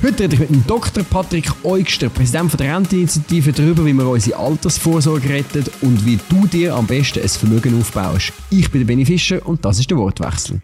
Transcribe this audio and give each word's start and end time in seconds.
Heute 0.00 0.22
rede 0.22 0.34
ich 0.34 0.40
mit 0.40 0.50
dem 0.50 0.64
Dr. 0.64 1.02
Patrick 1.02 1.50
Eugster, 1.64 2.08
Präsident 2.08 2.60
der 2.60 2.72
Renteninitiative, 2.76 3.52
darüber, 3.52 3.84
wie 3.84 3.92
wir 3.92 4.06
unsere 4.06 4.38
Altersvorsorge 4.38 5.28
retten 5.28 5.64
und 5.80 6.06
wie 6.06 6.20
du 6.28 6.46
dir 6.46 6.76
am 6.76 6.86
besten 6.86 7.20
ein 7.20 7.28
Vermögen 7.28 7.80
aufbaust. 7.80 8.32
Ich 8.48 8.70
bin 8.70 8.82
der 8.82 8.86
Benny 8.86 9.04
Fischer 9.04 9.44
und 9.44 9.64
das 9.64 9.80
ist 9.80 9.90
der 9.90 9.98
Wortwechsel. 9.98 10.60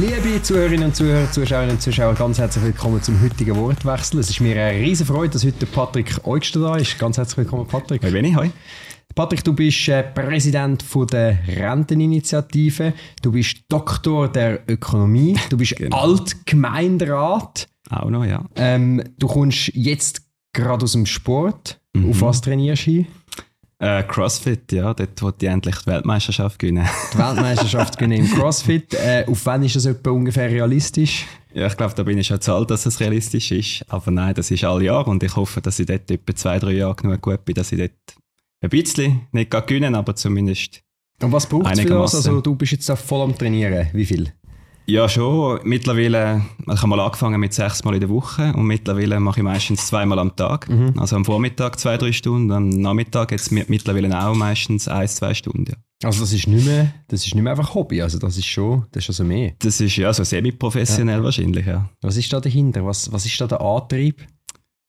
Liebe 0.00 0.40
Zuhörerinnen 0.40 0.86
und 0.86 0.96
Zuhörer, 0.96 1.28
Zuschauerinnen 1.32 1.74
und 1.74 1.82
Zuschauer, 1.82 2.14
ganz 2.14 2.38
herzlich 2.38 2.64
willkommen 2.64 3.02
zum 3.02 3.20
heutigen 3.20 3.56
Wortwechsel. 3.56 4.20
Es 4.20 4.30
ist 4.30 4.40
mir 4.40 4.54
eine 4.62 4.78
riesige 4.78 5.12
Freude, 5.12 5.30
dass 5.30 5.44
heute 5.44 5.66
Patrick 5.66 6.20
Eugster 6.22 6.60
da 6.60 6.76
ist. 6.76 6.96
Ganz 7.00 7.18
herzlich 7.18 7.38
willkommen, 7.38 7.66
Patrick. 7.66 8.04
Hi 8.04 8.12
Benni, 8.12 8.32
hi. 8.32 8.52
Patrick, 9.14 9.44
du 9.44 9.52
bist 9.52 9.88
äh, 9.88 10.02
Präsident 10.02 10.82
von 10.82 11.06
der 11.06 11.38
Renteninitiative, 11.46 12.92
du 13.22 13.30
bist 13.30 13.58
Doktor 13.68 14.28
der 14.28 14.68
Ökonomie, 14.68 15.36
du 15.50 15.56
bist 15.56 15.76
Genau. 15.78 15.96
Altgemeinderat, 15.96 17.68
Auch 17.90 18.10
noch, 18.10 18.24
ja. 18.24 18.44
ähm, 18.56 19.02
du 19.18 19.26
kommst 19.28 19.70
jetzt 19.74 20.22
gerade 20.52 20.84
aus 20.84 20.92
dem 20.92 21.06
Sport. 21.06 21.80
Mhm. 21.94 22.10
Auf 22.10 22.20
was 22.22 22.40
trainierst 22.40 22.86
du? 22.86 23.06
Äh, 23.78 24.02
Crossfit, 24.04 24.72
ja, 24.72 24.94
dort 24.94 25.20
wollte 25.22 25.46
ich 25.46 25.52
endlich 25.52 25.76
die 25.76 25.86
Weltmeisterschaft 25.86 26.58
gewinnen. 26.58 26.86
Die 27.12 27.18
Weltmeisterschaft 27.18 27.98
gewinnen 27.98 28.24
im 28.24 28.30
CrossFit. 28.32 28.94
Äh, 29.04 29.24
auf 29.28 29.44
wann 29.46 29.62
ist 29.62 29.76
das 29.76 29.84
etwa 29.86 30.10
ungefähr 30.10 30.48
realistisch? 30.50 31.26
ja, 31.52 31.66
ich 31.66 31.76
glaube, 31.76 31.94
da 31.94 32.02
bin 32.02 32.18
ich 32.18 32.26
schon 32.26 32.40
zu 32.40 32.52
alt, 32.52 32.70
dass 32.70 32.86
es 32.86 32.98
realistisch 32.98 33.52
ist. 33.52 33.84
Aber 33.88 34.10
nein, 34.10 34.34
das 34.34 34.50
ist 34.50 34.64
alle 34.64 34.84
Jahre 34.84 35.10
und 35.10 35.22
ich 35.22 35.36
hoffe, 35.36 35.60
dass 35.60 35.78
ich 35.78 35.86
dort 35.86 36.10
etwa 36.10 36.34
zwei, 36.34 36.58
drei 36.58 36.72
Jahre 36.72 36.94
genug 36.96 37.20
gut 37.20 37.44
bin, 37.44 37.54
dass 37.54 37.70
ich 37.72 37.78
dort 37.78 37.92
ein 38.64 38.70
bisschen, 38.70 39.22
nicht 39.32 39.50
gerade 39.50 39.66
gewinnen, 39.66 39.94
aber 39.94 40.14
zumindest 40.16 40.82
Und 41.22 41.32
was 41.32 41.46
braucht 41.46 41.72
es 41.72 41.80
für 41.80 41.86
das? 41.88 42.14
Also 42.14 42.40
du 42.40 42.54
bist 42.56 42.72
jetzt 42.72 42.90
voll 42.90 43.22
am 43.22 43.36
Trainieren. 43.36 43.88
Wie 43.92 44.04
viel? 44.04 44.32
Ja, 44.86 45.08
schon. 45.08 45.60
Mittlerweile, 45.64 46.42
ich 46.60 46.76
habe 46.76 46.88
mal 46.88 47.00
angefangen 47.00 47.40
mit 47.40 47.54
sechs 47.54 47.82
Mal 47.84 47.94
in 47.94 48.00
der 48.00 48.10
Woche 48.10 48.52
und 48.54 48.66
mittlerweile 48.66 49.18
mache 49.18 49.40
ich 49.40 49.44
meistens 49.44 49.86
zweimal 49.86 50.18
am 50.18 50.36
Tag. 50.36 50.68
Also 50.98 51.16
am 51.16 51.24
Vormittag 51.24 51.78
zwei, 51.80 51.96
drei 51.96 52.12
Stunden, 52.12 52.52
am 52.52 52.68
Nachmittag 52.68 53.30
jetzt 53.32 53.50
mi- 53.50 53.64
mittlerweile 53.68 54.26
auch 54.26 54.34
meistens 54.34 54.86
eins, 54.86 55.16
zwei 55.16 55.32
Stunden. 55.32 55.64
Ja. 55.70 55.76
Also 56.08 56.20
das 56.20 56.34
ist 56.34 56.46
nicht 56.48 56.66
mehr, 56.66 56.92
das 57.08 57.24
ist 57.24 57.34
nicht 57.34 57.42
mehr 57.42 57.52
einfach 57.52 57.74
Hobby, 57.74 58.02
also 58.02 58.18
das 58.18 58.36
ist 58.36 58.44
schon, 58.44 58.84
das 58.92 59.04
ist 59.04 59.08
also 59.10 59.24
mehr. 59.24 59.52
Das 59.60 59.80
ist 59.80 59.96
ja 59.96 60.12
so 60.12 60.22
semi-professionell 60.22 61.22
wahrscheinlich, 61.24 61.64
ja. 61.64 61.88
Was 62.02 62.18
ist 62.18 62.30
da 62.30 62.40
dahinter? 62.40 62.84
Was, 62.84 63.10
was 63.10 63.24
ist 63.24 63.40
da 63.40 63.46
der 63.46 63.62
Antrieb? 63.62 64.26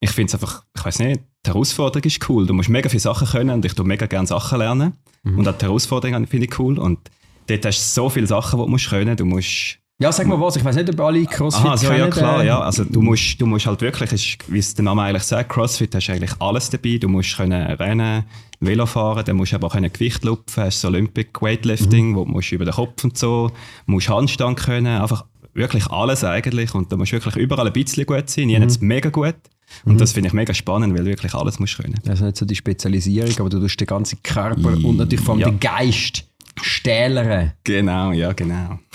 Ich 0.02 0.10
finde 0.12 0.28
es 0.28 0.34
einfach, 0.34 0.66
ich 0.76 0.84
weiß 0.84 1.00
nicht, 1.00 1.22
die 1.46 1.52
Herausforderung 1.52 2.04
ist 2.04 2.30
cool. 2.30 2.46
Du 2.46 2.54
musst 2.54 2.70
mega 2.70 2.90
viele 2.90 3.00
Sachen 3.00 3.28
können 3.28 3.50
und 3.52 3.66
ich 3.66 3.74
tue 3.74 3.86
mega 3.86 4.06
gerne 4.06 4.28
Sachen 4.28 4.58
lernen. 4.60 4.94
Und 5.24 5.48
auch 5.48 5.58
die 5.58 5.66
Herausforderung 5.66 6.28
finde 6.28 6.46
ich 6.46 6.60
cool. 6.60 6.78
Und 6.78 7.00
dort 7.48 7.66
hast 7.66 7.80
du 7.80 8.02
so 8.02 8.10
viele 8.10 8.28
Sachen, 8.28 8.60
die 8.60 8.66
du 8.66 8.70
musst 8.70 8.90
können. 8.90 9.18
Du 9.18 9.26
musst 9.26 9.80
Ja, 9.98 10.12
sag 10.12 10.28
mal 10.28 10.40
was, 10.40 10.56
ich 10.56 10.64
weiß 10.64 10.76
nicht, 10.76 10.90
ob 10.90 11.00
alle 11.00 11.26
CrossFit 11.26 11.66
Aha, 11.66 11.78
so, 11.78 11.88
kennen. 11.88 12.00
ja 12.00 12.10
klar, 12.10 12.44
äh, 12.44 12.48
ja. 12.48 12.60
Also 12.60 12.84
du 12.84 13.02
musst, 13.02 13.40
du 13.42 13.46
musst 13.46 13.66
halt 13.66 13.82
wirklich, 13.82 14.38
wie 14.48 14.60
es 14.60 14.74
der 14.76 14.84
Name 14.84 15.02
eigentlich 15.04 15.24
sagt, 15.24 15.50
CrossFit 15.50 15.96
hast 15.96 16.08
du 16.08 16.12
eigentlich 16.12 16.34
alles 16.40 16.70
dabei. 16.70 16.98
Du 16.98 17.08
musst 17.08 17.38
können 17.38 17.66
rennen, 17.66 18.24
Velo 18.60 18.86
fahren, 18.86 19.24
dann 19.26 19.36
musst 19.38 19.52
du 19.52 19.56
aber 19.56 19.68
auch 19.68 19.74
können 19.74 19.92
Gewicht 19.92 20.24
lupfen, 20.24 20.64
hast 20.64 20.82
so 20.82 20.90
Olympic 20.90 21.42
Weightlifting, 21.42 22.16
wo 22.16 22.24
du 22.26 22.32
musst 22.32 22.52
über 22.52 22.66
den 22.66 22.74
Kopf 22.74 23.04
und 23.04 23.18
so, 23.18 23.52
musst 23.86 24.10
Handstand 24.10 24.60
können, 24.60 25.02
einfach 25.02 25.26
wirklich 25.56 25.88
alles 25.88 26.24
eigentlich. 26.24 26.74
Und 26.76 26.92
da 26.92 26.98
musst 26.98 27.12
du 27.12 27.16
wirklich 27.16 27.36
überall 27.38 27.66
ein 27.68 27.74
bisschen 27.74 28.06
gut 28.06 28.30
sein, 28.30 28.48
nie 28.48 28.54
jetzt 28.54 28.82
mega 28.82 29.10
gut. 29.10 29.36
Und 29.84 30.00
das 30.00 30.12
finde 30.12 30.28
ich 30.28 30.34
mega 30.34 30.54
spannend, 30.54 30.94
weil 30.94 31.04
du 31.06 31.10
wirklich 31.10 31.34
alles 31.34 31.60
musst 31.60 31.78
können. 31.78 32.00
Das 32.04 32.20
ist 32.20 32.22
nicht 32.26 32.38
so 32.38 32.46
die 32.46 32.56
Spezialisierung, 32.56 33.34
aber 33.40 33.50
du 33.50 33.60
tust 33.60 33.80
den 33.80 33.88
ganzen 33.88 34.22
Körper 34.22 34.70
und 34.84 34.98
natürlich 34.98 35.26
vor 35.26 35.34
allem 35.34 35.42
Ja. 35.42 35.50
den 35.50 35.60
Geist 35.60 36.26
stählern. 36.62 37.54
Genau, 37.64 38.12
ja, 38.12 38.32
genau. 38.34 38.80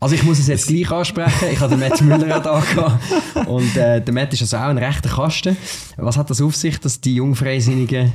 Also 0.00 0.16
ich 0.16 0.24
muss 0.24 0.40
es 0.40 0.48
jetzt 0.48 0.66
gleich 0.66 0.90
ansprechen, 0.90 1.46
ich 1.52 1.60
habe 1.60 1.70
den 1.76 1.78
Matt 1.88 2.00
Müller 2.00 2.40
da 2.40 2.58
gehabt. 2.60 3.46
und 3.48 3.76
äh, 3.76 4.02
der 4.02 4.12
Matt 4.12 4.32
ist 4.32 4.42
also 4.42 4.56
auch 4.56 4.62
ein 4.62 4.76
rechter 4.78 5.08
Kasten. 5.08 5.56
Was 5.96 6.16
hat 6.16 6.28
das 6.28 6.40
auf 6.42 6.56
sich, 6.56 6.78
dass 6.80 7.00
die 7.00 7.14
Jungfreisinnigen 7.14 8.12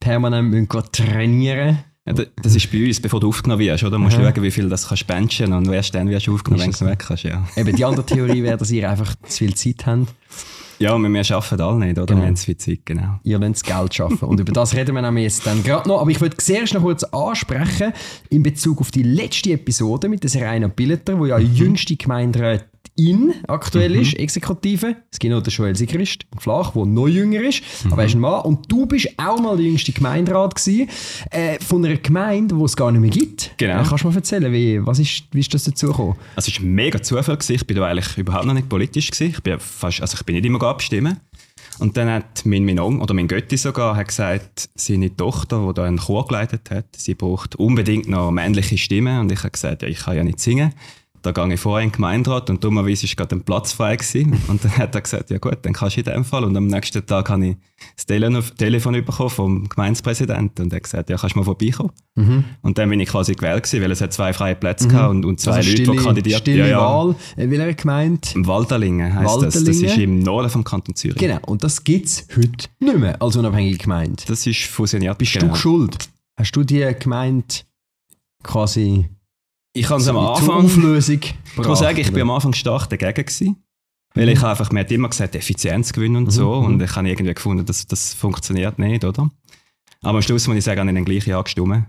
permanent 0.00 0.48
müssen 0.48 0.68
trainieren 0.90 1.84
Ja, 2.16 2.24
das 2.42 2.54
ist 2.54 2.70
bei 2.72 2.86
uns, 2.86 3.00
bevor 3.00 3.20
du 3.20 3.28
aufgenommen 3.28 3.60
wirst, 3.60 3.82
oder? 3.84 3.92
Du 3.92 3.98
musst 3.98 4.16
schauen, 4.16 4.42
wie 4.42 4.50
viel 4.50 4.68
das 4.68 4.88
kannst 4.88 5.06
benchen 5.06 5.52
und 5.52 5.68
erst 5.68 5.94
dann 5.94 6.08
wirst 6.08 6.26
du 6.26 6.34
aufgenommen, 6.34 6.64
wenn 6.64 6.72
du 6.72 6.86
weg 6.86 7.04
kannst, 7.06 7.24
ja. 7.24 7.46
Eben 7.56 7.76
die 7.76 7.84
andere 7.84 8.04
Theorie 8.06 8.42
wäre, 8.42 8.56
dass 8.56 8.70
ihr 8.70 8.88
einfach 8.88 9.14
zu 9.26 9.38
viel 9.38 9.54
Zeit 9.54 9.86
habt. 9.86 10.06
Ja, 10.78 10.96
wir, 10.96 11.08
wir 11.08 11.34
arbeiten 11.36 11.60
alle 11.60 11.78
nicht, 11.86 11.98
oder? 11.98 12.06
Genau. 12.06 12.20
Wir 12.20 12.26
haben 12.28 12.36
zu 12.36 12.44
viel 12.46 12.56
Zeit, 12.56 12.78
genau. 12.84 13.18
ihr 13.24 13.38
lernt 13.38 13.56
das 13.56 13.64
Geld 13.64 13.94
schaffen. 13.94 14.20
Und 14.20 14.38
über 14.38 14.52
das 14.52 14.74
reden 14.76 14.94
wir 14.94 15.02
nämlich 15.02 15.24
jetzt 15.24 15.44
dann 15.44 15.62
gerade 15.64 15.88
noch. 15.88 16.00
Aber 16.00 16.10
ich 16.10 16.20
wollte 16.20 16.36
zuerst 16.36 16.72
noch 16.72 16.82
kurz 16.82 17.02
ansprechen, 17.02 17.92
in 18.30 18.44
Bezug 18.44 18.80
auf 18.80 18.92
die 18.92 19.02
letzte 19.02 19.50
Episode 19.52 20.08
mit 20.08 20.22
der 20.22 20.30
Serena 20.30 20.68
Billeter, 20.68 21.18
wo 21.18 21.26
ja 21.26 21.36
Mhm. 21.38 21.52
jüngste 21.52 21.96
Gemeinderätin 22.98 23.44
aktuell 23.46 23.94
ist, 23.96 24.14
Exekutive. 24.14 24.96
Es 25.10 25.18
gibt 25.18 25.32
noch 25.32 25.42
den 25.42 25.52
Joel 25.52 25.76
Sigrist, 25.76 26.24
Flach, 26.38 26.72
der 26.72 26.84
noch 26.86 27.06
jünger 27.08 27.40
ist, 27.42 27.62
Mhm. 27.84 27.92
aber 27.92 28.02
er 28.02 28.08
ist 28.08 28.14
ein 28.14 28.20
Mann. 28.20 28.40
Und 28.42 28.70
du 28.70 28.86
bist 28.86 29.08
auch 29.16 29.38
mal 29.40 29.56
der 29.56 29.66
jüngste 29.66 29.92
Gemeinderat 29.92 30.54
gewesen, 30.54 30.88
äh, 31.30 31.58
von 31.60 31.84
einer 31.84 31.96
Gemeinde, 31.96 32.54
die 32.56 32.62
es 32.62 32.76
gar 32.76 32.90
nicht 32.90 33.00
mehr 33.00 33.10
gibt. 33.10 33.52
Genau. 33.56 33.80
Äh, 33.80 33.84
kannst 33.88 34.04
du 34.04 34.08
mal 34.08 34.16
erzählen, 34.16 34.52
wie, 34.52 34.84
was 34.84 34.98
ist, 34.98 35.24
wie 35.32 35.40
ist 35.40 35.54
das 35.54 35.64
dazu 35.64 35.86
gekommen? 35.88 36.16
Also 36.36 36.50
es 36.50 36.60
war 36.60 36.66
mega 36.66 37.00
Zufall. 37.00 37.36
Gewesen. 37.36 37.54
Ich 37.54 37.66
bin 37.66 37.76
da 37.76 37.86
eigentlich 37.86 38.16
überhaupt 38.18 38.46
noch 38.46 38.54
nicht 38.54 38.68
politisch. 38.68 39.10
Gewesen. 39.10 39.30
Ich 39.36 39.42
bin, 39.42 39.58
fast, 39.60 40.00
also 40.00 40.16
ich 40.18 40.24
bin 40.24 40.34
nicht 40.36 40.44
immer 40.46 40.62
abstimmen. 40.64 41.18
Und 41.78 41.96
dann 41.96 42.08
hat 42.10 42.44
mein, 42.44 42.64
mein 42.64 42.80
Onkel, 42.80 43.02
oder 43.02 43.14
mein 43.14 43.28
Götti 43.28 43.56
sogar, 43.56 43.94
hat 43.94 44.08
gesagt, 44.08 44.68
seine 44.74 45.14
Tochter, 45.14 45.64
die 45.68 45.74
da 45.74 45.84
einen 45.84 45.98
Chor 45.98 46.26
geleitet 46.26 46.70
hat, 46.70 46.86
sie 46.96 47.14
braucht 47.14 47.54
unbedingt 47.54 48.08
noch 48.08 48.32
männliche 48.32 48.76
Stimmen. 48.76 49.20
Und 49.20 49.30
ich 49.30 49.38
habe 49.40 49.50
gesagt, 49.50 49.82
ja, 49.82 49.88
ich 49.88 49.98
kann 50.00 50.16
ja 50.16 50.24
nicht 50.24 50.40
singen. 50.40 50.72
Da 51.22 51.32
gehe 51.32 51.54
ich 51.54 51.60
vorher 51.60 51.84
in 51.84 51.90
den 51.90 51.96
Gemeinderat 51.96 52.50
und 52.50 52.62
dummerweise 52.62 53.06
war 53.08 53.14
gerade 53.16 53.36
ein 53.36 53.42
Platz 53.42 53.72
frei. 53.72 53.96
Gewesen. 53.96 54.38
Und 54.48 54.64
dann 54.64 54.76
hat 54.78 54.94
er 54.94 55.00
gesagt, 55.00 55.30
ja 55.30 55.38
gut, 55.38 55.58
dann 55.62 55.72
kannst 55.72 55.96
du 55.96 56.00
in 56.00 56.04
dem 56.04 56.24
Fall. 56.24 56.44
Und 56.44 56.56
am 56.56 56.66
nächsten 56.66 57.04
Tag 57.04 57.28
habe 57.30 57.46
ich 57.46 57.56
das 57.96 58.06
Tele 58.06 58.42
Telefon 58.56 58.92
bekommen 58.92 59.30
vom 59.30 59.68
Gemeindepräsidenten 59.68 60.64
und 60.64 60.72
er 60.72 60.76
hat 60.76 60.82
gesagt, 60.82 61.10
ja, 61.10 61.16
kannst 61.16 61.34
du 61.34 61.38
mal 61.38 61.44
vorbeikommen. 61.44 61.92
Und 62.62 62.78
dann 62.78 62.90
bin 62.90 62.98
ich 62.98 63.08
quasi 63.08 63.34
gewählt 63.34 63.62
gewesen, 63.62 63.82
weil 63.82 63.92
es 63.92 64.00
hat 64.00 64.12
zwei 64.12 64.32
freie 64.32 64.56
Plätze 64.56 64.88
gehabt 64.88 65.10
und, 65.10 65.24
und 65.24 65.40
zwei 65.40 65.52
also 65.52 65.70
Leute, 65.70 65.82
stille, 65.82 65.96
die 65.96 66.04
kandidiert 66.04 66.40
stille 66.40 66.58
ja, 66.58 66.66
ja. 66.66 66.80
Wahl. 66.80 67.14
Äh, 67.36 67.48
welcher 67.48 67.74
Gemeinde? 67.74 68.28
Waldalingen 68.34 69.14
heisst 69.14 69.42
das. 69.42 69.64
Das 69.64 69.76
ist 69.76 69.98
im 69.98 70.20
Norden 70.20 70.50
vom 70.50 70.64
Kanton 70.64 70.96
Zürich. 70.96 71.16
Genau, 71.16 71.38
und 71.46 71.62
das 71.62 71.84
gibt 71.84 72.06
es 72.06 72.26
heute 72.36 72.68
nicht 72.80 72.98
mehr 72.98 73.22
als 73.22 73.36
unabhängige 73.36 73.78
Gemeinde. 73.78 74.22
Das 74.26 74.46
ist 74.46 74.64
fusioniert. 74.64 75.16
Bist 75.18 75.34
genau. 75.34 75.52
du 75.52 75.54
schuld? 75.54 76.08
Hast 76.36 76.52
du 76.52 76.64
die 76.64 76.92
Gemeinde 76.98 77.46
quasi 78.42 79.08
Ich 79.78 79.88
habe 79.90 80.00
es 80.00 80.08
am 80.08 80.16
Anfang... 80.18 80.64
Auflösung 80.64 81.20
Ich 81.20 81.66
muss 81.66 81.78
sagen, 81.78 81.98
ich 81.98 82.12
bin 82.12 82.22
am 82.22 82.30
Anfang 82.30 82.52
stark 82.52 82.88
dagegen 82.88 83.24
gewesen. 83.24 83.56
Weil 84.14 84.30
ich 84.30 84.42
einfach, 84.42 84.72
mir 84.72 84.80
hat 84.80 84.90
immer 84.90 85.08
gesagt, 85.08 85.36
Effizienz 85.36 85.92
gewinnen 85.92 86.16
und 86.16 86.30
so. 86.30 86.52
Und 86.52 86.82
ich 86.82 86.96
habe 86.96 87.08
irgendwie 87.08 87.34
gefunden, 87.34 87.64
dass 87.64 87.86
das 87.86 88.14
funktioniert 88.14 88.78
nicht, 88.78 89.04
oder? 89.04 89.30
Aber 90.02 90.18
am 90.18 90.22
Schluss 90.22 90.46
muss 90.48 90.56
ich 90.56 90.64
sagen, 90.64 90.80
habe 90.80 90.90
ich 90.90 90.94
den 90.94 91.04
gleichen 91.04 91.32
angestimmt. 91.34 91.84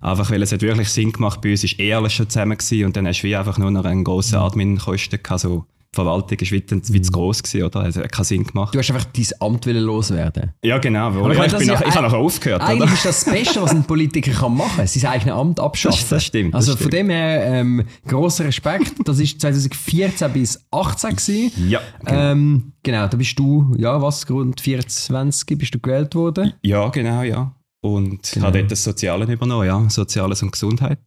Einfach 0.00 0.30
weil 0.30 0.42
es 0.42 0.52
hat 0.52 0.62
wirklich 0.62 0.88
Sinn 0.88 1.12
gemacht, 1.12 1.40
bei 1.40 1.50
uns 1.50 1.64
ist 1.64 1.78
eh 1.78 1.92
alles 1.92 2.12
schon 2.12 2.28
zusammen 2.28 2.56
gewesen 2.56 2.86
und 2.86 2.96
dann 2.96 3.06
hast 3.06 3.20
du 3.20 3.26
wie 3.26 3.36
einfach 3.36 3.58
nur 3.58 3.70
noch 3.70 3.84
einen 3.84 4.04
grossen 4.04 4.36
Admin-Kosten 4.36 5.22
gehabt. 5.22 5.44
Die 5.44 5.60
Verwaltung 5.94 6.38
ist 6.38 6.52
wie, 6.52 6.62
wie 6.68 7.02
zu 7.02 7.12
gross 7.12 7.42
gewesen, 7.42 7.64
oder? 7.64 7.80
Also 7.80 8.00
hat 8.02 8.12
keinen 8.12 8.24
Sinn 8.24 8.44
gemacht. 8.44 8.74
Du 8.74 8.78
hast 8.78 8.90
einfach 8.90 9.06
dein 9.06 9.26
Amt 9.40 9.64
loswerden. 9.66 10.52
Ja, 10.62 10.78
genau. 10.78 11.06
Aber 11.06 11.30
ich 11.32 11.38
meine, 11.38 11.52
ich, 11.52 11.58
bin 11.58 11.68
ja 11.68 11.74
ich 11.74 11.94
habe 11.94 12.06
nachher 12.06 12.18
aufgehört, 12.18 12.62
oder? 12.62 12.70
Eigentlich 12.70 12.92
ist 12.92 13.04
das 13.04 13.24
das 13.24 13.32
Beste, 13.32 13.62
was 13.62 13.70
ein 13.70 13.84
Politiker 13.84 14.32
kann 14.32 14.56
machen 14.56 14.76
kann, 14.76 14.86
sein 14.86 15.10
eigenes 15.10 15.34
Amt 15.34 15.60
abschaffen. 15.60 15.98
Das- 16.00 16.08
das 16.10 16.24
stimmt, 16.24 16.54
das 16.54 16.58
Also 16.68 16.72
von 16.72 16.78
stimmt. 16.88 16.92
dem 16.94 17.10
her, 17.10 17.44
ähm, 17.46 17.84
grosser 18.06 18.44
Respekt. 18.44 18.92
Das 19.04 19.18
ist 19.18 19.40
2014 19.40 20.32
bis 20.32 20.52
2018 20.70 21.10
gewesen. 21.16 21.68
Ja, 21.70 21.80
genau. 22.04 22.20
Ähm, 22.20 22.72
genau, 22.82 23.06
da 23.08 23.16
bist 23.16 23.38
du, 23.38 23.74
ja, 23.78 24.00
was, 24.02 24.28
rund 24.28 24.60
24 24.60 25.56
bist 25.58 25.74
du 25.74 25.78
gewählt 25.78 26.14
worden. 26.14 26.52
Ja, 26.62 26.88
genau, 26.88 27.22
ja. 27.22 27.54
Und 27.82 28.32
Genau. 28.32 28.46
habe 28.46 28.58
dort 28.60 28.70
das 28.70 28.82
Soziale 28.82 29.30
übernommen, 29.30 29.66
ja. 29.66 29.90
Soziales 29.90 30.42
und 30.42 30.52
Gesundheit. 30.52 30.98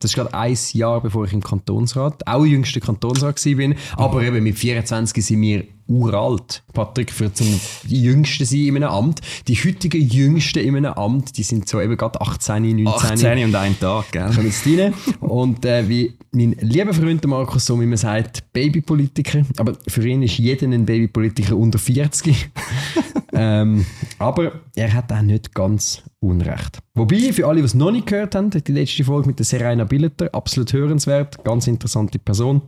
Das 0.00 0.10
ist 0.10 0.16
gerade 0.16 0.34
ein 0.34 0.56
Jahr, 0.72 1.00
bevor 1.00 1.24
ich 1.24 1.32
im 1.32 1.42
Kantonsrat, 1.42 2.26
auch 2.26 2.44
jüngster 2.44 2.80
Kantonsrat 2.80 3.40
bin. 3.42 3.76
Aber 3.96 4.22
eben 4.22 4.42
mit 4.42 4.58
24 4.58 5.24
sind 5.24 5.40
wir 5.40 5.64
uralt. 5.88 6.62
Patrick, 6.72 7.12
für 7.12 7.32
zum 7.32 7.60
Jüngsten 7.86 8.44
sein 8.44 8.60
in 8.60 8.76
einem 8.76 8.90
Amt. 8.90 9.20
Die 9.48 9.54
heutigen 9.54 10.00
Jüngsten 10.00 10.60
in 10.60 10.76
einem 10.76 10.92
Amt, 10.92 11.36
die 11.36 11.42
sind 11.42 11.68
so 11.68 11.80
eben 11.80 11.96
gerade 11.96 12.20
18, 12.20 12.62
19. 12.62 12.88
18 12.88 13.44
und 13.44 13.54
ein 13.54 13.78
Tag, 13.78 14.12
gell? 14.12 14.30
kommen 14.30 14.46
jetzt 14.46 14.66
rein. 14.66 14.94
Und 15.20 15.64
äh, 15.64 15.88
wie 15.88 16.16
mein 16.32 16.56
lieber 16.60 16.92
Freund 16.92 17.24
Markus 17.26 17.66
so 17.66 17.80
immer 17.80 17.96
sagt, 17.96 18.52
Babypolitiker. 18.52 19.44
Aber 19.56 19.74
für 19.86 20.06
ihn 20.06 20.22
ist 20.22 20.38
jeder 20.38 20.66
ein 20.66 20.84
Babypolitiker 20.84 21.56
unter 21.56 21.78
40. 21.78 22.50
ähm, 23.32 23.86
aber 24.18 24.60
er 24.74 24.92
hat 24.92 25.12
auch 25.12 25.22
nicht 25.22 25.54
ganz 25.54 26.02
Unrecht. 26.20 26.78
Wobei, 26.94 27.32
für 27.32 27.46
alle, 27.46 27.58
die 27.58 27.66
es 27.66 27.74
noch 27.74 27.90
nicht 27.90 28.06
gehört 28.06 28.34
haben, 28.34 28.50
die 28.50 28.72
letzte 28.72 29.04
Folge 29.04 29.28
mit 29.28 29.38
der 29.38 29.46
Serena 29.46 29.84
Billeter, 29.84 30.30
absolut 30.32 30.72
hörenswert, 30.72 31.44
ganz 31.44 31.66
interessante 31.66 32.18
Person. 32.18 32.62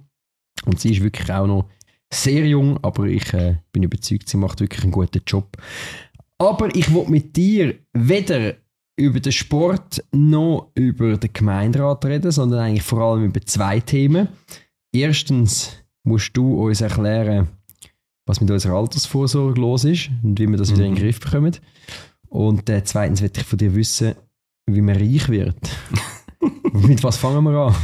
Und 0.67 0.81
sie 0.81 0.93
ist 0.93 1.03
wirklich 1.03 1.31
auch 1.33 1.47
noch 1.47 1.69
sehr 2.13 2.47
jung, 2.47 2.79
aber 2.83 3.07
ich 3.07 3.33
äh, 3.35 3.57
bin 3.73 3.83
überzeugt, 3.83 4.29
sie 4.29 4.37
macht 4.37 4.61
wirklich 4.61 4.83
einen 4.83 4.93
guten 4.93 5.23
Job. 5.27 5.57
Aber 6.39 6.75
ich 6.75 6.93
will 6.93 7.07
mit 7.09 7.37
dir 7.37 7.75
weder 7.93 8.55
über 8.97 9.21
den 9.21 9.33
Sport 9.33 10.03
noch 10.13 10.71
über 10.75 11.17
den 11.17 11.33
Gemeinderat 11.33 12.05
reden, 12.05 12.31
sondern 12.31 12.61
eigentlich 12.61 12.83
vor 12.83 13.01
allem 13.01 13.25
über 13.25 13.41
zwei 13.43 13.81
Themen. 13.81 14.29
Erstens 14.93 15.73
musst 16.05 16.37
du 16.37 16.67
uns 16.67 16.81
erklären, 16.81 17.49
was 18.27 18.41
mit 18.41 18.51
unserer 18.51 18.77
Altersvorsorge 18.77 19.61
los 19.61 19.85
ist 19.85 20.11
und 20.23 20.39
wie 20.39 20.49
wir 20.49 20.57
das 20.57 20.73
wieder 20.73 20.85
in 20.85 20.95
den 20.95 21.03
Griff 21.03 21.21
bekommen. 21.21 21.57
Und 22.29 22.69
äh, 22.69 22.83
zweitens 22.85 23.21
möchte 23.21 23.41
ich 23.41 23.47
von 23.47 23.59
dir 23.59 23.75
wissen, 23.75 24.15
wie 24.67 24.81
man 24.81 24.97
reich 24.97 25.29
wird. 25.29 25.59
mit 26.73 27.03
was 27.05 27.19
fangen 27.19 27.45
wir 27.45 27.67
an? 27.67 27.75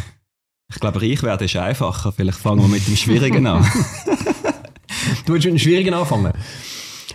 Ich 0.74 0.80
glaube, 0.80 1.00
reich 1.02 1.22
werden 1.22 1.44
ist 1.44 1.56
einfacher. 1.56 2.12
Vielleicht 2.12 2.38
fangen 2.38 2.62
wir 2.62 2.68
mit 2.68 2.86
dem 2.86 2.96
Schwierigen 2.96 3.46
an. 3.46 3.62
du 5.26 5.32
willst 5.32 5.44
mit 5.44 5.54
dem 5.54 5.58
Schwierigen 5.58 5.94
anfangen? 5.94 6.32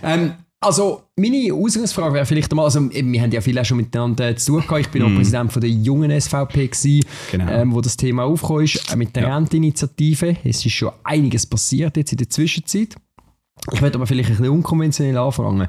Ähm, 0.02 0.34
also, 0.60 1.04
meine 1.14 1.54
Ausgangsfrage 1.54 2.14
wäre 2.14 2.26
vielleicht 2.26 2.50
einmal, 2.50 2.64
also 2.64 2.80
wir 2.90 3.22
haben 3.22 3.30
ja 3.30 3.40
viele 3.40 3.60
auch 3.60 3.64
schon 3.64 3.76
miteinander 3.76 4.34
zu 4.36 4.54
tun 4.54 4.62
gehabt. 4.62 4.80
Ich 4.80 4.88
bin 4.88 5.02
mm. 5.02 5.06
auch 5.06 5.16
Präsident 5.16 5.52
von 5.52 5.60
der 5.60 5.70
jungen 5.70 6.20
SVP 6.20 6.66
gewesen, 6.66 7.04
genau. 7.30 7.48
ähm, 7.48 7.72
wo 7.72 7.80
das 7.80 7.96
Thema 7.96 8.24
aufgekommen 8.24 8.64
ist, 8.64 8.92
äh, 8.92 8.96
mit 8.96 9.14
der 9.14 9.24
ja. 9.24 9.36
Renteninitiative. 9.36 10.36
Es 10.42 10.66
ist 10.66 10.72
schon 10.72 10.90
einiges 11.04 11.46
passiert 11.46 11.96
jetzt 11.96 12.10
in 12.10 12.18
der 12.18 12.28
Zwischenzeit. 12.28 12.96
Ich 13.72 13.82
werde 13.82 13.96
aber 13.96 14.06
vielleicht 14.06 14.30
ein 14.30 14.36
bisschen 14.36 14.52
unkonventionell 14.52 15.16
anfangen. 15.16 15.68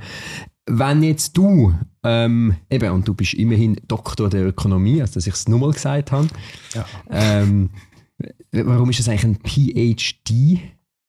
Wenn 0.72 1.02
jetzt 1.02 1.36
du, 1.36 1.74
ähm, 2.04 2.56
eben, 2.70 2.92
und 2.92 3.08
du 3.08 3.16
bist 3.16 3.34
immerhin 3.34 3.76
Doktor 3.88 4.30
der 4.30 4.46
Ökonomie, 4.46 5.02
also 5.02 5.16
dass 5.16 5.26
ich 5.26 5.34
es 5.34 5.48
nur 5.48 5.60
mal 5.60 5.72
gesagt 5.72 6.12
habe, 6.12 6.28
ja. 6.76 6.86
ähm, 7.10 7.72
warum 8.52 8.92
ist 8.92 9.00
das 9.00 9.10
eigentlich 9.10 9.26
ein 9.26 9.40
PhD 9.44 10.60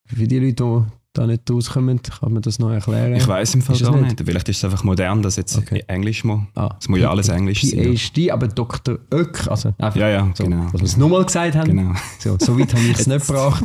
für 0.05 0.27
die 0.27 0.39
Leute, 0.39 0.87
da 1.13 1.27
nicht 1.27 1.49
rauskommen, 1.49 2.01
kann 2.01 2.33
man 2.33 2.41
das 2.41 2.59
noch 2.59 2.71
erklären? 2.71 3.15
Ich 3.15 3.27
weiß 3.27 3.55
im 3.55 3.61
Fall 3.61 3.77
gar 3.77 3.95
nicht? 3.97 4.19
nicht. 4.19 4.21
Vielleicht 4.23 4.47
ist 4.47 4.57
es 4.57 4.65
einfach 4.65 4.83
modern, 4.83 5.21
dass 5.21 5.35
jetzt 5.35 5.57
okay. 5.57 5.83
Englisch 5.87 6.23
muss. 6.23 6.41
Ah. 6.55 6.75
Es 6.79 6.87
muss 6.87 6.99
ja 6.99 7.09
alles 7.09 7.27
Englisch 7.27 7.63
sein. 7.63 7.97
PhD, 7.97 8.31
aber 8.31 8.47
Dr. 8.47 8.99
Ök, 9.13 9.47
also 9.47 9.73
einfach 9.77 9.95
ja, 9.95 10.09
ja, 10.09 10.31
so, 10.33 10.45
genau. 10.45 10.63
dass 10.71 10.81
wir 10.81 10.83
es 10.83 10.97
nochmal 10.97 11.25
gesagt 11.25 11.55
haben. 11.55 11.77
Genau. 11.77 11.93
So, 12.19 12.37
so 12.39 12.57
weit 12.57 12.73
habe 12.73 12.83
ich 12.83 12.99
es 12.99 13.07
nicht 13.07 13.27
gebracht. 13.27 13.63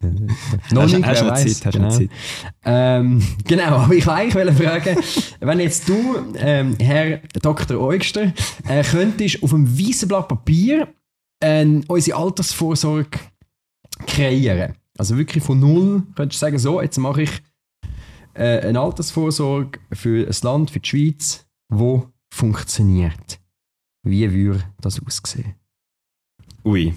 noch 0.70 0.86
nicht, 0.86 1.04
hast, 1.04 1.24
wer. 1.24 1.34
Zeit, 1.34 1.72
genau. 1.72 1.90
Zeit. 1.90 2.10
Ähm, 2.64 3.22
genau, 3.44 3.64
aber 3.64 3.94
ich 3.94 4.06
wollte 4.06 4.38
eigentlich 4.38 4.56
fragen, 4.56 4.96
wenn 5.40 5.60
jetzt 5.60 5.88
du, 5.88 6.16
ähm, 6.36 6.76
Herr 6.78 7.20
Dr. 7.42 7.78
Eugster, 7.78 8.32
äh, 8.66 8.82
könntest 8.82 9.42
auf 9.42 9.52
einem 9.52 9.78
weißen 9.78 10.08
Blatt 10.08 10.28
Papier 10.28 10.88
äh, 11.40 11.66
unsere 11.86 12.16
Altersvorsorge 12.16 13.18
kreieren 14.06 14.74
also 14.98 15.16
wirklich 15.16 15.42
von 15.42 15.60
null 15.60 16.02
könntest 16.14 16.42
du 16.42 16.46
sagen, 16.46 16.58
so, 16.58 16.82
jetzt 16.82 16.98
mache 16.98 17.22
ich 17.22 17.30
äh, 18.34 18.60
eine 18.60 18.80
Altersvorsorge 18.80 19.80
für 19.92 20.26
ein 20.26 20.36
Land, 20.42 20.70
für 20.70 20.80
die 20.80 20.88
Schweiz, 20.88 21.46
wo 21.68 22.12
funktioniert. 22.32 23.40
Wie 24.02 24.30
würde 24.32 24.64
das 24.80 25.00
aussehen? 25.04 25.54
Ui. 26.64 26.94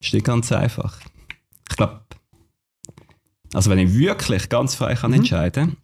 Ist 0.00 0.14
nicht 0.14 0.24
ganz 0.24 0.52
einfach. 0.52 1.00
Ich 1.68 1.76
glaube, 1.76 2.00
also 3.52 3.70
wenn 3.70 3.78
ich 3.78 3.94
wirklich 3.94 4.48
ganz 4.48 4.74
frei 4.74 4.94
kann 4.94 5.10
mhm. 5.10 5.18
entscheiden 5.18 5.76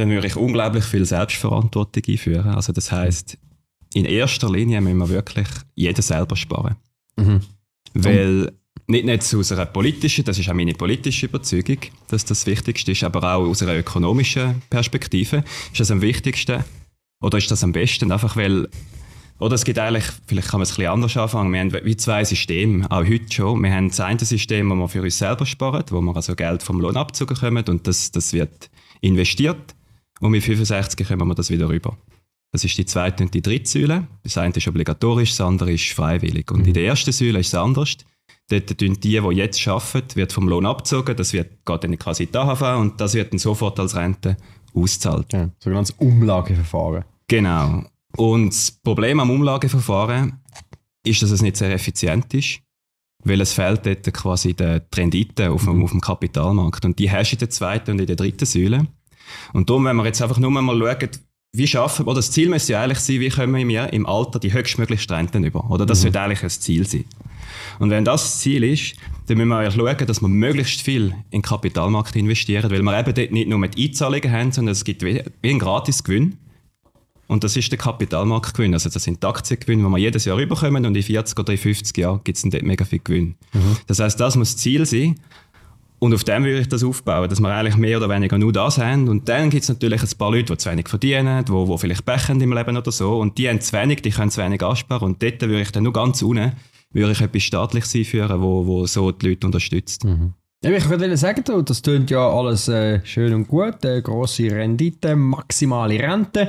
dann 0.00 0.08
würde 0.08 0.26
ich 0.26 0.36
unglaublich 0.36 0.84
viel 0.84 1.04
Selbstverantwortung 1.04 2.02
einführen. 2.08 2.48
Also 2.54 2.72
das 2.72 2.90
heißt, 2.90 3.36
in 3.92 4.06
erster 4.06 4.50
Linie 4.50 4.80
müssen 4.80 4.98
wir 4.98 5.10
wirklich 5.10 5.48
jeder 5.74 6.00
selber 6.00 6.36
sparen. 6.36 6.76
Mhm. 7.16 7.40
Weil 7.92 8.52
nicht, 8.90 9.04
nicht 9.04 9.34
aus 9.34 9.52
einer 9.52 9.66
politischen, 9.66 10.24
das 10.24 10.38
ist 10.38 10.48
auch 10.48 10.54
meine 10.54 10.74
politische 10.74 11.26
Überzeugung, 11.26 11.78
dass 12.08 12.24
das 12.24 12.44
Wichtigste 12.46 12.92
ist, 12.92 13.04
aber 13.04 13.22
auch 13.34 13.46
aus 13.46 13.62
einer 13.62 13.76
ökonomischen 13.76 14.62
Perspektive 14.68 15.44
ist 15.72 15.80
das 15.80 15.90
am 15.90 16.02
wichtigsten 16.02 16.64
oder 17.22 17.38
ist 17.38 17.50
das 17.50 17.64
am 17.64 17.72
besten, 17.72 18.12
einfach 18.12 18.36
weil 18.36 18.68
oder 19.38 19.54
es 19.54 19.64
gibt 19.64 19.78
eigentlich, 19.78 20.04
vielleicht 20.26 20.48
kann 20.48 20.60
man 20.60 20.64
es 20.64 20.72
ein 20.72 20.76
bisschen 20.76 20.92
anders 20.92 21.16
anfangen, 21.16 21.52
wir 21.52 21.60
haben 21.60 21.72
wie 21.86 21.96
zwei 21.96 22.22
Systeme, 22.24 22.90
auch 22.90 23.06
heute 23.06 23.32
schon. 23.32 23.62
Wir 23.62 23.72
haben 23.72 23.88
das 23.88 24.00
eine 24.00 24.20
System, 24.20 24.68
wo 24.68 24.74
wir 24.74 24.88
für 24.88 25.00
uns 25.00 25.16
selber 25.16 25.46
sparen, 25.46 25.82
wo 25.88 26.02
wir 26.02 26.14
also 26.14 26.34
Geld 26.36 26.62
vom 26.62 26.78
Lohnabzug 26.78 27.28
bekommen 27.28 27.64
und 27.68 27.86
das, 27.86 28.10
das 28.10 28.34
wird 28.34 28.68
investiert 29.00 29.74
und 30.20 30.32
mit 30.32 30.44
65 30.44 31.08
kommen 31.08 31.26
wir 31.26 31.34
das 31.34 31.48
wieder 31.48 31.70
rüber. 31.70 31.96
Das 32.52 32.64
ist 32.64 32.76
die 32.76 32.84
zweite 32.84 33.24
und 33.24 33.32
die 33.32 33.40
dritte 33.40 33.70
Säule. 33.70 34.08
Das 34.24 34.36
eine 34.36 34.54
ist 34.54 34.68
obligatorisch, 34.68 35.30
das 35.30 35.40
andere 35.40 35.72
ist 35.72 35.92
freiwillig. 35.92 36.50
Und 36.50 36.66
in 36.66 36.74
der 36.74 36.84
ersten 36.84 37.12
Säule 37.12 37.38
ist 37.38 37.48
es 37.48 37.54
anders. 37.54 37.96
Dort 38.50 38.78
tun 38.78 38.98
die, 39.00 39.20
die 39.20 39.36
jetzt 39.36 39.68
arbeiten, 39.68 40.16
wird 40.16 40.32
vom 40.32 40.48
Lohn 40.48 40.66
abgezogen, 40.66 41.16
das 41.16 41.32
wird, 41.32 41.64
geht 41.64 41.84
dann 41.84 41.96
quasi 41.98 42.24
in 42.24 42.32
die 42.32 42.38
AHV 42.38 42.62
und 42.80 43.00
das 43.00 43.14
wird 43.14 43.32
dann 43.32 43.38
sofort 43.38 43.78
als 43.78 43.94
Rente 43.94 44.36
ausgezahlt. 44.74 45.32
Ja, 45.32 45.50
sogenanntes 45.60 45.94
Umlageverfahren. 45.98 47.04
Genau. 47.28 47.84
Und 48.16 48.48
das 48.48 48.72
Problem 48.72 49.20
am 49.20 49.30
Umlageverfahren 49.30 50.40
ist, 51.06 51.22
dass 51.22 51.30
es 51.30 51.42
nicht 51.42 51.56
sehr 51.56 51.72
effizient 51.72 52.34
ist, 52.34 52.58
weil 53.22 53.40
es 53.40 53.52
fehlt 53.52 53.86
dort 53.86 54.12
quasi 54.12 54.54
die 54.54 54.80
Rendite 54.94 55.52
auf 55.52 55.64
dem, 55.64 55.76
mhm. 55.76 55.84
auf 55.84 55.90
dem 55.92 56.00
Kapitalmarkt. 56.00 56.84
Und 56.84 56.98
die 56.98 57.10
hast 57.10 57.30
du 57.30 57.36
in 57.36 57.40
der 57.40 57.50
zweiten 57.50 57.92
und 57.92 58.00
in 58.00 58.06
der 58.06 58.16
dritten 58.16 58.46
Säule. 58.46 58.86
Und 59.52 59.70
darum, 59.70 59.84
wenn 59.84 59.96
wir 59.96 60.06
jetzt 60.06 60.22
einfach 60.22 60.38
nur 60.38 60.50
mal 60.50 60.76
schauen, 60.76 61.10
wie 61.52 61.66
schaffen 61.66 62.06
oder 62.06 62.16
das 62.16 62.30
Ziel 62.30 62.48
müsste 62.48 62.72
ja 62.72 62.82
eigentlich 62.82 63.00
sein, 63.00 63.20
wie 63.20 63.28
können 63.28 63.68
wir 63.68 63.92
im 63.92 64.06
Alter 64.06 64.38
die 64.38 64.52
höchstmöglichste 64.52 65.14
Rente 65.14 65.38
über? 65.38 65.70
Oder 65.70 65.86
das 65.86 65.98
mhm. 66.00 66.02
sollte 66.02 66.20
eigentlich 66.20 66.42
ein 66.42 66.50
Ziel 66.50 66.86
sein. 66.86 67.04
Und 67.80 67.88
wenn 67.88 68.04
das 68.04 68.22
das 68.22 68.40
Ziel 68.40 68.62
ist, 68.62 68.94
dann 69.26 69.38
müssen 69.38 69.48
wir 69.48 69.62
ja 69.62 69.70
schauen, 69.70 70.06
dass 70.06 70.20
wir 70.20 70.28
möglichst 70.28 70.82
viel 70.82 71.14
in 71.30 71.40
den 71.40 71.42
Kapitalmarkt 71.42 72.14
investieren, 72.14 72.70
weil 72.70 72.82
wir 72.82 72.98
eben 73.00 73.14
dort 73.14 73.32
nicht 73.32 73.48
nur 73.48 73.58
mit 73.58 73.78
Einzahlungen 73.78 74.30
haben, 74.30 74.52
sondern 74.52 74.72
es 74.72 74.84
gibt 74.84 75.02
wie, 75.02 75.22
einen 75.42 75.58
Gratisgewinn. 75.58 76.36
Und 77.26 77.42
das 77.42 77.56
ist 77.56 77.72
der 77.72 77.78
Kapitalmarktgewinn. 77.78 78.74
Also 78.74 78.90
das 78.90 79.02
sind 79.02 79.22
die 79.22 79.26
Aktiengewinne, 79.26 79.82
die 79.82 79.88
wir 79.88 79.98
jedes 79.98 80.26
Jahr 80.26 80.36
rüberkommen 80.36 80.84
und 80.84 80.94
in 80.94 81.02
40 81.02 81.38
oder 81.38 81.52
in 81.52 81.58
50 81.58 81.96
Jahren 81.96 82.20
gibt 82.22 82.36
es 82.36 82.42
dann 82.42 82.50
dort 82.50 82.64
mega 82.64 82.84
viel 82.84 83.00
Gewinn. 83.02 83.36
Mhm. 83.54 83.76
Das 83.86 83.98
heißt, 83.98 84.20
das 84.20 84.36
muss 84.36 84.54
das 84.54 84.62
Ziel 84.62 84.84
sein. 84.84 85.18
Und 86.00 86.12
auf 86.12 86.24
dem 86.24 86.44
würde 86.44 86.60
ich 86.60 86.68
das 86.68 86.84
aufbauen, 86.84 87.30
dass 87.30 87.40
wir 87.40 87.48
eigentlich 87.48 87.76
mehr 87.76 87.96
oder 87.96 88.10
weniger 88.10 88.36
nur 88.36 88.52
das 88.52 88.76
haben. 88.76 89.08
Und 89.08 89.28
dann 89.28 89.48
gibt 89.48 89.62
es 89.62 89.68
natürlich 89.70 90.02
ein 90.02 90.18
paar 90.18 90.32
Leute, 90.32 90.52
die 90.52 90.58
zu 90.58 90.70
wenig 90.70 90.88
verdienen, 90.88 91.46
die, 91.46 91.52
die 91.52 91.78
vielleicht 91.78 92.04
Pech 92.04 92.28
haben 92.28 92.40
im 92.42 92.52
Leben 92.52 92.76
oder 92.76 92.92
so. 92.92 93.18
Und 93.18 93.38
die 93.38 93.48
haben 93.48 93.60
zu 93.60 93.72
wenig, 93.74 94.02
die 94.02 94.10
können 94.10 94.30
zu 94.30 94.42
wenig 94.42 94.62
ansparen. 94.62 95.12
Und 95.12 95.22
dort 95.22 95.40
würde 95.40 95.62
ich 95.62 95.72
dann 95.72 95.84
nur 95.84 95.94
ganz 95.94 96.20
unten 96.20 96.52
würde 96.92 97.12
ich 97.12 97.20
etwas 97.20 97.42
Staatliches 97.42 97.94
einführen, 97.94 98.40
wo, 98.40 98.66
wo 98.66 98.86
so 98.86 99.12
die 99.12 99.28
Leute 99.28 99.46
unterstützt. 99.46 100.04
Mhm. 100.04 100.34
Ja, 100.62 100.72
ich 100.72 100.90
würde 100.90 101.16
sagen, 101.16 101.42
das 101.64 101.80
klingt 101.80 102.10
ja 102.10 102.28
alles 102.28 102.68
äh, 102.68 103.00
schön 103.02 103.32
und 103.32 103.48
gut, 103.48 103.82
äh, 103.82 104.02
grosse 104.02 104.50
Rendite, 104.50 105.16
maximale 105.16 105.98
Rente. 105.98 106.48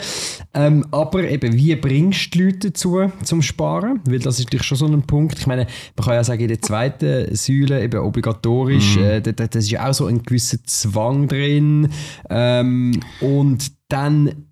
Ähm, 0.53 0.85
aber 0.91 1.23
eben, 1.23 1.53
wie 1.53 1.73
bringst 1.77 2.35
du 2.35 2.39
die 2.39 2.43
Leute 2.43 2.71
dazu 2.71 3.10
zum 3.24 3.41
Sparen? 3.41 4.01
Weil 4.03 4.19
das 4.19 4.38
ist 4.38 4.48
natürlich 4.48 4.67
schon 4.67 4.77
so 4.77 4.86
ein 4.86 5.03
Punkt. 5.03 5.39
Ich 5.39 5.48
meine, 5.48 5.65
man 5.95 6.05
kann 6.05 6.15
ja 6.15 6.25
sagen, 6.25 6.41
in 6.41 6.50
der 6.50 6.62
zweiten 6.62 7.33
Säule, 7.33 7.81
eben 7.81 8.01
obligatorisch, 8.01 8.98
mhm. 8.98 9.03
äh, 9.03 9.21
das, 9.21 9.50
das 9.50 9.63
ist 9.63 9.71
ja 9.71 9.89
auch 9.89 9.93
so 9.93 10.07
ein 10.07 10.24
gewisser 10.24 10.62
Zwang 10.65 11.29
drin. 11.29 11.88
Ähm, 12.29 13.00
und 13.21 13.71
dann 13.88 14.50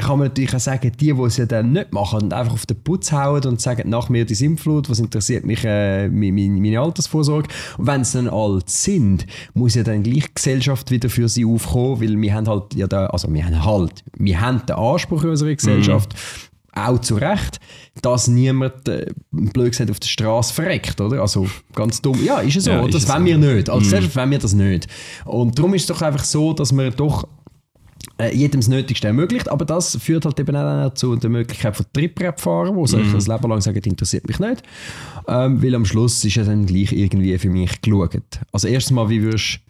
kann 0.00 0.18
man 0.18 0.28
natürlich 0.28 0.54
auch 0.54 0.60
sagen, 0.60 0.92
die, 0.98 1.12
die 1.12 1.22
es 1.22 1.36
ja 1.36 1.46
dann 1.46 1.72
nicht 1.72 1.92
machen 1.92 2.22
und 2.22 2.32
einfach 2.32 2.54
auf 2.54 2.66
den 2.66 2.82
Putz 2.82 3.12
hauen 3.12 3.44
und 3.44 3.60
sagen, 3.60 3.88
nach 3.88 4.08
mir 4.08 4.24
die 4.24 4.34
Sintflut, 4.34 4.88
was 4.90 4.98
interessiert 4.98 5.44
mich 5.44 5.64
äh, 5.64 6.08
meine, 6.08 6.60
meine 6.60 6.80
Altersvorsorge. 6.80 7.48
Und 7.78 7.86
wenn 7.86 8.04
sie 8.04 8.18
dann 8.18 8.28
alt 8.28 8.68
sind, 8.68 9.26
muss 9.54 9.74
ja 9.74 9.82
dann 9.82 10.02
gleich 10.02 10.26
die 10.26 10.34
Gesellschaft 10.34 10.90
wieder 10.90 11.08
für 11.08 11.28
sie 11.28 11.44
aufkommen, 11.44 12.00
weil 12.00 12.20
wir 12.20 12.34
haben 12.34 12.48
halt, 12.48 12.74
ja 12.74 12.86
da, 12.86 13.06
also 13.06 13.32
wir 13.32 13.44
haben 13.44 13.64
halt, 13.64 14.04
wir 14.16 14.40
haben 14.40 14.62
den 14.66 14.76
Anspruch 14.76 15.24
in 15.24 15.30
unserer 15.30 15.54
Gesellschaft, 15.54 16.14
mhm. 16.14 16.82
auch 16.82 17.00
zu 17.00 17.16
Recht, 17.16 17.58
dass 18.02 18.28
niemand, 18.28 18.88
äh, 18.88 19.06
blöd 19.30 19.72
gesagt, 19.72 19.90
auf 19.90 20.00
der 20.00 20.08
Straße 20.08 20.54
verreckt, 20.54 21.00
oder? 21.00 21.20
Also 21.20 21.48
ganz 21.74 22.00
dumm. 22.00 22.22
Ja, 22.24 22.40
ist 22.40 22.56
es 22.56 22.64
so, 22.64 22.70
ja? 22.70 22.86
Das 22.86 23.08
wollen 23.08 23.20
so. 23.20 23.24
wir 23.26 23.38
nicht. 23.38 23.68
Als 23.68 23.80
mhm. 23.80 23.84
Gesellschaft 23.84 24.16
wollen 24.16 24.30
wir 24.30 24.38
das 24.38 24.52
nicht. 24.52 24.86
Und 25.24 25.58
darum 25.58 25.74
ist 25.74 25.82
es 25.82 25.86
doch 25.88 26.02
einfach 26.02 26.24
so, 26.24 26.52
dass 26.52 26.72
wir 26.72 26.90
doch 26.90 27.26
äh, 28.20 28.34
jedem 28.34 28.60
das 28.60 28.68
Nötigste 28.68 29.06
ermöglicht, 29.06 29.48
aber 29.50 29.64
das 29.64 29.96
führt 29.96 30.24
halt 30.24 30.38
eben 30.38 30.54
auch 30.54 30.92
zu 30.94 31.16
der 31.16 31.30
Möglichkeit 31.30 31.76
von 31.76 31.86
Triprap-Fahren, 31.92 32.76
wo 32.76 32.86
sich 32.86 33.04
mhm. 33.04 33.12
das 33.12 33.26
Leben 33.26 33.48
lang 33.48 33.60
sagen, 33.60 33.82
interessiert 33.82 34.28
mich 34.28 34.38
nicht, 34.38 34.62
ähm, 35.26 35.62
weil 35.62 35.74
am 35.74 35.84
Schluss 35.84 36.24
ist 36.24 36.36
ja 36.36 36.44
dann 36.44 36.66
gleich 36.66 36.92
irgendwie 36.92 37.36
für 37.38 37.48
mich 37.48 37.80
geschaut. 37.80 38.40
Also 38.52 38.68
erstens 38.68 38.94
mal, 38.94 39.08
wie 39.08 39.22
würdest, 39.22 39.60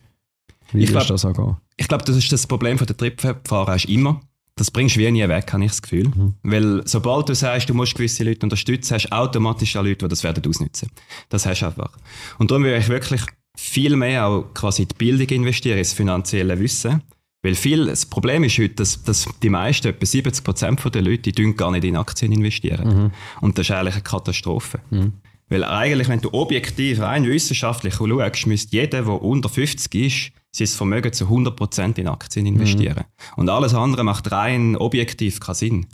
wie 0.72 0.82
ich 0.82 0.90
würdest 0.90 1.06
glaub, 1.06 1.08
das 1.08 1.24
angehen? 1.24 1.56
Ich 1.76 1.88
glaube, 1.88 2.04
das 2.04 2.16
ist 2.16 2.30
das 2.32 2.46
Problem 2.46 2.76
von 2.76 2.86
der 2.86 2.96
Triprap-Fahrer 2.96 3.76
ist 3.76 3.86
immer, 3.86 4.20
das 4.56 4.70
bringst 4.70 4.96
du 4.96 5.00
wie 5.00 5.10
nie 5.10 5.26
weg, 5.26 5.52
habe 5.52 5.64
ich 5.64 5.70
das 5.70 5.80
Gefühl. 5.80 6.08
Mhm. 6.08 6.34
Weil 6.42 6.82
sobald 6.84 7.28
du 7.28 7.34
sagst, 7.34 7.68
du 7.70 7.74
musst 7.74 7.94
gewisse 7.94 8.24
Leute 8.24 8.44
unterstützen, 8.44 8.94
hast 8.94 9.06
du 9.06 9.12
automatisch 9.12 9.76
auch 9.76 9.82
Leute, 9.82 10.04
die 10.04 10.08
das 10.08 10.24
werden 10.24 10.44
ausnutzen. 10.46 10.90
Das 11.28 11.46
hast 11.46 11.60
du 11.60 11.66
einfach. 11.66 11.96
Und 12.38 12.50
darum 12.50 12.64
würde 12.64 12.78
ich 12.78 12.88
wirklich 12.88 13.22
viel 13.56 13.96
mehr 13.96 14.26
auch 14.26 14.52
quasi 14.54 14.82
in 14.82 14.88
die 14.88 14.94
Bildung 14.94 15.28
investieren, 15.28 15.78
ins 15.78 15.92
finanzielle 15.92 16.58
Wissen 16.58 17.02
weil 17.42 17.54
viel, 17.54 17.86
das 17.86 18.04
Problem 18.06 18.44
ist 18.44 18.58
heute, 18.58 18.74
dass, 18.74 19.02
dass 19.02 19.26
die 19.42 19.48
meisten, 19.48 19.88
etwa 19.88 20.04
70 20.04 20.44
Prozent 20.44 20.94
der 20.94 21.02
Leute, 21.02 21.32
die 21.32 21.54
gar 21.54 21.70
nicht 21.70 21.84
in 21.84 21.96
Aktien 21.96 22.32
investieren. 22.32 23.04
Mhm. 23.04 23.10
Und 23.40 23.58
das 23.58 23.66
ist 23.66 23.74
eigentlich 23.74 23.94
eine 23.94 24.02
Katastrophe. 24.02 24.80
Mhm. 24.90 25.14
Weil 25.48 25.64
eigentlich, 25.64 26.08
wenn 26.08 26.20
du 26.20 26.32
objektiv, 26.32 27.00
rein 27.00 27.24
wissenschaftlich 27.24 27.94
schaust, 27.94 28.46
müsste 28.46 28.76
jeder, 28.76 29.02
der 29.02 29.22
unter 29.22 29.48
50 29.48 29.94
ist, 29.94 30.32
sein 30.52 30.66
Vermögen 30.66 31.12
zu 31.12 31.26
100% 31.26 31.98
in 31.98 32.08
Aktien 32.08 32.46
investieren. 32.46 33.04
Mhm. 33.06 33.40
Und 33.40 33.48
alles 33.48 33.74
andere 33.74 34.04
macht 34.04 34.30
rein 34.30 34.76
objektiv 34.76 35.40
keinen 35.40 35.54
Sinn. 35.54 35.86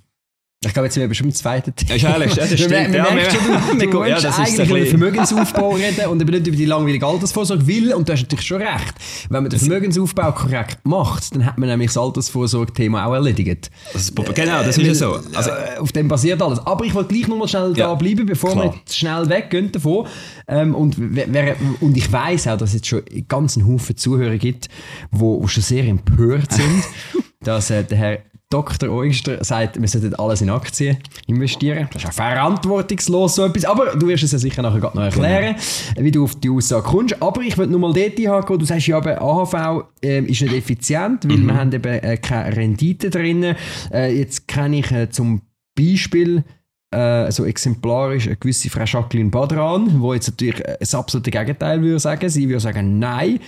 Ich 0.67 0.73
glaube, 0.73 0.87
jetzt 0.87 0.95
sind 0.95 1.09
wir 1.09 1.15
schon 1.15 1.27
im 1.27 1.35
zweiten 1.35 1.75
Thema. 1.75 1.95
Ja, 1.95 2.11
ehrlich, 2.11 2.35
das 2.35 2.49
stimmt. 2.49 2.71
Wir, 2.71 2.93
wir 2.93 2.97
ja, 2.97 3.15
merken 3.15 3.37
schon, 3.37 3.79
du, 3.79 3.91
du 3.91 4.05
ja, 4.05 4.21
das 4.21 4.39
eigentlich 4.39 4.69
über 4.69 4.87
Vermögensaufbau 4.87 5.71
reden 5.71 6.07
und 6.07 6.19
nicht 6.19 6.47
über 6.47 6.57
die 6.57 6.65
langweilige 6.65 7.07
Altersvorsorge, 7.07 7.67
weil, 7.67 7.95
und 7.95 8.09
du 8.09 8.13
hast 8.13 8.23
natürlich 8.23 8.47
schon 8.47 8.63
recht, 8.63 8.95
wenn 9.29 9.43
man 9.43 9.51
den 9.51 9.59
Vermögensaufbau 9.59 10.33
korrekt 10.33 10.79
macht, 10.85 11.35
dann 11.35 11.47
hat 11.47 11.59
man 11.59 11.69
nämlich 11.69 11.89
das 11.89 11.99
Altersvorsorge-Thema 11.99 13.07
auch 13.07 13.15
erledigt. 13.15 13.71
Das 13.93 14.13
genau, 14.15 14.63
das 14.63 14.79
ist 14.79 14.87
ja 14.87 14.95
so. 14.95 15.21
Also, 15.35 15.51
äh, 15.51 15.79
auf 15.79 15.93
dem 15.93 16.09
basiert 16.09 16.43
alles. 16.43 16.59
Aber 16.61 16.85
ich 16.85 16.95
wollte 16.95 17.15
gleich 17.15 17.29
noch 17.29 17.37
mal 17.37 17.49
schnell 17.49 17.73
ja, 17.77 17.89
da 17.89 17.95
bleiben, 17.95 18.27
bevor 18.27 18.53
klar. 18.53 18.65
wir 18.65 18.75
schnell 18.93 19.29
weggehen 19.29 19.73
davon. 19.73 20.07
Ähm, 20.49 20.75
und, 20.75 20.97
und 20.99 21.97
ich 21.97 22.11
weiß 22.11 22.49
auch, 22.49 22.57
dass 22.57 22.71
es 22.71 22.77
jetzt 22.77 22.87
schon 22.87 23.03
ganz 23.29 23.57
einen 23.57 23.67
Haufen 23.67 23.97
Zuhörer 23.97 24.37
gibt, 24.37 24.69
die 25.13 25.49
schon 25.49 25.63
sehr 25.63 25.85
empört 25.85 26.53
sind, 26.53 26.85
dass 27.41 27.71
äh, 27.71 27.85
der 27.85 27.99
Herr 27.99 28.19
Dr. 28.49 28.91
Oyster 28.91 29.43
sagt, 29.43 29.81
wir 29.81 29.89
sollten 29.89 30.15
alles 30.15 30.41
in 30.41 30.51
Aktien 30.51 30.99
investieren. 31.27 31.89
Das 31.93 32.03
ist 32.03 32.07
ja 32.07 32.13
verantwortungslos 32.13 33.35
so 33.35 33.45
etwas. 33.45 33.65
Aber 33.65 33.97
du 33.97 34.07
wirst 34.07 34.23
es 34.23 34.31
ja 34.31 34.39
sicher 34.39 34.63
nachher 34.63 34.79
noch 34.79 34.95
erklären, 34.95 35.57
genau. 35.95 36.07
wie 36.07 36.11
du 36.13 36.25
auf 36.25 36.37
die 36.37 36.51
Aussage 36.51 36.85
kommst. 36.85 37.21
Aber 37.21 37.41
ich 37.43 37.59
will 37.59 37.67
nur 37.67 37.81
mal 37.81 37.93
dort 37.93 38.19
einhaken, 38.19 38.59
du 38.59 38.65
sagst 38.65 38.87
ja, 38.87 38.99
AHV 38.99 39.85
äh, 40.01 40.21
ist 40.21 40.43
nicht 40.43 40.55
effizient, 40.55 41.29
weil 41.29 41.39
mhm. 41.39 41.47
wir 41.47 41.55
haben 41.57 41.73
eben 41.73 41.93
äh, 41.93 42.17
keine 42.19 42.57
Rendite 42.57 43.11
drin. 43.11 43.57
Äh, 43.93 44.17
jetzt 44.17 44.47
kenne 44.47 44.79
ich 44.79 44.93
äh, 44.93 45.11
zum 45.11 45.43
Beispiel 45.77 46.45
äh, 46.93 47.33
so 47.33 47.45
exemplarisch 47.45 48.29
eine 48.29 48.37
gewisse 48.37 48.71
Frau 48.71 48.85
Jacqueline 48.85 49.31
Badran, 49.31 50.01
wo 50.01 50.15
jetzt 50.15 50.29
natürlich 50.29 50.63
das 50.79 50.95
absolute 50.95 51.33
Gegenteil 51.33 51.83
würde 51.83 51.99
sagen. 51.99 52.29
Sie 52.29 52.49
würde 52.49 52.61
sagen, 52.61 53.01
nein, 53.01 53.41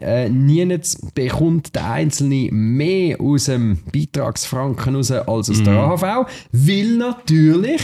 äh, 0.00 0.28
niemand 0.28 1.14
bekommt 1.14 1.74
der 1.74 1.90
Einzelne 1.90 2.48
mehr 2.50 3.20
aus 3.20 3.44
dem 3.44 3.78
Beitragsfranken 3.92 4.96
raus 4.96 5.10
als 5.10 5.50
aus 5.50 5.62
der 5.62 5.72
mhm. 5.72 5.78
AHV, 5.78 6.26
weil 6.52 6.96
natürlich 6.96 7.82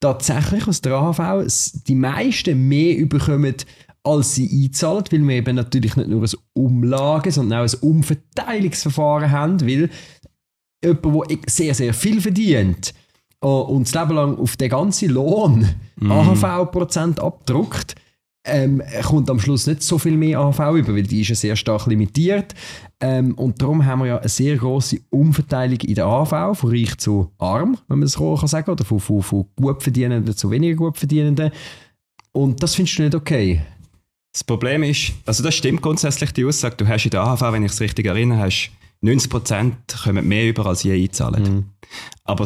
tatsächlich 0.00 0.66
aus 0.68 0.80
der 0.80 0.94
AHV 0.94 1.46
die 1.86 1.94
meisten 1.94 2.68
mehr 2.68 2.96
überkommen, 2.96 3.54
als 4.02 4.34
sie 4.34 4.64
einzahlen, 4.64 5.04
weil 5.10 5.28
wir 5.28 5.36
eben 5.36 5.56
natürlich 5.56 5.96
nicht 5.96 6.08
nur 6.08 6.22
ein 6.22 6.30
Umlage, 6.52 7.32
sondern 7.32 7.66
auch 7.66 7.72
ein 7.72 7.80
Umverteilungsverfahren 7.80 9.30
haben, 9.30 9.60
weil 9.62 9.88
jemand, 10.84 11.30
der 11.30 11.38
sehr, 11.46 11.74
sehr 11.74 11.94
viel 11.94 12.20
verdient 12.20 12.92
und 13.40 13.86
das 13.86 13.94
Leben 13.94 14.16
lang 14.16 14.38
auf 14.38 14.56
den 14.56 14.70
ganzen 14.70 15.10
Lohn 15.10 15.68
mm. 15.96 16.10
AHV-Prozent 16.10 17.20
abdruckt, 17.20 17.94
ähm, 18.44 18.82
kommt 19.02 19.30
am 19.30 19.40
Schluss 19.40 19.66
nicht 19.66 19.82
so 19.82 19.98
viel 19.98 20.16
mehr 20.16 20.38
AHV 20.38 20.76
über, 20.76 20.94
weil 20.94 21.04
die 21.04 21.22
ist 21.22 21.28
ja 21.28 21.34
sehr 21.34 21.56
stark 21.56 21.86
limitiert. 21.86 22.54
Ähm, 23.00 23.34
und 23.34 23.60
darum 23.60 23.84
haben 23.84 24.00
wir 24.00 24.06
ja 24.06 24.18
eine 24.18 24.28
sehr 24.28 24.56
große 24.56 25.00
Umverteilung 25.10 25.80
in 25.80 25.94
der 25.94 26.06
AHV, 26.06 26.58
von 26.58 26.70
reich 26.70 26.96
zu 26.98 27.30
arm, 27.38 27.78
wenn 27.88 27.98
man 27.98 28.06
es 28.06 28.12
so 28.12 28.34
kann 28.36 28.48
sagen, 28.48 28.70
oder 28.70 28.84
von, 28.84 29.00
von, 29.00 29.22
von 29.22 29.46
gut 29.56 29.82
verdienenden 29.82 30.36
zu 30.36 30.50
weniger 30.50 30.76
gut 30.76 30.98
verdienenden. 30.98 31.50
Und 32.32 32.62
das 32.62 32.74
findest 32.74 32.98
du 32.98 33.02
nicht 33.02 33.14
okay? 33.14 33.62
Das 34.32 34.44
Problem 34.44 34.82
ist, 34.82 35.12
also 35.26 35.42
das 35.42 35.54
stimmt 35.54 35.80
grundsätzlich 35.80 36.32
die 36.32 36.44
Aussage, 36.44 36.76
du 36.76 36.88
hast 36.88 37.04
in 37.04 37.10
der 37.10 37.22
AHV, 37.22 37.52
wenn 37.52 37.64
ich 37.64 37.72
es 37.72 37.80
richtig 37.80 38.06
erinnere, 38.06 38.40
hast 38.40 38.70
90% 39.02 39.72
kommen 40.02 40.26
mehr 40.26 40.48
über 40.48 40.66
als 40.66 40.82
je 40.82 41.00
einzahlen. 41.00 41.42
Mhm. 41.42 41.64
Aber 42.24 42.44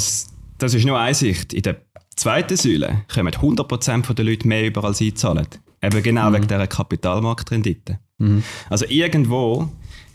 das 0.58 0.74
ist 0.74 0.84
nur 0.84 0.98
eine 0.98 1.14
Sicht. 1.14 1.54
In 1.54 1.62
der 1.62 1.80
zweiten 2.14 2.56
Säule 2.56 3.04
kommen 3.12 3.32
100% 3.32 4.12
der 4.12 4.24
Leute 4.24 4.46
mehr 4.46 4.66
über 4.66 4.84
als 4.84 5.00
einzahlen. 5.00 5.46
Eben 5.82 6.02
genau 6.02 6.30
mhm. 6.30 6.34
wegen 6.34 6.48
dieser 6.48 6.66
Kapitalmarktrendite. 6.66 7.98
Mhm. 8.18 8.42
Also 8.68 8.84
irgendwo, 8.88 9.68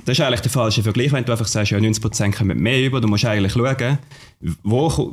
das 0.06 0.18
ist 0.18 0.26
eigentlich 0.26 0.42
der 0.42 0.52
falsche 0.52 0.84
Vergleich, 0.84 1.12
wenn 1.12 1.24
du 1.24 1.32
einfach 1.32 1.48
sagst, 1.48 1.72
ja 1.72 1.78
90% 1.78 2.38
kommen 2.38 2.58
mehr 2.58 2.86
über, 2.86 3.00
du 3.00 3.08
musst 3.08 3.26
eigentlich 3.26 3.54
schauen, 3.54 3.98
wo, 4.64 5.12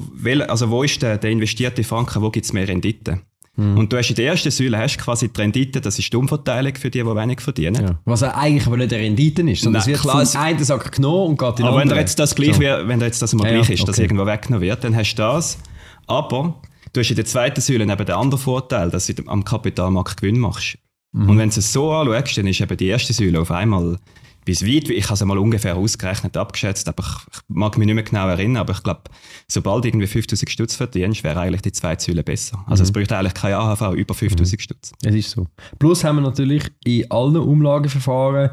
also 0.49 0.71
wo 0.71 0.83
ist 0.83 1.01
der, 1.03 1.19
der 1.19 1.31
investierte 1.31 1.85
Franken, 1.85 2.23
wo 2.23 2.31
gibt 2.31 2.47
es 2.47 2.53
mehr 2.53 2.67
Rendite. 2.67 3.21
Mhm. 3.57 3.79
Und 3.79 3.93
du 3.93 3.97
hast 3.97 4.09
in 4.09 4.17
der 4.17 4.27
ersten 4.27 4.51
Säule 4.51 4.79
hast 4.79 4.99
quasi 4.99 5.29
die 5.29 5.41
Rendite, 5.41 5.81
das 5.81 5.99
ist 5.99 6.13
die 6.13 6.17
Umverteilung 6.17 6.75
für 6.77 6.91
die, 6.91 7.01
die 7.01 7.05
wenig 7.05 7.41
verdienen. 7.41 7.83
Ja. 7.83 8.01
Was 8.05 8.23
eigentlich 8.23 8.67
aber 8.67 8.77
nicht 8.77 8.93
eine 8.93 9.03
Rendite 9.03 9.43
ist, 9.43 9.63
sondern 9.63 9.81
Nein, 9.81 9.93
es 9.93 10.01
wird 10.01 10.01
klar, 10.01 10.27
vom 10.27 10.41
einen 10.41 10.65
Sack 10.65 10.93
genommen 10.93 11.31
und 11.31 11.39
geht 11.39 11.49
in 11.51 11.57
den 11.57 11.67
Aber 11.67 11.79
wenn 11.79 11.91
jetzt 11.91 12.19
das 12.19 12.35
gleich 12.35 12.55
so. 12.55 12.61
wenn 12.61 13.01
jetzt 13.01 13.21
das 13.21 13.35
mal 13.35 13.47
ja, 13.47 13.55
gleich 13.55 13.71
ist, 13.71 13.83
okay. 13.83 13.87
dass 13.87 13.99
irgendwo 13.99 14.27
weggenommen 14.27 14.63
wird, 14.63 14.83
dann 14.85 14.97
hast 14.97 15.15
du 15.15 15.23
das. 15.23 15.59
Aber 16.07 16.61
Du 16.93 17.01
hast 17.01 17.11
in 17.11 17.17
der 17.17 17.25
zweiten 17.25 17.61
Säule 17.61 17.85
eben 17.85 18.07
den 18.07 18.15
anderen 18.15 18.43
Vorteil, 18.43 18.91
dass 18.91 19.07
du 19.07 19.23
am 19.27 19.45
Kapitalmarkt 19.45 20.21
Gewinn 20.21 20.39
machst. 20.39 20.79
Mhm. 21.13 21.31
Und 21.31 21.39
wenn 21.39 21.51
du 21.51 21.59
es 21.59 21.73
so 21.73 21.93
anschaust, 21.93 22.39
dann 22.39 22.47
ist 22.47 22.61
eben 22.61 22.77
die 22.77 22.87
erste 22.87 23.13
Säule 23.13 23.41
auf 23.41 23.51
einmal 23.51 23.99
bis 24.45 24.65
weit, 24.65 24.89
ich 24.89 25.05
habe 25.05 25.15
es 25.15 25.25
mal 25.25 25.39
ungefähr 25.39 25.77
ausgerechnet, 25.77 26.37
abgeschätzt, 26.37 26.89
aber 26.89 27.03
ich, 27.03 27.37
ich, 27.37 27.41
mag 27.49 27.77
mich 27.77 27.87
nicht 27.87 27.95
mehr 27.95 28.05
genau 28.05 28.27
erinnern, 28.27 28.63
aber 28.63 28.73
ich 28.73 28.83
glaube, 28.83 29.03
sobald 29.47 29.85
irgendwie 29.85 30.07
5000 30.07 30.51
Stutz 30.51 30.75
verdienst, 30.75 31.23
wäre 31.25 31.41
eigentlich 31.41 31.63
die 31.63 31.73
zweite 31.73 32.03
Säule 32.03 32.23
besser. 32.23 32.65
Also 32.67 32.83
mhm. 32.83 32.85
es 32.87 32.93
bräuchte 32.93 33.17
eigentlich 33.17 33.35
kein 33.35 33.55
AHV 33.55 33.95
über 33.95 34.15
5000 34.15 34.59
mhm. 34.59 34.63
Stutz. 34.63 34.93
Es 35.05 35.15
ist 35.15 35.31
so. 35.31 35.47
Plus 35.79 36.05
haben 36.05 36.17
wir 36.17 36.23
natürlich 36.23 36.65
in 36.85 37.11
allen 37.11 37.37
Umlageverfahren 37.37 38.51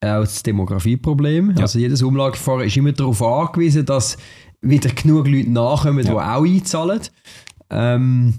auch 0.00 0.20
das 0.20 0.42
Demografieproblem. 0.42 1.52
Ja. 1.56 1.62
Also 1.62 1.78
jedes 1.78 2.02
Umlageverfahren 2.02 2.66
ist 2.66 2.76
immer 2.76 2.92
darauf 2.92 3.22
angewiesen, 3.22 3.84
dass 3.86 4.16
wieder 4.60 4.90
genug 4.90 5.26
Leute 5.28 5.50
nachkommen, 5.50 6.06
ja. 6.06 6.12
die 6.12 6.18
auch 6.18 6.44
einzahlen. 6.44 7.00
Ähm, 7.70 8.34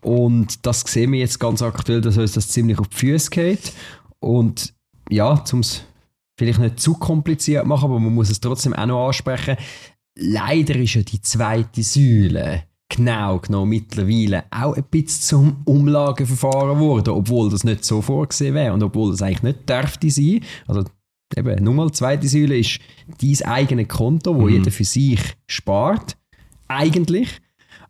und 0.00 0.66
das 0.66 0.80
sehen 0.80 1.12
wir 1.12 1.20
jetzt 1.20 1.38
ganz 1.38 1.62
aktuell, 1.62 2.00
dass 2.00 2.16
uns 2.16 2.32
das 2.32 2.48
ziemlich 2.48 2.78
auf 2.78 2.88
die 2.88 2.96
Füße 2.96 3.30
geht. 3.30 3.72
Und 4.18 4.74
ja, 5.10 5.42
um 5.52 5.60
es 5.60 5.84
vielleicht 6.38 6.58
nicht 6.58 6.80
zu 6.80 6.94
kompliziert 6.94 7.66
machen, 7.66 7.84
aber 7.84 8.00
man 8.00 8.14
muss 8.14 8.30
es 8.30 8.40
trotzdem 8.40 8.72
auch 8.72 8.86
noch 8.86 9.06
ansprechen. 9.08 9.56
Leider 10.16 10.74
ist 10.76 10.94
ja 10.94 11.02
die 11.02 11.20
zweite 11.20 11.82
Säule 11.82 12.64
genau 12.88 13.38
genommen 13.38 13.70
mittlerweile 13.70 14.44
auch 14.50 14.74
ein 14.74 14.84
bisschen 14.90 15.22
zum 15.22 15.62
Umlageverfahren 15.64 16.78
geworden, 16.78 17.10
obwohl 17.10 17.48
das 17.48 17.64
nicht 17.64 17.84
so 17.84 18.02
vorgesehen 18.02 18.54
wäre 18.54 18.74
und 18.74 18.82
obwohl 18.82 19.12
das 19.12 19.22
eigentlich 19.22 19.42
nicht 19.42 19.68
dürfte 19.68 20.10
sein. 20.10 20.40
Also 20.66 20.84
eben, 21.36 21.62
nur 21.62 21.74
mal 21.74 21.86
die 21.86 21.92
zweite 21.92 22.28
Säule 22.28 22.58
ist 22.58 22.80
dein 23.20 23.48
eigenes 23.48 23.88
Konto, 23.88 24.34
wo 24.34 24.42
mhm. 24.42 24.54
jeder 24.54 24.70
für 24.70 24.84
sich 24.84 25.20
spart, 25.46 26.16
eigentlich. 26.68 27.40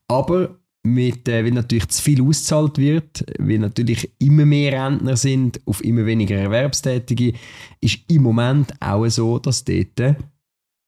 Aber 0.07 0.60
mit, 0.83 1.29
äh, 1.29 1.45
weil 1.45 1.53
natürlich 1.53 1.89
zu 1.89 2.03
viel 2.03 2.23
ausgezahlt 2.23 2.79
wird, 2.79 3.25
weil 3.39 3.59
natürlich 3.59 4.11
immer 4.19 4.47
mehr 4.47 4.85
Rentner 4.85 5.17
sind 5.17 5.61
auf 5.67 5.85
immer 5.85 6.07
weniger 6.07 6.37
Erwerbstätige, 6.37 7.35
ist 7.81 7.99
im 8.09 8.23
Moment 8.23 8.73
auch 8.81 9.07
so, 9.09 9.39
dass 9.39 9.65
dort 9.65 10.17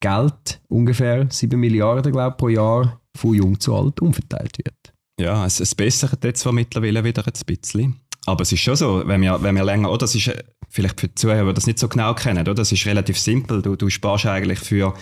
Geld, 0.00 0.61
ungefähr 0.68 1.26
7 1.30 1.58
Milliarden 1.58 2.12
glaub, 2.12 2.37
pro 2.37 2.49
Jahr, 2.49 3.00
von 3.16 3.34
jung 3.34 3.61
zu 3.61 3.75
alt 3.75 4.00
umverteilt 4.00 4.58
wird. 4.58 4.94
Ja, 5.20 5.46
es, 5.46 5.61
es 5.61 5.75
bessert 5.75 6.25
jetzt 6.25 6.40
zwar 6.40 6.52
mittlerweile 6.52 7.04
wieder 7.04 7.25
ein 7.26 7.32
bisschen. 7.46 8.00
Aber 8.25 8.42
es 8.42 8.52
ist 8.52 8.61
schon 8.61 8.76
so, 8.76 9.02
wenn 9.06 9.20
wir, 9.20 9.42
wenn 9.42 9.54
wir 9.54 9.64
länger, 9.64 9.90
oder 9.90 9.99
das 9.99 10.14
ist 10.14 10.28
äh, 10.28 10.42
vielleicht 10.68 11.00
für 11.00 11.08
die 11.08 11.14
Zuhörer, 11.14 11.49
die 11.49 11.54
das 11.54 11.66
nicht 11.66 11.78
so 11.78 11.88
genau 11.88 12.14
kennen, 12.14 12.40
oder? 12.40 12.54
das 12.54 12.72
ist 12.72 12.87
relativ 12.87 13.18
simpel. 13.18 13.62
Du, 13.62 13.76
du 13.76 13.90
sparst 13.90 14.26
eigentlich 14.26 14.61
für 14.61 14.94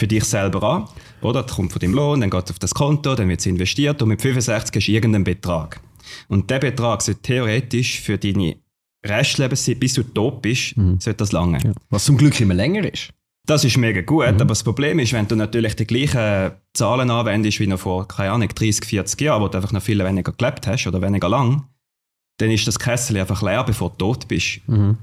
für 0.00 0.08
dich 0.08 0.24
selber 0.24 0.62
an. 0.62 0.88
Oder? 1.22 1.42
Das 1.42 1.54
kommt 1.54 1.72
von 1.72 1.78
deinem 1.78 1.94
Lohn, 1.94 2.20
dann 2.20 2.30
geht 2.30 2.44
es 2.44 2.50
auf 2.50 2.58
das 2.58 2.74
Konto, 2.74 3.14
dann 3.14 3.28
wird 3.28 3.40
es 3.40 3.46
investiert 3.46 4.02
und 4.02 4.08
mit 4.08 4.20
65 4.20 4.74
hast 4.74 4.86
du 4.88 4.92
irgendeinen 4.92 5.24
Betrag. 5.24 5.80
Und 6.28 6.50
der 6.50 6.58
Betrag 6.58 7.02
sollte 7.02 7.22
theoretisch 7.22 8.00
für 8.00 8.18
deine 8.18 8.56
Restlebenzeit, 9.06 9.78
bis 9.78 9.94
du 9.94 10.02
tot 10.02 10.42
bist, 10.42 10.76
mhm. 10.76 10.98
sollte 10.98 11.18
das 11.18 11.32
lange. 11.32 11.58
Ja. 11.62 11.72
Was 11.90 12.04
zum 12.04 12.16
Glück 12.16 12.40
immer 12.40 12.54
länger 12.54 12.92
ist. 12.92 13.10
Das 13.46 13.64
ist 13.64 13.76
mega 13.76 14.00
gut, 14.02 14.26
mhm. 14.26 14.34
aber 14.34 14.46
das 14.46 14.62
Problem 14.62 14.98
ist, 14.98 15.12
wenn 15.12 15.26
du 15.26 15.36
natürlich 15.36 15.76
die 15.76 15.86
gleichen 15.86 16.52
Zahlen 16.74 17.10
anwendest 17.10 17.60
wie 17.60 17.66
noch 17.66 17.80
vor, 17.80 18.06
keine 18.06 18.32
Ahnung, 18.32 18.48
30, 18.48 18.84
40 18.84 19.20
Jahren, 19.20 19.42
wo 19.42 19.48
du 19.48 19.56
einfach 19.56 19.72
noch 19.72 19.82
viel 19.82 20.02
weniger 20.04 20.32
gelebt 20.32 20.66
hast 20.66 20.86
oder 20.86 21.00
weniger 21.00 21.28
lang, 21.28 21.66
dann 22.38 22.50
ist 22.50 22.66
das 22.66 22.78
Kessel 22.78 23.18
einfach 23.18 23.42
leer, 23.42 23.64
bevor 23.64 23.90
du 23.90 23.96
tot 23.96 24.28
bist. 24.28 24.60
Mhm. 24.66 24.96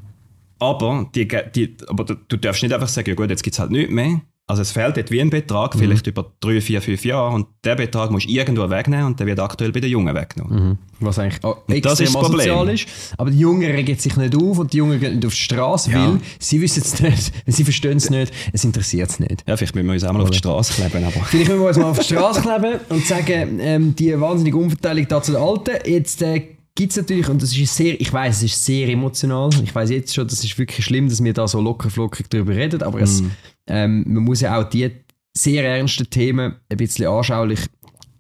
Aber, 0.60 1.10
die, 1.14 1.28
die, 1.28 1.78
aber 1.88 2.04
du, 2.04 2.16
du 2.16 2.38
darfst 2.38 2.64
nicht 2.64 2.74
einfach 2.74 2.88
sagen, 2.88 3.10
ja 3.10 3.16
gut, 3.16 3.30
jetzt 3.30 3.44
gibt 3.44 3.54
es 3.54 3.60
halt 3.60 3.72
nichts 3.72 3.92
mehr, 3.92 4.22
also 4.50 4.62
es 4.62 4.72
fehlt 4.72 4.96
dort 4.96 5.12
wie 5.12 5.20
ein 5.20 5.30
Betrag, 5.30 5.76
mhm. 5.76 5.80
vielleicht 5.80 6.08
über 6.08 6.32
drei, 6.40 6.62
vier, 6.62 6.82
fünf 6.82 7.04
Jahre 7.04 7.36
und 7.36 7.48
der 7.66 7.76
Betrag 7.76 8.12
musst 8.12 8.28
du 8.28 8.32
irgendwo 8.32 8.70
wegnehmen 8.70 9.08
und 9.08 9.20
der 9.20 9.28
wird 9.28 9.42
aktuell 9.42 9.74
bei 9.74 9.82
den 9.82 9.92
Jungen 9.92 10.16
weggenommen. 10.16 10.70
Mhm. 10.70 10.78
Was 11.02 11.20
eigentlich 11.20 11.44
extrem 11.44 11.82
das 11.82 12.00
ist 12.00 12.16
asozial 12.16 12.70
ist. 12.70 12.88
Aber 13.18 13.30
die 13.30 13.40
Jungen 13.40 13.70
regen 13.70 13.98
sich 13.98 14.16
nicht 14.16 14.36
auf 14.36 14.58
und 14.58 14.72
die 14.72 14.78
Jungen 14.78 15.02
gehen 15.02 15.16
nicht 15.16 15.26
auf 15.26 15.34
die 15.34 15.40
Straße, 15.40 15.92
ja. 15.92 16.08
weil 16.08 16.22
sie 16.40 16.62
wissen 16.62 16.82
es 16.82 17.02
nicht, 17.02 17.34
sie 17.46 17.64
verstehen 17.66 17.98
es 17.98 18.10
nicht, 18.10 18.32
es 18.54 18.64
interessiert 18.64 19.10
es 19.10 19.20
nicht. 19.20 19.44
Ja, 19.46 19.58
vielleicht 19.58 19.76
müssen 19.76 19.88
wir 19.88 19.94
uns 19.94 20.04
auch 20.06 20.14
mal 20.14 20.22
auf 20.22 20.32
die 20.32 20.38
Straße 20.38 20.74
kleben. 20.74 21.04
Aber. 21.04 21.26
Vielleicht 21.26 21.50
müssen 21.50 21.62
wir 21.62 21.68
uns 21.68 21.78
mal 21.78 21.90
auf 21.92 22.00
die 22.00 22.06
Straße 22.06 22.42
kleben 22.42 22.80
und 22.88 23.06
sagen, 23.06 23.60
ähm, 23.60 23.96
die 23.98 24.20
wahnsinnige 24.20 24.58
Umverteilung 24.58 25.08
da 25.10 25.22
zu 25.22 25.34
den 25.34 25.42
Alten, 25.42 25.76
jetzt 25.86 26.22
äh, 26.22 26.56
gibt 26.74 26.92
es 26.92 26.98
natürlich, 26.98 27.28
und 27.28 27.42
das 27.42 27.54
ist 27.54 27.76
sehr, 27.76 28.00
ich 28.00 28.14
weiß, 28.14 28.38
es 28.38 28.44
ist 28.44 28.64
sehr 28.64 28.88
emotional. 28.88 29.50
Ich 29.62 29.76
weiß 29.76 29.90
jetzt 29.90 30.16
schon, 30.16 30.26
das 30.26 30.42
ist 30.42 30.58
wirklich 30.58 30.86
schlimm, 30.86 31.10
dass 31.10 31.22
wir 31.22 31.34
da 31.34 31.50
so 31.50 31.60
locker 31.60 31.90
flockig 31.90 32.28
darüber 32.30 32.56
reden, 32.56 32.82
aber 32.84 33.00
mm. 33.00 33.04
es, 33.04 33.24
ähm, 33.68 34.04
man 34.08 34.24
muss 34.24 34.42
ja 34.42 34.60
auch 34.60 34.70
die 34.70 34.90
sehr 35.36 35.68
ernsten 35.68 36.10
Themen 36.10 36.56
ein 36.70 36.78
bisschen 36.78 37.08
anschaulich 37.08 37.60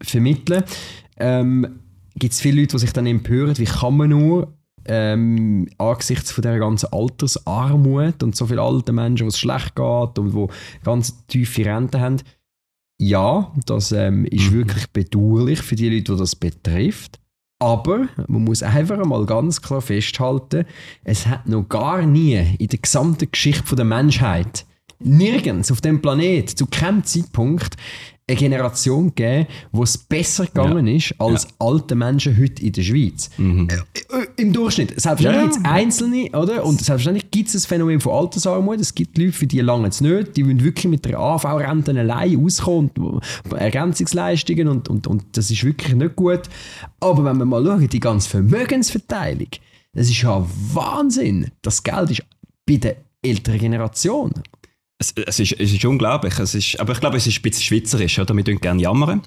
vermitteln. 0.01 0.63
Ähm, 1.17 1.79
gibt 2.15 2.33
es 2.33 2.41
viele 2.41 2.61
Leute, 2.61 2.75
die 2.75 2.79
sich 2.81 2.93
dann 2.93 3.05
empören, 3.05 3.57
wie 3.57 3.65
kann 3.65 3.97
man 3.97 4.09
nur 4.09 4.53
ähm, 4.85 5.67
angesichts 5.77 6.31
von 6.31 6.43
der 6.43 6.59
ganzen 6.59 6.91
Altersarmut 6.93 8.23
und 8.23 8.35
so 8.35 8.45
viele 8.45 8.61
alte 8.61 8.93
Menschen, 8.93 9.25
wo 9.25 9.29
es 9.29 9.39
schlecht 9.39 9.75
geht 9.75 10.19
und 10.19 10.33
wo 10.33 10.49
ganz 10.83 11.25
tiefe 11.27 11.65
Renten 11.65 11.99
haben. 11.99 12.17
Ja, 12.99 13.51
das 13.65 13.91
ähm, 13.91 14.25
ist 14.25 14.51
Mhm. 14.51 14.53
wirklich 14.53 14.87
bedauerlich 14.91 15.61
für 15.61 15.75
die 15.75 15.89
Leute, 15.89 16.13
die 16.13 16.19
das 16.19 16.35
betrifft. 16.35 17.19
Aber 17.59 18.07
man 18.27 18.43
muss 18.43 18.61
einfach 18.63 19.03
mal 19.03 19.25
ganz 19.25 19.61
klar 19.61 19.81
festhalten, 19.81 20.65
es 21.03 21.25
hat 21.25 21.47
noch 21.47 21.67
gar 21.67 22.03
nie 22.03 22.55
in 22.59 22.67
der 22.67 22.79
gesamten 22.79 23.29
Geschichte 23.31 23.75
der 23.75 23.85
Menschheit 23.85 24.65
nirgends 24.99 25.71
auf 25.71 25.81
dem 25.81 26.01
Planet 26.01 26.49
zu 26.49 26.65
keinem 26.65 27.03
Zeitpunkt 27.03 27.75
eine 28.29 28.37
Generation 28.37 29.15
gegeben, 29.15 29.47
wo 29.71 29.83
es 29.83 29.97
besser 29.97 30.45
gegangen 30.45 30.85
ist 30.87 31.15
als 31.17 31.47
alte 31.59 31.95
Menschen 31.95 32.37
heute 32.37 32.61
in 32.61 32.73
der 32.73 32.81
Schweiz. 32.81 33.29
Mhm. 33.37 33.69
Äh, 33.69 34.41
Im 34.41 34.51
Durchschnitt. 34.51 34.99
Selbstverständlich 34.99 35.33
Ja, 35.33 35.39
ja. 35.39 35.45
gibt 35.45 35.55
es 35.55 35.65
Einzelne, 35.65 36.29
oder? 36.31 36.65
Und 36.65 36.81
selbstverständlich 36.81 37.31
gibt 37.31 37.47
es 37.47 37.53
das 37.53 37.65
Phänomen 37.65 38.01
von 38.01 38.13
Altersarmut. 38.13 38.81
Es 38.81 38.93
gibt 38.93 39.17
Leute, 39.17 39.31
für 39.31 39.47
die 39.47 39.61
lange 39.61 39.87
es 39.87 40.01
nicht. 40.01 40.35
Die 40.35 40.45
wollen 40.45 40.61
wirklich 40.61 40.89
mit 40.89 41.05
der 41.05 41.17
AV-Rente 41.19 41.97
allein 41.97 42.43
auskommen. 42.43 42.91
Und 42.97 43.23
Ergänzungsleistungen 43.53 44.67
und, 44.67 44.89
und, 44.89 45.07
und 45.07 45.23
das 45.31 45.49
ist 45.49 45.63
wirklich 45.63 45.95
nicht 45.95 46.17
gut. 46.17 46.41
Aber 46.99 47.23
wenn 47.23 47.37
wir 47.37 47.45
mal 47.45 47.63
schauen, 47.63 47.87
die 47.87 47.99
ganze 47.99 48.29
Vermögensverteilung, 48.29 49.47
das 49.93 50.09
ist 50.09 50.21
ja 50.21 50.45
Wahnsinn. 50.73 51.51
Das 51.61 51.81
Geld 51.81 52.11
ist 52.11 52.23
bei 52.65 52.75
der 52.75 52.97
älteren 53.21 53.59
Generation. 53.59 54.33
Es, 54.99 55.13
es, 55.13 55.39
ist, 55.39 55.53
es 55.53 55.73
ist 55.73 55.85
unglaublich. 55.85 56.37
Es 56.39 56.55
ist, 56.55 56.79
aber 56.79 56.93
ich 56.93 56.99
glaube, 56.99 57.17
es 57.17 57.27
ist 57.27 57.39
ein 57.39 57.41
bisschen 57.43 57.63
schweizerisch, 57.63 58.19
oder? 58.19 58.35
Wir 58.35 58.43
tun 58.43 58.59
gerne 58.59 58.81
jammern. 58.81 59.21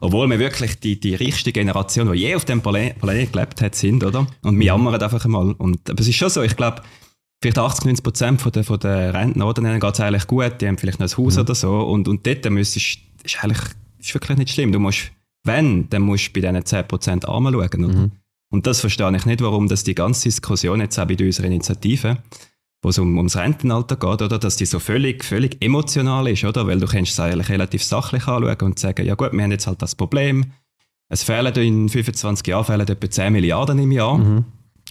Obwohl 0.00 0.28
wir 0.28 0.38
wirklich 0.38 0.78
die, 0.80 0.98
die 0.98 1.14
reichste 1.14 1.52
Generation, 1.52 2.12
die 2.12 2.18
je 2.18 2.34
auf 2.34 2.44
dem 2.44 2.60
Planet, 2.60 2.98
Planet 3.00 3.32
gelebt 3.32 3.60
hat, 3.60 3.74
sind, 3.74 4.04
oder? 4.04 4.26
Und 4.42 4.58
wir 4.58 4.66
jammern 4.66 5.00
einfach 5.00 5.24
einmal. 5.24 5.52
Und, 5.52 5.88
aber 5.88 6.00
es 6.00 6.08
ist 6.08 6.16
schon 6.16 6.30
so, 6.30 6.42
ich 6.42 6.56
glaube, 6.56 6.82
vielleicht 7.40 7.58
80, 7.58 7.84
90 7.84 8.02
Prozent 8.04 8.40
von 8.40 8.52
der, 8.52 8.64
von 8.64 8.78
der 8.78 9.14
Rentner, 9.14 9.46
oder? 9.46 9.62
Denen 9.62 9.80
geht 9.80 9.94
es 9.94 10.00
eigentlich 10.00 10.26
gut, 10.26 10.60
die 10.60 10.66
haben 10.66 10.78
vielleicht 10.78 11.00
noch 11.00 11.08
ein 11.08 11.16
Haus 11.16 11.38
oder 11.38 11.54
so. 11.54 11.80
Und, 11.80 12.08
und 12.08 12.26
dort 12.26 12.48
müsstest, 12.50 12.98
ist 13.24 13.44
eigentlich 13.44 13.60
ist 13.98 14.14
wirklich 14.14 14.38
nicht 14.38 14.50
schlimm. 14.50 14.72
Du 14.72 14.78
musst, 14.78 15.10
wenn, 15.44 15.88
dann 15.90 16.02
musst 16.02 16.28
du 16.28 16.32
bei 16.40 16.48
diesen 16.48 16.64
10 16.64 16.88
Prozent 16.88 17.28
Armen 17.28 17.52
schauen, 17.52 17.84
oder? 17.84 18.10
Und 18.50 18.66
das 18.66 18.80
verstehe 18.80 19.14
ich 19.14 19.26
nicht, 19.26 19.42
warum 19.42 19.68
das 19.68 19.84
die 19.84 19.94
ganze 19.94 20.24
Diskussion 20.24 20.80
jetzt 20.80 20.98
auch 20.98 21.06
bei 21.06 21.16
unserer 21.18 21.46
Initiative, 21.46 22.18
wo 22.82 22.90
es 22.90 22.98
um, 22.98 23.16
ums 23.16 23.36
Rentenalter 23.36 23.96
geht, 23.96 24.22
oder, 24.22 24.38
dass 24.38 24.56
die 24.56 24.66
so 24.66 24.78
völlig, 24.78 25.24
völlig 25.24 25.56
emotional 25.60 26.28
ist, 26.28 26.44
oder? 26.44 26.66
Weil 26.66 26.78
du 26.78 26.86
kannst 26.86 27.12
es 27.12 27.20
eigentlich 27.20 27.48
relativ 27.48 27.82
sachlich 27.82 28.26
anschauen 28.26 28.56
und 28.60 28.78
sagen, 28.78 29.04
ja 29.04 29.14
gut, 29.14 29.32
wir 29.32 29.42
haben 29.42 29.50
jetzt 29.50 29.66
halt 29.66 29.82
das 29.82 29.94
Problem, 29.94 30.52
es 31.08 31.22
fehlen 31.22 31.54
in 31.54 31.88
25 31.88 32.46
Jahren 32.46 32.64
fehlen 32.64 32.86
etwa 32.86 33.10
10 33.10 33.32
Milliarden 33.32 33.78
im 33.78 33.92
Jahr. 33.92 34.16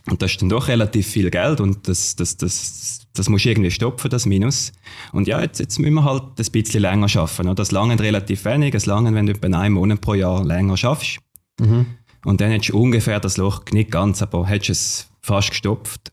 Und 0.10 0.22
das 0.22 0.32
ist 0.32 0.41
dann 0.41 0.50
doch 0.50 0.67
relativ 0.67 1.06
viel 1.06 1.29
Geld 1.29 1.60
und 1.60 1.88
das, 1.88 2.15
das, 2.15 2.38
das, 2.38 3.08
das 3.13 3.29
musst 3.29 3.46
du 3.46 3.50
irgendwie 3.50 3.72
stopfen, 3.72 4.10
das 4.10 4.25
Minus. 4.25 4.72
Und 5.12 5.27
ja, 5.27 5.41
jetzt, 5.41 5.60
jetzt 5.60 5.79
müssen 5.79 5.96
wir 5.96 6.06
halt 6.06 6.24
ein 6.39 6.51
bisschen 6.51 6.82
länger 6.82 7.08
arbeiten. 7.13 7.48
Oder? 7.48 7.56
Das 7.56 7.72
lange 7.72 8.00
relativ 8.00 8.46
wenig, 8.46 8.74
es 8.74 8.86
lange, 8.86 9.13
wenn 9.13 9.25
du 9.25 9.34
etwa 9.34 9.48
einen 9.48 9.74
Monat 9.74 10.00
pro 10.00 10.13
Jahr 10.13 10.46
länger 10.46 10.77
schaffst. 10.77 11.20
Und 12.24 12.41
dann 12.41 12.51
hättest 12.51 12.70
du 12.70 12.79
ungefähr 12.79 13.20
das 13.20 13.38
Loch, 13.38 13.63
nicht 13.72 13.91
ganz, 13.91 14.22
aber 14.22 14.48
hättest 14.48 14.70
es 14.70 15.10
fast 15.22 15.50
gestopft. 15.50 16.12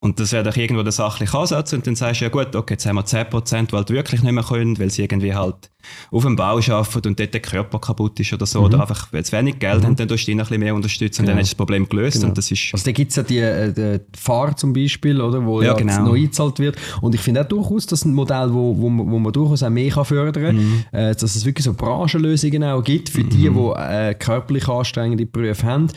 Und 0.00 0.20
das 0.20 0.30
wäre 0.30 0.44
doch 0.44 0.56
irgendwo 0.56 0.84
der 0.84 0.92
sachliche 0.92 1.36
Ansatz. 1.36 1.72
Und 1.72 1.84
dann 1.84 1.96
sagst 1.96 2.20
du, 2.20 2.26
ja 2.26 2.30
gut, 2.30 2.54
okay, 2.54 2.74
jetzt 2.74 2.86
haben 2.86 2.94
wir 2.94 3.04
10%, 3.04 3.66
die 3.66 3.74
halt 3.74 3.90
wirklich 3.90 4.22
nicht 4.22 4.30
mehr 4.32 4.44
können, 4.44 4.78
weil 4.78 4.90
sie 4.90 5.02
irgendwie 5.02 5.34
halt 5.34 5.70
auf 6.12 6.22
dem 6.22 6.36
Bau 6.36 6.58
arbeiten 6.58 7.08
und 7.08 7.18
dort 7.18 7.34
der 7.34 7.40
Körper 7.40 7.80
kaputt 7.80 8.20
ist 8.20 8.32
oder 8.32 8.46
so. 8.46 8.60
Oder 8.60 8.80
einfach, 8.80 9.12
weil 9.12 9.24
sie 9.24 9.32
wenig 9.32 9.58
Geld 9.58 9.82
haben, 9.84 9.96
dann 9.96 10.06
tust 10.06 10.28
du 10.28 10.30
ihn 10.30 10.38
ein 10.38 10.44
bisschen 10.44 10.60
mehr 10.60 10.72
unterstützen 10.76 11.22
und 11.22 11.26
dann 11.26 11.34
Genau. 11.34 11.40
hast 11.42 11.50
du 11.50 11.54
das 11.54 11.56
Problem 11.56 11.88
gelöst. 11.88 12.14
Genau. 12.18 12.28
Und 12.28 12.38
das 12.38 12.48
ist, 12.48 12.68
Also 12.72 12.84
da 12.84 12.92
gibt 12.92 13.10
es 13.10 13.16
ja 13.16 13.22
die, 13.24 13.38
äh, 13.38 13.72
die 13.72 14.00
Fahrer 14.16 14.54
zum 14.54 14.72
Beispiel, 14.72 15.20
oder, 15.20 15.44
wo 15.44 15.62
Ja, 15.62 15.68
ja, 15.68 15.74
genau. 15.74 16.04
neu 16.04 16.16
eingezahlt 16.18 16.60
wird. 16.60 16.76
Und 17.00 17.16
ich 17.16 17.20
finde 17.20 17.40
auch 17.42 17.48
durchaus, 17.48 17.86
das 17.86 17.98
ist 18.00 18.04
ein 18.04 18.14
Modell, 18.14 18.54
wo, 18.54 18.76
wo, 18.78 18.88
man- 18.88 19.10
wo 19.10 19.18
man 19.18 19.32
durchaus 19.32 19.64
auch 19.64 19.70
mehr 19.70 19.90
kann 19.90 20.04
fördern 20.04 20.44
kann. 20.44 20.56
Mhm. 20.56 20.84
Äh, 20.92 21.14
dass 21.16 21.34
es 21.34 21.44
wirklich 21.44 21.64
so 21.64 21.74
Branchenlösungen 21.74 22.62
auch 22.62 22.84
gibt 22.84 23.08
für 23.08 23.24
die, 23.24 23.48
die 23.50 23.72
äh, 23.76 24.14
körperlich 24.14 24.68
anstrengende 24.68 25.26
Berufe 25.26 25.66
haben, 25.66 25.88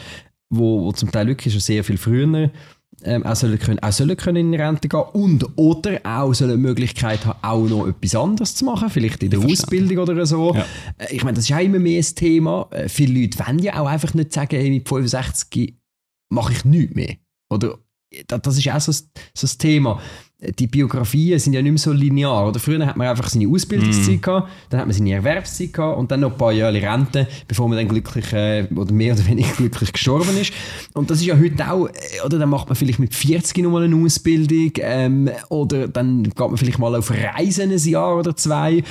wo, 0.49 0.81
wo 0.85 0.91
zum 0.91 1.11
Teil 1.11 1.27
wirklich 1.27 1.53
schon 1.53 1.61
sehr 1.61 1.83
viel 1.83 1.97
früher 1.97 2.49
ähm, 3.03 3.25
auch, 3.25 3.35
sollen 3.35 3.57
können, 3.59 3.79
auch 3.79 3.91
sollen 3.91 4.15
können 4.17 4.53
in 4.53 4.59
Rente 4.61 4.87
gehen 4.87 5.01
und 5.13 5.45
oder 5.57 5.99
auch 6.03 6.33
sollen 6.33 6.51
die 6.51 6.57
Möglichkeit 6.57 7.25
haben, 7.25 7.39
auch 7.41 7.67
noch 7.67 7.87
etwas 7.87 8.15
anderes 8.15 8.55
zu 8.55 8.65
machen, 8.65 8.89
vielleicht 8.89 9.23
in 9.23 9.29
der. 9.31 9.39
Ausbildung 9.39 9.97
oder 9.99 10.25
so. 10.25 10.53
Ja. 10.55 10.65
Äh, 10.97 11.15
Ich 11.15 11.23
meine, 11.23 11.35
das 11.35 11.45
ist 11.49 11.55
auch 11.55 11.59
immer 11.59 11.79
mehr 11.79 11.99
ein 12.01 12.15
Thema. 12.15 12.67
Äh, 12.71 12.89
Viele 12.89 13.19
Leute 13.21 13.39
wollen 13.39 13.59
ja 13.59 13.79
auch 13.81 13.87
einfach 13.87 14.13
nicht 14.13 14.33
sagen, 14.33 14.55
hey, 14.55 14.69
mit 14.69 14.87
65 14.87 15.75
mache 16.29 16.53
ich 16.53 16.65
nichts 16.65 16.95
mehr. 16.95 17.15
Oder 17.49 17.77
da- 18.27 18.37
das 18.37 18.57
ist 18.57 18.67
auch 18.69 18.79
so, 18.79 18.91
so 18.91 19.47
ein 19.47 19.57
Thema. 19.57 20.01
Die 20.57 20.65
Biografien 20.65 21.37
sind 21.37 21.53
ja 21.53 21.61
nicht 21.61 21.71
mehr 21.71 21.77
so 21.77 21.91
linear. 21.91 22.47
Oder 22.47 22.59
früher 22.59 22.83
hat 22.85 22.97
man 22.97 23.07
einfach 23.07 23.29
seine 23.29 23.47
Ausbildungszeit 23.47 24.21
gehabt, 24.21 24.49
dann 24.69 24.79
hat 24.79 24.87
man 24.87 24.95
seine 24.95 25.13
Erwerbszeit 25.13 25.71
gehabt 25.71 25.99
und 25.99 26.09
dann 26.09 26.21
noch 26.21 26.31
ein 26.31 26.37
paar 26.37 26.51
Jahre 26.51 26.81
Rente, 26.81 27.27
bevor 27.47 27.69
man 27.69 27.77
dann 27.77 27.87
glücklich 27.87 28.33
äh, 28.33 28.67
oder 28.75 28.91
mehr 28.91 29.13
oder 29.13 29.25
weniger 29.27 29.51
glücklich 29.57 29.93
gestorben 29.93 30.35
ist. 30.37 30.51
Und 30.93 31.11
das 31.11 31.19
ist 31.19 31.27
ja 31.27 31.37
heute 31.37 31.71
auch, 31.71 31.87
äh, 31.87 32.25
oder 32.25 32.39
dann 32.39 32.49
macht 32.49 32.69
man 32.69 32.75
vielleicht 32.75 32.97
mit 32.97 33.13
40 33.13 33.55
nochmal 33.59 33.83
eine 33.83 33.95
Ausbildung 33.95 34.71
ähm, 34.79 35.29
oder 35.49 35.87
dann 35.87 36.23
geht 36.23 36.39
man 36.39 36.57
vielleicht 36.57 36.79
mal 36.79 36.95
auf 36.95 37.11
Reisen 37.11 37.71
ein 37.71 37.77
Jahr 37.77 38.17
oder 38.17 38.35
zwei. 38.35 38.83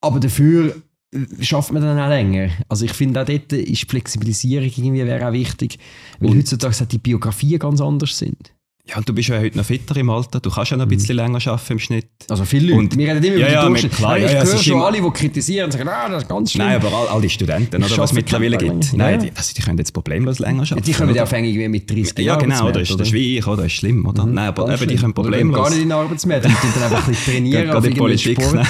Aber 0.00 0.20
dafür 0.20 0.76
äh, 1.12 1.42
schafft 1.42 1.72
man 1.72 1.82
dann 1.82 1.98
auch 1.98 2.08
länger. 2.08 2.50
Also 2.68 2.84
ich 2.84 2.92
finde 2.92 3.20
auch 3.20 3.26
dort 3.26 3.52
ist 3.52 3.90
Flexibilisierung 3.90 4.66
irgendwie 4.66 5.04
wäre 5.04 5.26
auch 5.26 5.32
wichtig, 5.32 5.78
weil 6.20 6.36
heutzutage 6.36 6.78
halt 6.78 6.92
die 6.92 6.98
Biografien 6.98 7.58
ganz 7.58 7.80
anders 7.80 8.16
sind. 8.16 8.53
Ja, 8.86 8.98
und 8.98 9.08
du 9.08 9.14
bist 9.14 9.30
ja 9.30 9.38
heute 9.38 9.56
noch 9.56 9.64
fitter 9.64 9.96
im 9.96 10.10
Alter, 10.10 10.40
du 10.40 10.50
kannst 10.50 10.70
ja 10.70 10.76
noch 10.76 10.84
ein 10.84 10.88
bisschen 10.90 11.16
länger 11.16 11.38
arbeiten 11.46 11.72
im 11.72 11.78
Schnitt. 11.78 12.06
Also 12.28 12.44
viele 12.44 12.66
Leute, 12.68 12.78
Und- 12.80 12.98
wir 12.98 13.08
reden 13.14 13.24
immer 13.24 13.36
Ja, 13.38 13.46
über 13.46 13.52
ja, 13.54 13.62
den 13.62 13.72
mit- 13.72 13.82
Durchschnitt. 13.82 13.92
klar, 13.98 14.18
ja, 14.18 14.26
ich 14.26 14.32
ja, 14.32 14.42
es 14.42 14.52
höre 14.52 14.62
schon 14.62 14.82
alle, 14.82 15.00
die 15.00 15.10
kritisieren 15.10 15.64
und 15.66 15.72
sagen, 15.72 15.88
ah, 15.88 16.08
das 16.10 16.22
ist 16.24 16.28
ganz 16.28 16.52
schlimm. 16.52 16.66
Nein, 16.66 16.76
aber 16.76 16.92
all, 16.94 17.08
all 17.08 17.20
die 17.22 17.30
Studenten, 17.30 17.76
oder, 17.76 17.84
was 17.90 17.98
arbeiten 17.98 18.14
mittlerweile 18.16 18.56
gibt, 18.58 18.82
Tag 18.84 18.92
nein, 18.92 19.10
länger. 19.20 19.22
die, 19.32 19.36
also 19.38 19.54
die 19.56 19.62
können 19.62 19.78
jetzt 19.78 19.92
problemlos 19.92 20.38
länger 20.38 20.62
arbeiten. 20.64 20.82
die 20.82 20.92
können 20.92 21.14
ja 21.14 21.22
aufhängig 21.22 21.56
wie 21.58 21.68
mit 21.68 21.90
30 21.90 22.18
Ja, 22.18 22.24
Jahren 22.24 22.40
genau, 22.40 22.54
Arbeitsmarkt, 22.56 22.76
das 22.76 22.90
ist, 22.90 23.00
das 23.00 23.08
ist 23.08 23.14
wie 23.14 23.38
ich, 23.38 23.46
oder? 23.46 23.56
Das 23.56 23.66
ist 23.66 23.72
schlimm, 23.72 24.06
oder? 24.06 24.26
Nein, 24.26 24.48
aber 24.48 24.64
eben, 24.64 24.72
die 24.72 24.98
schlimm. 24.98 24.98
können 25.00 25.12
Oder 25.16 25.38
gehen 25.38 25.50
gar 25.52 25.62
problemlos. 25.62 25.70
nicht 25.70 25.82
in 25.82 25.88
den 25.88 25.92
Arbeitsmarkt, 25.98 26.44
die 26.44 26.48
dann 26.74 26.82
einfach 26.84 27.06
ein 27.08 27.14
bisschen 27.14 27.24
trainieren 27.34 27.70
auf 27.70 27.84
irgendeinen 27.84 27.96
Politik, 27.96 28.42
Sport, 28.42 28.66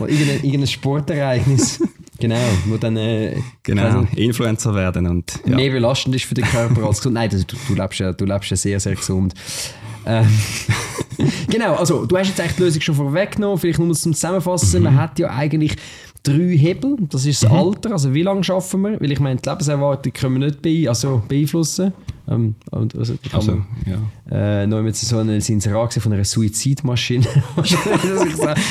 irgendein 0.10 0.66
Sportereignis. 0.68 1.80
Genau, 2.22 2.36
wo 2.66 2.76
dann 2.76 2.96
äh, 2.96 3.36
Genau, 3.64 4.06
Influencer 4.14 4.74
werden 4.74 5.06
und 5.08 5.32
ja. 5.44 5.56
mehr 5.56 5.70
belastend 5.70 6.14
ist 6.14 6.24
für 6.24 6.34
den 6.34 6.44
Körper 6.44 6.84
als 6.84 6.98
gesund. 6.98 7.14
Nein, 7.14 7.30
du, 7.30 7.44
du, 7.68 7.74
lebst 7.74 7.98
ja, 7.98 8.12
du 8.12 8.24
lebst 8.24 8.50
ja 8.50 8.56
sehr, 8.56 8.80
sehr 8.80 8.94
gesund. 8.94 9.34
Ähm, 10.06 10.26
genau, 11.50 11.74
also 11.74 12.06
du 12.06 12.16
hast 12.16 12.28
jetzt 12.28 12.40
echt 12.40 12.58
die 12.58 12.62
Lösung 12.62 12.80
schon 12.80 12.94
vorweggenommen. 12.94 13.58
Vielleicht 13.58 13.78
nur 13.78 13.94
zum 13.94 14.14
Zusammenfassen. 14.14 14.80
Mhm. 14.80 14.84
Man 14.84 14.96
hat 14.96 15.18
ja 15.18 15.30
eigentlich 15.30 15.76
drei 16.22 16.56
Hebel. 16.56 16.96
Das 17.10 17.26
ist 17.26 17.42
das 17.42 17.50
Alter, 17.50 17.92
also 17.92 18.14
wie 18.14 18.22
lange 18.22 18.44
schaffen 18.44 18.82
wir? 18.82 19.00
Weil 19.00 19.12
ich 19.12 19.20
meine, 19.20 19.40
die 19.40 19.48
Lebenserwartung 19.48 20.12
können 20.12 20.40
wir 20.40 20.46
nicht 20.46 20.62
bei, 20.62 20.88
also 20.88 21.22
beeinflussen. 21.26 21.92
Ähm, 22.28 22.54
und 22.70 22.94
also, 22.94 23.14
kann 23.30 23.40
Also, 23.40 23.62
ja. 24.30 24.62
äh, 24.62 24.66
noch 24.66 24.80
mit 24.82 24.94
so 24.96 25.18
Inserat 25.48 25.88
gesehen 25.88 26.02
von 26.02 26.12
einer 26.12 26.24
Suizidmaschine, 26.24 27.26
ich 27.64 27.76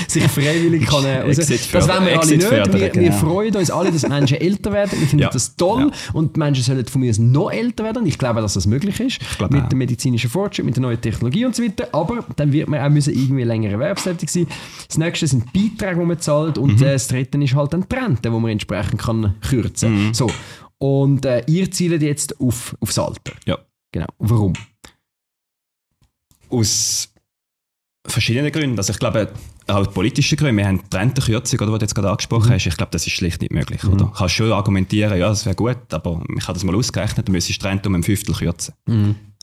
sich 0.08 0.24
freiwillig 0.24 0.86
kann. 0.88 1.06
Exit 1.06 1.74
das 1.74 1.88
wollen 1.88 2.06
wir 2.06 2.20
alle 2.20 2.38
nicht. 2.38 2.50
Wir, 2.52 2.74
wir 2.74 2.90
genau. 2.90 3.16
freuen 3.18 3.56
uns 3.56 3.70
alle, 3.70 3.92
dass 3.92 4.08
Menschen 4.08 4.38
älter 4.38 4.72
werden. 4.72 5.00
Wir 5.00 5.08
finden 5.08 5.24
Ja. 5.24 5.30
das 5.30 5.56
toll. 5.56 5.92
Ja. 5.92 6.12
Und 6.14 6.38
Menschen 6.38 6.64
sollen 6.64 6.86
von 6.86 7.02
mir 7.02 7.14
noch 7.20 7.52
älter 7.52 7.84
werden. 7.84 8.06
Ich 8.06 8.18
glaube, 8.18 8.42
dass 8.42 8.54
das 8.54 8.68
möglich 8.68 9.00
ist. 9.00 9.20
Mit 9.42 9.52
auch. 9.52 9.70
dem 9.70 9.78
medizinischen 9.80 10.30
Fortschritt, 10.30 10.66
mit 10.66 10.76
der 10.76 10.82
neuen 10.84 11.02
Technologie 11.02 11.46
und 11.46 11.56
so 11.56 11.64
weiter. 11.64 11.90
Aber 11.92 12.24
dann 12.38 12.52
wird 12.54 12.70
man 12.70 12.80
auch 12.80 12.90
müssen 12.90 13.14
irgendwie 13.14 13.44
länger 13.44 13.70
erwerbstätig 13.70 14.30
sein. 14.30 14.48
Das 14.88 14.98
nächste 14.98 15.28
sind 15.28 15.52
Beiträge, 15.54 16.00
die 16.00 16.06
man 16.06 16.20
zahlt. 16.20 16.58
Und 16.58 16.80
Mhm. 16.80 16.84
äh, 16.88 16.94
das 16.94 17.08
dritte 17.08 17.38
ist 17.38 17.54
halt 17.56 17.74
die 17.92 17.96
Rente, 17.96 18.22
die 18.24 18.30
man 18.30 18.48
entsprechend 18.52 19.02
kann 19.02 19.36
kürzen 19.42 20.08
Mhm. 20.08 20.14
So. 20.14 20.30
Und 20.82 21.26
äh, 21.26 21.44
ihr 21.46 21.70
zielt 21.70 22.02
jetzt 22.02 22.40
auf, 22.42 22.76
aufs 22.80 22.98
Alter. 22.98 23.34
ja. 23.46 23.58
Genau. 23.94 24.08
Warum? 24.20 24.54
Aus 26.50 27.14
verschiedenen 28.08 28.52
Gründen. 28.52 28.78
Also 28.78 28.92
ich 28.94 29.00
glaube, 29.00 29.32
auch 29.68 29.94
politische 29.94 30.36
Gründe. 30.36 30.58
Wir 30.58 30.68
haben 30.68 30.82
die 30.92 30.96
Rentenkürzung, 30.98 31.60
oder, 31.60 31.72
die 31.74 31.78
du 31.80 31.84
jetzt 31.84 31.94
gerade 31.96 32.10
angesprochen 32.10 32.50
Mhm. 32.50 32.54
hast. 32.54 32.66
Ich 32.66 32.78
glaube, 32.78 32.92
das 32.92 33.06
ist 33.06 33.14
schlicht 33.14 33.42
nicht 33.42 33.52
möglich. 33.52 33.84
Oder? 33.84 33.98
Du 33.98 34.08
kannst 34.10 34.36
schon 34.36 34.52
argumentieren, 34.52 35.18
ja, 35.20 35.30
das 35.30 35.46
wäre 35.46 35.56
gut, 35.56 35.94
aber 35.94 36.24
ich 36.36 36.44
habe 36.48 36.54
das 36.54 36.64
mal 36.64 36.76
ausgerechnet, 36.76 37.28
du 37.28 37.32
müsstest 37.32 37.62
die 37.62 37.68
Rente 37.68 37.90
um 37.90 37.96
ein 37.96 38.04
Fünftel 38.04 38.34
kürzen. 38.34 38.74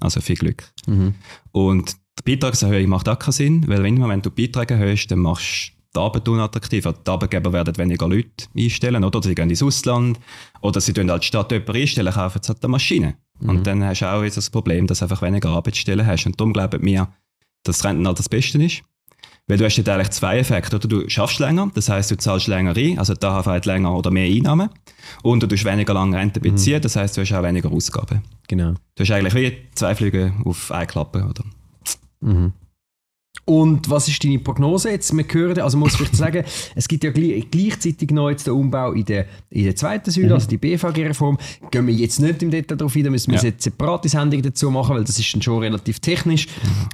Also 0.00 0.20
viel 0.20 0.36
Glück. 0.36 0.64
Mhm. 0.86 1.14
Und 1.52 1.96
die 2.18 2.32
Beitragserhöhung 2.34 2.88
macht 2.88 3.08
auch 3.08 3.18
keinen 3.18 3.32
Sinn, 3.32 3.68
weil 3.68 3.82
wenn, 3.82 3.96
du- 3.96 4.08
wenn 4.08 4.22
du 4.22 4.30
Beiträge 4.30 4.74
erhöhst, 4.74 5.10
dann 5.10 5.20
machst 5.20 5.72
du 5.74 5.77
die 5.94 5.98
Arbeit 6.00 6.28
unattraktiv. 6.28 6.86
Also 6.86 6.98
Die 7.06 7.10
Arbeitgeber 7.10 7.52
werden 7.52 7.76
weniger 7.76 8.08
Leute 8.08 8.46
einstellen, 8.56 9.04
oder? 9.04 9.22
Sie 9.22 9.34
gehen 9.34 9.50
ins 9.50 9.62
Ausland, 9.62 10.18
oder 10.60 10.80
sie 10.80 10.92
tun 10.92 11.10
als 11.10 11.24
Stadt 11.24 11.50
jemanden 11.50 11.76
einstellen, 11.76 12.12
kaufen 12.12 12.40
sie 12.42 12.48
halt 12.48 12.62
eine 12.62 12.70
Maschine. 12.70 13.16
Und 13.40 13.66
dann 13.66 13.84
hast 13.84 14.00
du 14.00 14.12
auch 14.12 14.22
jetzt 14.22 14.36
das 14.36 14.50
Problem, 14.50 14.86
dass 14.86 14.98
du 14.98 15.04
einfach 15.04 15.22
weniger 15.22 15.50
Arbeitsstellen 15.50 16.06
hast. 16.06 16.26
Und 16.26 16.40
darum 16.40 16.52
glauben 16.52 16.82
wir, 16.82 17.08
dass 17.62 17.78
das 17.78 17.84
Rentenalter 17.84 18.18
das 18.18 18.28
Beste 18.28 18.62
ist. 18.62 18.82
Weil 19.46 19.56
du 19.56 19.64
hast 19.64 19.76
dort 19.76 19.88
eigentlich 19.88 20.10
zwei 20.10 20.38
Effekte. 20.38 20.76
Oder? 20.76 20.88
Du 20.88 21.08
schaffst 21.08 21.38
länger, 21.38 21.70
das 21.74 21.88
heißt, 21.88 22.10
du 22.10 22.18
zahlst 22.18 22.48
länger 22.48 22.76
ein, 22.76 22.98
also 22.98 23.14
die 23.14 23.26
AHV 23.26 23.46
hat 23.46 23.66
länger 23.66 23.96
oder 23.96 24.10
mehr 24.10 24.26
Einnahmen. 24.26 24.68
Und 25.22 25.42
du 25.42 25.46
tust 25.46 25.64
weniger 25.64 25.94
lange 25.94 26.18
Rente 26.18 26.40
beziehen, 26.40 26.82
das 26.82 26.96
heißt, 26.96 27.16
du 27.16 27.22
hast 27.22 27.32
auch 27.32 27.42
weniger 27.42 27.72
Ausgaben. 27.72 28.22
Genau. 28.46 28.74
Du 28.94 29.04
hast 29.04 29.10
eigentlich 29.10 29.34
wie 29.34 29.56
zwei 29.74 29.94
Flüge 29.94 30.34
auf 30.44 30.70
eine 30.70 30.86
Klappe. 30.86 31.24
Oder? 31.24 31.44
Und 33.48 33.88
was 33.88 34.06
ist 34.08 34.22
deine 34.22 34.38
Prognose 34.38 34.90
jetzt? 34.90 35.16
Wir 35.16 35.24
hören, 35.32 35.58
also 35.60 35.78
muss 35.78 35.98
ich 35.98 36.08
sagen, 36.10 36.44
es 36.74 36.86
gibt 36.86 37.02
ja 37.02 37.10
gleich, 37.10 37.46
gleichzeitig 37.50 38.10
noch 38.10 38.28
jetzt 38.28 38.46
den 38.46 38.52
Umbau 38.52 38.92
in 38.92 39.06
der, 39.06 39.24
in 39.48 39.64
der 39.64 39.74
zweiten 39.74 40.10
Säule, 40.10 40.34
also 40.34 40.46
die 40.46 40.58
BVG-Reform. 40.58 41.38
Gehen 41.70 41.86
wir 41.86 41.94
jetzt 41.94 42.20
nicht 42.20 42.42
im 42.42 42.50
Detail 42.50 42.76
darauf 42.76 42.94
ein, 42.94 43.04
da 43.04 43.10
müssen 43.10 43.30
wir 43.32 43.38
Ja. 43.38 43.44
jetzt 43.44 43.62
separate 43.62 44.06
Sendung 44.10 44.42
dazu 44.42 44.70
machen, 44.70 44.96
weil 44.96 45.04
das 45.04 45.18
ist 45.18 45.32
dann 45.32 45.40
schon 45.40 45.60
relativ 45.60 45.98
technisch, 46.00 46.46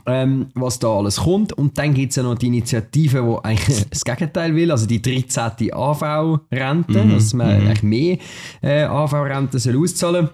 ähm, 0.07 0.47
was 0.55 0.79
da 0.79 0.97
alles 0.97 1.17
kommt. 1.17 1.53
Und 1.55 1.77
dann 1.77 1.93
gibt 1.93 2.11
es 2.11 2.17
ja 2.17 2.23
noch 2.23 2.37
die 2.37 2.47
Initiative, 2.47 3.21
die 3.43 3.45
eigentlich 3.45 3.87
das 3.91 4.05
Gegenteil 4.05 4.55
will, 4.55 4.71
also 4.71 4.87
die 4.87 5.03
13. 5.03 5.73
AV-Rente, 5.73 7.05
dass 7.09 7.35
man 7.35 7.49
eigentlich 7.49 7.83
mehr 7.83 8.19
äh, 8.63 8.85
AV-Rente 8.85 9.59
soll 9.59 9.77
auszahlen 9.77 10.29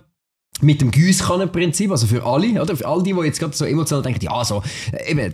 mit 0.62 0.80
dem 0.80 0.90
Giesskannenprinzip, 0.90 1.90
also 1.90 2.06
für 2.06 2.24
alle, 2.24 2.60
oder? 2.60 2.76
Für 2.76 2.86
all 2.86 3.02
die, 3.02 3.14
die 3.14 3.20
jetzt 3.20 3.38
gerade 3.40 3.56
so 3.56 3.64
emotional 3.64 4.02
denken, 4.02 4.20
ja, 4.22 4.44
so, 4.44 4.62
äh, 4.92 5.10
eben, 5.10 5.32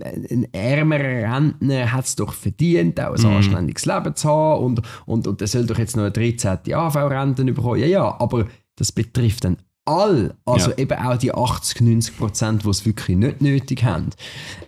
ein, 0.00 0.52
ärmerer 0.52 1.34
Rentner 1.34 1.92
hat 1.92 2.04
es 2.04 2.14
doch 2.16 2.32
verdient, 2.32 3.00
auch 3.00 3.14
ein 3.16 3.26
anständiges 3.26 3.84
Leben 3.86 4.14
zu 4.14 4.28
haben 4.28 4.64
und, 4.64 4.82
und, 5.06 5.26
und 5.26 5.40
der 5.40 5.48
soll 5.48 5.66
doch 5.66 5.78
jetzt 5.78 5.96
noch 5.96 6.04
eine 6.04 6.12
13. 6.12 6.58
AV-Rente 6.72 7.44
bekommen. 7.44 7.80
Ja, 7.80 7.86
ja, 7.86 8.20
aber 8.20 8.46
das 8.76 8.92
betrifft 8.92 9.44
dann 9.44 9.56
all, 9.84 10.34
also 10.44 10.70
Ja. 10.70 10.78
eben 10.78 10.98
auch 10.98 11.16
die 11.16 11.34
80, 11.34 11.80
90 11.80 12.16
Prozent, 12.16 12.64
die 12.64 12.68
es 12.68 12.84
wirklich 12.86 13.16
nicht 13.16 13.40
nötig 13.40 13.82
haben. 13.82 14.10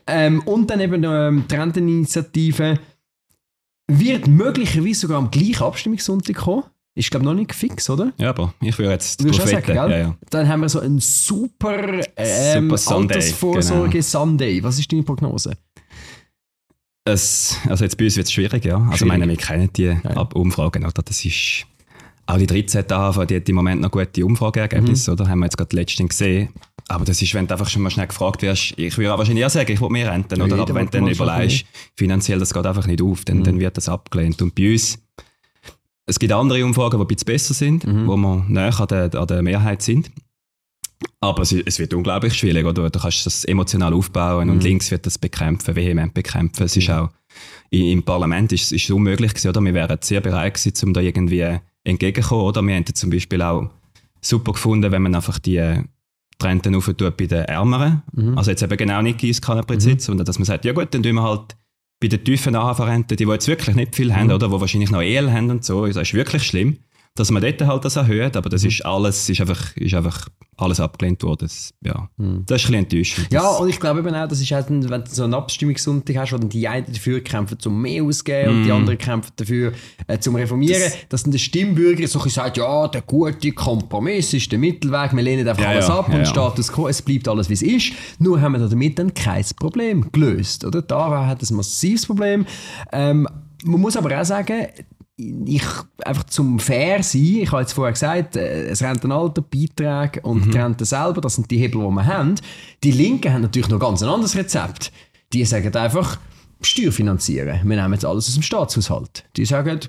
Ähm, 0.06 0.40
und 0.46 0.70
dann 0.70 0.80
eben 0.80 1.04
ähm, 1.04 1.44
die 1.48 1.54
Renteninitiative 1.54 2.78
wird 3.86 4.26
möglicherweise 4.26 5.00
sogar 5.00 5.18
am 5.18 5.30
gleichen 5.30 5.62
Abstimmungssonntag 5.62 6.36
kommen. 6.36 6.64
Ist, 6.96 7.11
glaube 7.11 7.24
ich, 7.24 7.26
noch 7.29 7.35
nicht 7.35 7.55
fix, 7.55 7.88
oder? 7.88 8.12
Ja, 8.18 8.31
aber 8.31 8.53
ich 8.61 8.76
würde 8.79 8.92
jetzt 8.92 9.22
du 9.22 9.31
auch 9.31 9.46
sagen, 9.46 9.74
ja, 9.74 9.88
ja. 9.88 10.16
Dann 10.31 10.48
haben 10.48 10.61
wir 10.61 10.68
so 10.68 10.81
einen 10.81 10.98
super, 10.98 12.00
ähm, 12.16 12.64
Super 12.64 12.79
Sunday, 12.79 13.14
Altersvorsorge 13.14 14.03
Sunday. 14.03 14.62
Was 14.62 14.79
ist 14.79 14.90
deine 14.90 15.03
Prognose? 15.05 15.53
Es, 17.05 17.57
also 17.68 17.85
jetzt 17.85 17.96
bei 17.96 18.05
uns 18.05 18.16
wird 18.16 18.26
es 18.26 18.33
schwierig, 18.33 18.64
ja. 18.64 18.76
Also 18.76 18.98
Schwierig. 18.98 19.09
meine, 19.09 19.29
wir 19.29 19.37
kennen 19.37 19.70
die 19.74 19.88
Ab 20.05 20.35
Umfragen, 20.35 20.85
oder? 20.85 21.03
Das 21.03 21.24
ist... 21.24 21.66
Auch 22.26 22.37
die 22.38 22.46
13 22.46 22.85
AHV, 22.92 23.26
die 23.26 23.37
hat 23.37 23.48
im 23.48 23.57
Moment 23.57 23.81
noch 23.81 23.90
gute 23.90 24.24
Umfrageergebnisse, 24.24 25.11
Mhm. 25.11 25.14
oder? 25.18 25.29
Haben 25.29 25.38
wir 25.40 25.46
jetzt 25.46 25.57
gerade 25.57 25.74
letztens 25.74 26.11
gesehen. 26.11 26.50
Aber 26.87 27.05
das 27.05 27.20
ist, 27.22 27.35
wenn 27.35 27.46
du 27.48 27.55
einfach 27.55 27.68
schon 27.68 27.83
mal 27.83 27.90
schnell 27.90 28.07
gefragt 28.07 28.42
wirst, 28.42 28.74
ich 28.76 28.96
würde 28.98 29.18
wahrscheinlich 29.18 29.44
auch 29.44 29.50
sagen, 29.50 29.72
ich 29.72 29.81
will 29.81 29.88
mehr 29.90 30.12
renten, 30.12 30.37
Ja, 30.38 30.44
oder? 30.44 30.55
jeder 30.57 30.62
Aber 30.62 30.74
wenn 30.74 30.87
du 30.87 30.92
dann 30.92 31.14
schon 31.14 31.26
überlegst, 31.26 31.64
finanziell, 31.96 32.38
das 32.38 32.55
geht 32.55 32.64
einfach 32.66 32.87
nicht 32.87 33.03
auf, 33.03 33.24
dann, 33.24 33.38
Mhm. 33.38 33.44
dann 33.44 33.59
wird 33.61 33.76
das 33.76 33.88
abgelehnt. 33.88 34.40
Und 34.42 34.55
bei 34.55 34.70
uns, 34.72 34.98
es 36.11 36.18
gibt 36.18 36.33
andere 36.33 36.64
Umfragen, 36.64 36.99
die 36.99 37.05
ein 37.05 37.07
bisschen 37.07 37.27
besser 37.27 37.55
sind, 37.55 37.87
Mhm. 37.87 38.07
wo 38.07 38.16
wir 38.16 38.44
näher 38.49 38.79
an 38.81 38.87
der, 38.88 39.14
an 39.14 39.27
der 39.27 39.42
Mehrheit 39.42 39.83
sind. 39.83 40.11
Aber 41.20 41.42
es, 41.42 41.53
es 41.53 41.79
wird 41.79 41.94
unglaublich 41.94 42.35
schwierig, 42.35 42.64
oder? 42.66 42.90
Du 42.90 42.99
kannst 42.99 43.25
das 43.27 43.44
emotional 43.44 43.94
aufbauen 43.94 44.49
Mhm. 44.49 44.53
und 44.55 44.62
links 44.62 44.90
wird 44.90 45.07
das 45.07 45.18
bekämpfen, 45.18 45.75
vehement 45.77 46.12
bekämpfen. 46.14 46.64
Es 46.64 46.77
ist 46.77 46.90
auch, 46.90 47.11
i- 47.73 47.92
im 47.92 48.03
Parlament 48.03 48.53
ist, 48.53 48.73
ist 48.73 48.85
es 48.85 48.90
unmöglich 48.90 49.33
gewesen, 49.33 49.49
oder? 49.49 49.61
Wir 49.62 49.75
wären 49.75 49.99
sehr 50.03 50.20
bereit 50.20 50.55
gewesen, 50.55 50.88
um 50.88 50.92
da 50.94 51.01
irgendwie 51.01 51.59
entgegenzukommen, 51.85 52.44
oder? 52.44 52.62
Wir 52.62 52.75
hätten 52.75 52.94
zum 52.94 53.11
Beispiel 53.11 53.40
auch 53.42 53.70
super 54.20 54.53
gefunden, 54.53 54.90
wenn 54.92 55.03
man 55.03 55.14
einfach 55.14 55.38
die 55.38 55.83
die 56.42 56.46
Renten 56.46 56.75
auftut 56.75 57.18
bei 57.18 57.27
den 57.27 57.44
Ärmeren. 57.44 58.03
Mhm. 58.12 58.38
Also 58.38 58.51
jetzt 58.51 58.62
eben 58.62 58.75
genau 58.79 59.03
nicht 59.03 59.18
Giesskannenprinzip, 59.18 60.01
sondern 60.01 60.25
dass 60.25 60.38
man 60.38 60.46
sagt, 60.46 60.64
ja 60.64 60.73
gut, 60.73 60.88
dann 60.94 61.03
tun 61.03 61.14
wir 61.16 61.23
halt 61.23 61.55
bei 62.00 62.08
den 62.08 62.24
tiefen 62.24 62.54
AHV-Renten, 62.56 63.16
die, 63.16 63.24
die 63.24 63.30
jetzt 63.30 63.46
wirklich 63.46 63.76
nicht 63.76 63.94
viel 63.94 64.14
haben, 64.14 64.28
Mhm. 64.28 64.32
oder, 64.34 64.48
die 64.48 64.60
wahrscheinlich 64.60 64.90
noch 64.90 65.02
EL 65.02 65.30
haben 65.30 65.50
und 65.50 65.64
so, 65.64 65.86
das 65.86 65.96
ist 65.96 66.14
wirklich 66.14 66.42
schlimm, 66.44 66.78
dass 67.16 67.31
man 67.31 67.42
dort 67.42 67.61
halt 67.62 67.85
das 67.85 67.96
erhöht, 67.96 68.37
aber 68.37 68.49
Mhm. 68.49 68.53
das 68.53 68.64
ist 68.64 68.85
alles, 68.87 69.29
ist 69.29 69.40
einfach, 69.40 69.77
ist 69.77 69.94
einfach 69.94 70.29
alles 70.57 70.79
abgelehnt 70.79 71.23
worden. 71.23 71.38
Das, 71.40 71.73
ja, 71.83 72.09
Mhm. 72.18 72.44
das 72.46 72.62
ist 72.62 72.68
ein 72.68 72.73
bisschen 72.73 72.75
enttäuschend. 72.75 73.33
Ja, 73.33 73.49
und 73.49 73.68
ich 73.68 73.81
glaube 73.81 73.99
eben 74.01 74.14
auch, 74.14 74.29
das 74.29 74.40
ist 74.40 74.51
halt, 74.53 74.68
wenn 74.70 74.81
du 74.81 75.11
so 75.11 75.25
einen 75.25 75.35
Abstimmungssonntag 75.35 76.16
hast, 76.16 76.33
wo 76.33 76.38
dann 76.38 76.49
die 76.49 76.68
einen 76.68 76.87
dafür 76.87 77.20
kämpfen, 77.20 77.59
zum 77.59 77.81
mehr 77.83 78.03
auszugeben 78.05 78.57
und 78.59 78.64
die 78.64 78.70
anderen 78.73 78.99
kämpfen 78.99 79.33
dafür, 79.37 79.73
äh, 80.07 80.18
zum 80.18 80.37
Reformieren, 80.37 80.81
Mhm. 80.81 80.85
Das- 80.85 81.09
dass 81.09 81.23
dann 81.25 81.33
der 81.33 81.38
Stimmbürger 81.38 82.07
so 82.07 82.20
ein 82.23 82.29
sagt, 82.31 82.57
ja, 82.59 82.88
der 82.88 83.03
gute 83.03 83.53
Kompromiss 83.53 84.33
ist 84.33 84.53
der 84.53 84.59
Mittelweg, 84.59 85.12
wir 85.14 85.23
lehnen 85.23 85.46
einfach 85.49 85.62
Ja, 85.62 85.70
alles 85.70 85.88
ja, 85.88 85.99
ab 85.99 86.09
ja, 86.11 86.18
und. 86.18 86.27
Status 86.27 86.70
quo, 86.73 86.88
es 86.88 87.03
bleibt 87.03 87.27
alles, 87.27 87.49
wie 87.49 87.55
es 87.55 87.62
ist. 87.62 87.92
Nur 88.18 88.40
haben 88.40 88.53
wir 88.53 88.61
damit 88.66 88.99
dann 88.99 89.12
kein 89.14 89.44
Problem 89.59 90.11
gelöst, 90.12 90.64
oder? 90.64 90.81
Da 90.83 91.27
hat 91.27 91.42
ein 91.42 91.57
massives 91.57 92.07
Problem. 92.07 92.46
Ähm, 92.92 93.27
man 93.64 93.81
muss 93.81 93.96
aber 93.96 94.18
auch 94.20 94.25
sagen, 94.25 94.66
ich, 95.46 95.64
einfach 96.04 96.24
zum 96.24 96.59
fair 96.59 97.02
sein, 97.02 97.20
ich 97.42 97.52
habe 97.52 97.62
jetzt 97.62 97.72
vorher 97.72 97.92
gesagt, 97.92 98.37
äh, 98.37 98.68
das 98.68 98.83
Rentenalter, 98.83 99.42
Beiträge 99.42 100.20
und 100.22 100.46
Mhm. 100.46 100.50
die 100.50 100.59
Rente 100.59 100.85
selber, 100.85 101.20
das 101.20 101.35
sind 101.37 101.50
die 101.50 101.59
Hebel, 101.59 101.80
die 101.83 101.90
wir 101.94 102.06
haben. 102.06 102.35
Die 102.83 102.92
Linken 102.92 103.33
haben 103.33 103.42
natürlich 103.42 103.68
noch 103.68 103.78
ganz 103.78 104.02
ein 104.02 104.09
anderes 104.09 104.37
Rezept. 104.37 104.92
Die 105.33 105.44
sagen 105.44 105.74
einfach, 105.74 106.18
Steuer 106.62 106.92
finanzieren. 106.92 107.61
Wir 107.64 107.76
nehmen 107.76 107.92
jetzt 107.94 108.04
alles 108.04 108.28
aus 108.28 108.35
dem 108.35 108.42
Staatshaushalt. 108.42 109.24
Die 109.37 109.44
sagen, 109.44 109.80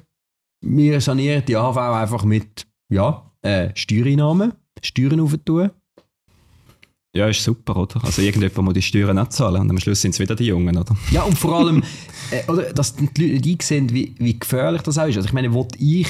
wir 0.63 1.01
sanieren 1.01 1.43
die 1.47 1.55
AHV 1.57 1.77
einfach 1.77 2.23
mit 2.23 2.67
ja, 2.89 3.31
äh, 3.41 3.69
Steuereinnahmen, 3.75 4.53
Steuern 4.81 5.19
aufzutun. 5.19 5.71
Ja, 7.15 7.27
ist 7.27 7.43
super, 7.43 7.75
oder? 7.75 8.03
Also 8.03 8.21
irgendjemand 8.21 8.63
muss 8.65 8.73
die 8.73 8.81
Steuern 8.81 9.17
auch 9.19 9.27
zahlen 9.29 9.61
und 9.61 9.69
am 9.69 9.79
Schluss 9.79 10.01
sind 10.01 10.11
es 10.11 10.19
wieder 10.19 10.35
die 10.35 10.45
Jungen, 10.45 10.77
oder? 10.77 10.95
Ja, 11.11 11.23
und 11.23 11.37
vor 11.37 11.57
allem, 11.59 11.83
äh, 12.31 12.49
oder, 12.49 12.71
dass 12.73 12.95
die 12.95 13.03
Leute 13.05 13.47
nicht 13.47 13.61
einsehen, 13.61 13.93
wie, 13.93 14.15
wie 14.17 14.39
gefährlich 14.39 14.81
das 14.81 14.97
auch 14.97 15.07
ist. 15.07 15.17
Also 15.17 15.27
ich 15.27 15.33
meine, 15.33 15.49
ich, 15.77 16.07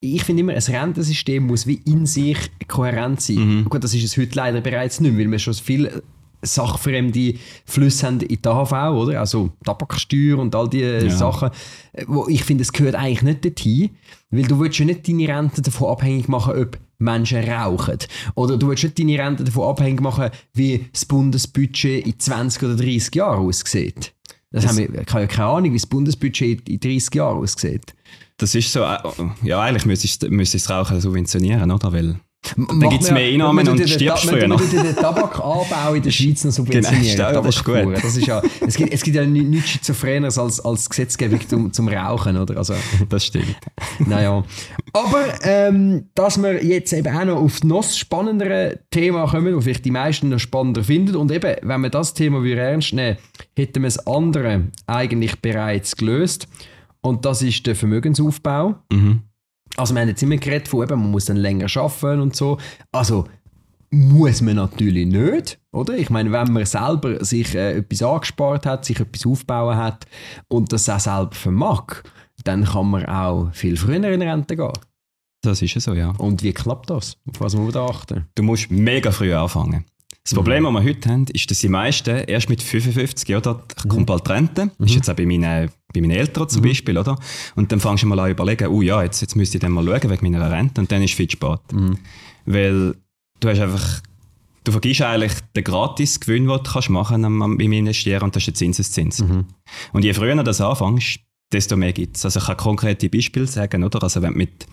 ich 0.00 0.22
finde 0.22 0.40
immer, 0.40 0.52
ein 0.52 0.58
Rentensystem 0.62 1.46
muss 1.46 1.66
wie 1.66 1.80
in 1.86 2.06
sich 2.06 2.38
kohärent 2.68 3.20
sein. 3.20 3.64
Gut, 3.68 3.82
das 3.82 3.94
ist 3.94 4.04
es 4.04 4.16
heute 4.16 4.36
leider 4.36 4.60
bereits 4.60 5.00
nicht 5.00 5.16
weil 5.18 5.30
wir 5.30 5.38
schon 5.38 5.54
viel 5.54 6.02
sachfremde 6.46 7.34
Flüsse 7.64 8.06
haben 8.06 8.20
in 8.20 8.38
die 8.40 8.48
AHV, 8.48 8.72
oder? 8.94 9.20
Also 9.20 9.50
Tabaksteuer 9.64 10.38
und 10.38 10.54
all 10.54 10.68
diese 10.68 11.06
Ja. 11.06 11.10
Sachen, 11.10 11.50
äh, 11.92 12.04
wo 12.06 12.28
ich 12.28 12.44
finde, 12.44 12.62
es 12.62 12.72
gehört 12.72 12.94
eigentlich 12.94 13.22
nicht 13.22 13.44
dorthin, 13.44 13.90
weil 14.30 14.44
du 14.44 14.58
willst 14.60 14.78
ja 14.78 14.84
nicht 14.84 15.08
deine 15.08 15.28
Rente 15.28 15.62
davon 15.62 15.90
abhängig 15.90 16.28
machen, 16.28 16.54
ob 16.54 16.78
Menschen 17.04 17.44
rauchen. 17.48 17.98
Oder 18.34 18.56
du 18.56 18.68
willst 18.68 18.82
nicht 18.84 18.98
deine 18.98 19.18
Rente 19.18 19.44
davon 19.44 19.68
abhängig 19.68 20.00
machen, 20.00 20.30
wie 20.52 20.86
das 20.92 21.04
Bundesbudget 21.04 22.06
in 22.06 22.18
20 22.18 22.62
oder 22.64 22.76
30 22.76 23.14
Jahren 23.14 23.46
aussieht. 23.46 24.12
Das 24.50 24.64
Das- 24.64 24.72
haben 24.72 24.78
wir, 24.94 25.02
ich 25.02 25.08
habe 25.10 25.20
ja 25.20 25.26
keine 25.26 25.48
Ahnung, 25.48 25.70
wie 25.72 25.76
das 25.76 25.86
Bundesbudget 25.86 26.68
in 26.68 26.80
30 26.80 27.14
Jahren 27.14 27.38
aussieht. 27.38 27.94
Das 28.36 28.54
ist 28.54 28.72
so, 28.72 28.80
äh, 28.82 28.96
ja, 29.42 29.60
eigentlich 29.60 29.86
müsste 29.86 30.06
ich, 30.06 30.30
müsste 30.30 30.56
ich 30.56 30.64
das 30.64 30.70
Rauchen 30.70 31.00
subventionieren, 31.00 31.70
oder? 31.70 31.92
Weil 31.92 32.16
Dann 32.56 32.88
gibt's 32.90 33.10
mehr 33.10 33.26
Einnahmen 33.32 33.68
und 33.68 33.88
stirbst 33.88 34.28
früher 34.28 34.46
noch. 34.48 34.60
noch. 34.60 34.72
Wir 34.72 34.82
den 34.82 34.96
Tabakanbau 34.96 35.94
in 35.94 36.02
der 36.02 36.10
Schweiz 36.10 36.44
noch 36.44 36.52
subventionieren. 36.52 37.16
Genau, 37.16 37.42
das 37.42 37.56
ist 37.56 37.64
gut. 37.64 37.94
Das 37.94 38.16
ist 38.16 38.26
ja, 38.26 38.42
es, 38.66 38.76
gibt, 38.76 38.92
es 38.92 39.02
gibt 39.02 39.16
ja 39.16 39.24
ni- 39.26 39.42
nichts 39.42 39.70
Schizophreneres 39.70 40.38
als, 40.38 40.60
als 40.60 40.88
Gesetzgebung 40.88 41.40
zum, 41.48 41.72
zum 41.72 41.88
Rauchen, 41.88 42.36
oder? 42.36 42.56
Also, 42.56 42.74
das 43.08 43.26
stimmt. 43.26 43.56
naja. 43.98 44.44
Aber, 44.92 45.24
ähm, 45.42 46.06
dass 46.14 46.40
wir 46.40 46.64
jetzt 46.64 46.92
eben 46.92 47.14
auch 47.16 47.24
noch 47.24 47.36
auf 47.36 47.64
noch 47.64 47.82
das 47.82 47.98
spannendere 47.98 48.80
Thema 48.90 49.26
kommen, 49.26 49.54
das 49.54 49.64
vielleicht 49.64 49.84
die 49.84 49.90
meisten 49.90 50.28
noch 50.28 50.38
spannender 50.38 50.84
finden. 50.84 51.16
Und 51.16 51.32
eben, 51.32 51.56
wenn 51.62 51.80
wir 51.80 51.90
das 51.90 52.14
Thema 52.14 52.42
wieder 52.42 52.62
ernst 52.62 52.92
nehmen, 52.92 53.16
hätten 53.56 53.82
wir 53.82 53.88
das 53.88 54.06
andere 54.06 54.68
eigentlich 54.86 55.40
bereits 55.40 55.96
gelöst. 55.96 56.46
Und 57.00 57.24
das 57.24 57.42
ist 57.42 57.66
der 57.66 57.74
Vermögensaufbau. 57.76 58.76
Mhm. 58.92 59.22
Also 59.76 59.94
wir 59.94 60.02
haben 60.02 60.08
jetzt 60.08 60.22
immer 60.22 60.36
geredet 60.36 60.68
von, 60.68 60.82
eben, 60.82 61.00
man 61.00 61.10
muss 61.10 61.26
dann 61.26 61.36
länger 61.36 61.66
arbeiten 61.76 62.20
und 62.20 62.36
so. 62.36 62.58
Also 62.92 63.26
muss 63.90 64.40
man 64.40 64.56
natürlich 64.56 65.06
nicht, 65.06 65.58
oder? 65.72 65.96
Ich 65.96 66.10
meine, 66.10 66.32
wenn 66.32 66.52
man 66.52 66.66
selber 66.66 67.24
sich 67.24 67.54
äh, 67.54 67.78
etwas 67.78 68.02
angespart 68.02 68.66
hat, 68.66 68.84
sich 68.84 69.00
etwas 69.00 69.26
aufbauen 69.26 69.76
hat 69.76 70.06
und 70.48 70.72
das 70.72 70.88
auch 70.88 71.00
selber 71.00 71.32
vermag, 71.32 72.02
dann 72.44 72.64
kann 72.64 72.90
man 72.90 73.06
auch 73.06 73.50
viel 73.52 73.76
früher 73.76 73.96
in 73.96 74.22
Rente 74.22 74.56
gehen. 74.56 74.72
Das 75.42 75.60
ist 75.62 75.74
ja 75.74 75.80
so, 75.80 75.94
ja. 75.94 76.10
Und 76.18 76.42
wie 76.42 76.52
klappt 76.52 76.90
das? 76.90 77.18
Auf 77.28 77.40
was 77.40 77.54
muss 77.54 77.64
man 77.64 77.72
da 77.72 77.86
achten? 77.86 78.26
Du 78.34 78.42
musst 78.42 78.70
mega 78.70 79.10
früh 79.10 79.32
anfangen. 79.32 79.84
Das 80.24 80.32
Problem, 80.32 80.64
das 80.64 80.72
wir 80.72 80.82
heute 80.82 81.10
haben, 81.10 81.26
ist, 81.26 81.50
dass 81.50 81.58
die 81.58 81.68
meisten 81.68 82.16
erst 82.16 82.48
mit 82.48 82.62
55, 82.62 83.36
oder, 83.36 83.62
kommt 83.86 84.06
bald 84.06 84.28
Rente, 84.30 84.70
ist 84.78 84.94
jetzt 84.94 85.10
auch 85.10 85.14
bei 85.14 85.26
meinen, 85.26 85.70
bei 85.94 86.00
meinen 86.00 86.10
Eltern 86.10 86.48
zum 86.48 86.60
Beispiel, 86.62 86.98
oder? 86.98 87.18
Und 87.56 87.72
dann 87.72 87.80
fängst 87.80 88.02
du 88.02 88.06
mal 88.08 88.18
an 88.18 88.30
überlegen, 88.30 88.66
oh 88.68 88.82
ja, 88.82 89.02
jetzt, 89.02 89.20
jetzt 89.22 89.36
müsste 89.36 89.56
ich 89.58 89.60
dann 89.62 89.72
mal 89.72 89.84
schauen 89.84 90.10
wegen 90.10 90.30
meiner 90.30 90.50
Rente 90.50 90.80
und 90.80 90.90
dann 90.92 91.02
ist 91.02 91.12
es 91.12 91.16
viel 91.16 91.30
spät. 91.30 91.60
Weil 92.46 92.94
du 93.40 93.48
hast 93.48 93.60
einfach, 93.60 94.00
du 94.64 94.72
vergisst 94.72 95.02
eigentlich 95.02 95.32
den 95.56 95.64
Gratis-Gewinn, 95.64 96.46
den 96.46 96.56
du 96.58 96.62
kannst 96.70 96.90
machen 96.90 97.24
am- 97.24 97.40
am- 97.42 97.56
beim 97.58 97.72
Investieren 97.72 98.22
und 98.22 98.34
das 98.36 98.42
ist 98.42 98.46
der 98.48 98.54
Zinseszins. 98.54 99.20
Und 99.92 100.04
je 100.04 100.12
früher 100.12 100.34
du 100.36 100.42
das 100.42 100.60
anfängst, 100.60 101.20
desto 101.52 101.76
mehr 101.76 101.92
gibt 101.92 102.16
es. 102.16 102.24
Also 102.24 102.40
ich 102.40 102.46
kann 102.46 102.56
konkrete 102.56 103.08
Beispiele 103.08 103.46
sagen, 103.46 103.84
oder? 103.84 104.02
Also 104.02 104.20
wenn 104.22 104.32
du 104.32 104.38
mit, 104.38 104.66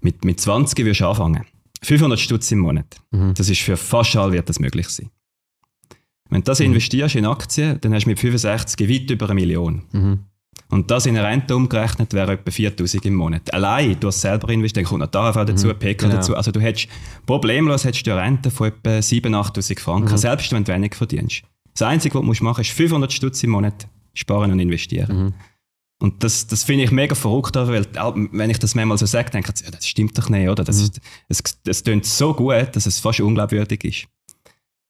mit, 0.00 0.24
mit 0.24 0.40
20 0.40 0.78
würdest 0.84 1.02
anfangen, 1.02 1.44
500 1.82 2.18
Stutz 2.18 2.50
im 2.52 2.60
Monat, 2.60 2.96
das 3.34 3.48
ist 3.50 3.60
für 3.60 3.76
fast 3.76 4.16
alle 4.16 4.32
wird 4.32 4.48
das 4.48 4.58
möglich 4.58 4.88
sein. 4.88 5.10
Wenn 6.28 6.40
du 6.40 6.46
das 6.46 6.58
investierst 6.60 7.14
in 7.14 7.24
Aktien, 7.26 7.78
dann 7.80 7.94
hast 7.94 8.04
du 8.04 8.10
mit 8.10 8.18
65 8.18 8.88
weit 8.88 9.10
über 9.10 9.26
eine 9.26 9.34
Million. 9.34 9.82
Und 10.68 10.90
das 10.90 11.06
in 11.06 11.16
Rente 11.16 11.54
umgerechnet 11.54 12.12
wäre 12.12 12.32
etwa 12.32 12.50
4000 12.50 13.06
im 13.06 13.14
Monat. 13.14 13.54
Allein, 13.54 13.98
du 14.00 14.08
hast 14.08 14.20
selber 14.20 14.48
investiert, 14.48 14.86
kommt 14.86 15.00
noch 15.00 15.10
die 15.10 15.16
AHV 15.16 15.44
dazu, 15.44 15.68
PK 15.68 16.06
genau. 16.06 16.16
dazu. 16.16 16.36
Also 16.36 16.50
du 16.50 16.60
hättest, 16.60 16.88
problemlos 17.24 17.84
hättest 17.84 18.06
du 18.06 18.12
eine 18.12 18.22
Rente 18.22 18.50
von 18.50 18.68
etwa 18.68 18.90
7.000, 18.98 19.54
8'000 19.54 19.80
Franken, 19.80 20.18
selbst 20.18 20.52
wenn 20.52 20.64
du 20.64 20.72
wenig 20.72 20.94
verdienst. 20.94 21.42
Das 21.72 21.82
Einzige, 21.82 22.14
was 22.14 22.38
du 22.38 22.44
machen 22.44 22.60
musst, 22.60 22.70
ist 22.70 22.76
500 22.76 23.12
Stutz 23.12 23.42
im 23.44 23.50
Monat 23.50 23.86
sparen 24.14 24.50
und 24.50 24.58
investieren. 24.58 25.34
Und 25.98 26.22
das, 26.22 26.46
das 26.46 26.64
finde 26.64 26.84
ich 26.84 26.90
mega 26.90 27.14
verrückt, 27.14 27.54
weil 27.56 27.86
wenn 27.94 28.50
ich 28.50 28.58
das 28.58 28.74
manchmal 28.74 28.98
so 28.98 29.06
sage, 29.06 29.30
denke 29.30 29.52
ich, 29.54 29.64
ja, 29.64 29.70
das 29.70 29.86
stimmt 29.86 30.18
doch 30.18 30.28
nicht, 30.28 30.48
oder? 30.48 30.62
Das, 30.62 30.80
ist, 30.80 31.00
es, 31.28 31.42
es 31.66 31.84
klingt 31.84 32.04
so 32.04 32.34
gut, 32.34 32.74
dass 32.74 32.86
es 32.86 32.98
fast 32.98 33.20
unglaubwürdig 33.20 33.84
ist. 33.84 34.08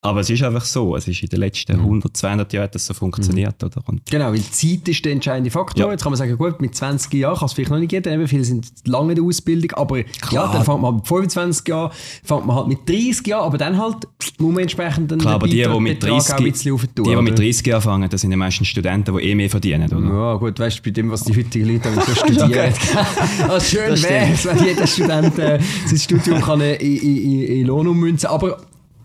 Aber 0.02 0.20
es 0.20 0.30
ist 0.30 0.42
einfach 0.42 0.64
so. 0.64 0.94
Es 0.94 1.08
ist 1.08 1.22
in 1.22 1.28
den 1.28 1.40
letzten 1.40 1.80
100, 1.80 2.16
200 2.16 2.52
Jahren 2.52 2.64
hat 2.64 2.74
das 2.74 2.86
so 2.86 2.94
funktioniert, 2.94 3.62
oder? 3.64 3.82
Und 3.86 4.02
Genau, 4.08 4.30
weil 4.30 4.40
Zeit 4.42 4.86
ist 4.88 5.04
der 5.04 5.12
entscheidende 5.12 5.50
Faktor. 5.50 5.86
Ja. 5.86 5.90
Jetzt 5.90 6.02
kann 6.02 6.12
man 6.12 6.18
sagen, 6.18 6.36
gut, 6.36 6.60
mit 6.60 6.74
20 6.74 7.12
Jahren 7.14 7.36
kann 7.36 7.46
es 7.46 7.54
vielleicht 7.54 7.70
noch 7.70 7.78
nicht 7.78 7.92
jeder, 7.92 8.12
eben 8.12 8.28
viele 8.28 8.44
sind 8.44 8.66
lange 8.84 9.12
in 9.12 9.16
der 9.16 9.24
Ausbildung, 9.24 9.72
aber 9.72 9.98
ja, 10.30 10.52
dann 10.52 10.64
fängt 10.64 10.80
man 10.80 10.96
mit 10.96 11.08
25 11.08 11.66
Jahren, 11.66 11.90
fängt 12.22 12.46
man 12.46 12.56
halt 12.56 12.68
mit 12.68 12.88
30 12.88 13.26
Jahren, 13.26 13.44
aber 13.46 13.58
dann 13.58 13.78
halt 13.78 13.96
muss 14.38 14.52
man 14.52 14.62
entsprechend 14.62 15.10
dann 15.10 15.18
Klar, 15.18 15.34
aber 15.34 15.48
die, 15.48 15.62
die 15.62 15.80
mit 15.80 16.00
Betrag 16.00 16.18
30, 16.18 16.34
auch 16.34 16.38
ein 16.38 16.44
bisschen 16.44 16.76
die, 16.78 17.02
die 17.02 17.16
mit 17.16 17.18
oder? 17.18 17.42
30 17.42 17.66
Jahren 17.66 17.76
anfangen, 17.76 18.10
das 18.10 18.20
sind 18.20 18.30
die 18.30 18.36
meisten 18.36 18.64
Studenten, 18.64 19.16
die 19.16 19.24
eh 19.24 19.34
mehr 19.34 19.50
verdienen, 19.50 19.92
oder? 19.92 20.06
Ja, 20.06 20.34
gut, 20.36 20.58
weißt 20.58 20.78
du, 20.78 20.82
bei 20.82 20.90
dem, 20.90 21.10
was 21.10 21.24
die 21.24 21.36
heutigen 21.36 21.66
Leute 21.66 21.90
damit 21.90 22.04
so 22.04 22.14
studieren. 22.14 22.72
also 23.48 23.60
schön 23.76 24.02
wäre 24.02 24.32
es, 24.32 24.44
wenn 24.44 24.64
jeder 24.64 24.86
Student 24.86 25.38
äh, 25.38 25.58
sein 25.86 25.98
Studium 25.98 26.40
kann 26.40 26.60
äh, 26.60 26.76
in, 26.76 26.96
in, 26.98 27.42
in 27.42 27.66
Lohn 27.66 27.88
ummünzen 27.88 28.28
aber 28.28 28.58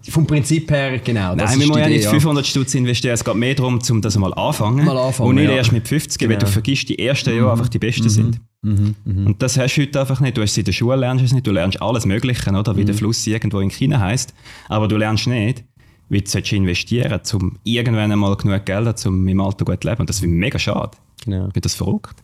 vom 0.09 0.25
Prinzip 0.25 0.69
her, 0.71 0.99
genau. 0.99 1.35
das 1.35 1.51
Nein, 1.51 1.59
wir 1.59 1.67
müssen 1.67 1.79
ja 1.79 1.89
nicht 1.89 2.05
500 2.07 2.45
Stutz 2.45 2.73
investieren. 2.75 3.13
Es 3.13 3.23
geht 3.23 3.35
mehr 3.35 3.53
darum, 3.55 3.79
um 3.89 4.01
das 4.01 4.17
mal 4.17 4.33
anfangen. 4.33 4.85
Mal 4.85 4.97
anfangen, 4.97 5.29
Und 5.29 5.35
nicht 5.35 5.49
ja. 5.49 5.55
erst 5.57 5.71
mit 5.71 5.87
50, 5.87 6.21
weil 6.21 6.27
Genau. 6.29 6.39
Mhm. 6.39 6.45
du 6.45 6.51
vergisst, 6.51 6.89
die 6.89 6.99
ersten 6.99 7.35
Jahre 7.35 7.51
einfach 7.51 7.69
die 7.69 7.79
besten 7.79 8.09
sind. 8.09 8.39
Und 8.63 9.35
das 9.39 9.57
hast 9.57 9.75
du 9.75 9.81
heute 9.81 9.99
einfach 9.99 10.19
nicht. 10.19 10.37
Du 10.37 10.41
hast 10.41 10.51
es 10.51 10.57
in 10.57 10.65
der 10.65 10.71
Schule 10.71 10.95
lernst 10.95 11.23
es 11.25 11.33
nicht. 11.33 11.45
Du 11.45 11.51
lernst 11.51 11.81
alles 11.81 12.05
Mögliche, 12.05 12.49
oder? 12.51 12.73
Mhm. 12.73 12.77
Wie 12.77 12.85
der 12.85 12.95
Fluss 12.95 13.25
irgendwo 13.27 13.59
in 13.59 13.69
China 13.69 13.99
heißt. 13.99 14.33
Aber 14.69 14.87
du 14.87 14.97
lernst 14.97 15.27
nicht, 15.27 15.63
wie 16.09 16.21
du 16.21 16.55
investieren 16.55 17.09
sollst, 17.09 17.33
um 17.33 17.57
irgendwann 17.63 18.11
einmal 18.11 18.35
genug 18.35 18.65
Geld 18.65 18.97
zu 18.99 19.09
um 19.09 19.27
im 19.27 19.39
Alter 19.41 19.65
gut 19.65 19.81
zu 19.81 19.89
leben. 19.89 20.01
Und 20.01 20.09
das 20.09 20.19
finde 20.19 20.35
ich 20.35 20.39
mega 20.39 20.59
schade. 20.59 20.91
Genau. 21.23 21.47
Ich 21.47 21.53
finde 21.53 21.61
das 21.61 21.75
verrückt. 21.75 22.15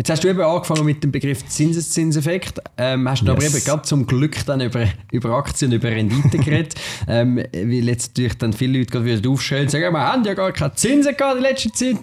Jetzt 0.00 0.08
hast 0.08 0.24
du 0.24 0.28
eben 0.28 0.40
angefangen 0.40 0.86
mit 0.86 1.04
dem 1.04 1.12
Begriff 1.12 1.44
Zinseszinseffekt. 1.46 2.58
Ähm, 2.78 3.06
hast 3.06 3.20
du 3.20 3.32
aber 3.32 3.42
Yes. 3.42 3.54
eben 3.54 3.64
gerade 3.66 3.82
zum 3.82 4.06
Glück 4.06 4.46
dann 4.46 4.62
über, 4.62 4.86
über 5.12 5.34
Aktien, 5.36 5.72
über 5.72 5.90
Rendite 5.90 6.38
geredet. 6.38 6.74
ähm, 7.06 7.36
weil 7.36 7.86
jetzt 7.86 8.16
natürlich 8.16 8.38
dann 8.38 8.54
viele 8.54 8.78
Leute 8.78 8.92
gerade 8.92 9.04
wieder 9.04 9.28
aufschreien 9.28 9.64
und 9.64 9.70
sagen, 9.70 9.92
wir 9.92 10.00
haben 10.00 10.24
ja 10.24 10.32
gar 10.32 10.52
keine 10.52 10.74
Zinsen 10.74 11.14
gehabt 11.14 11.36
in 11.36 11.42
letzter 11.42 11.74
Zeit. 11.74 11.98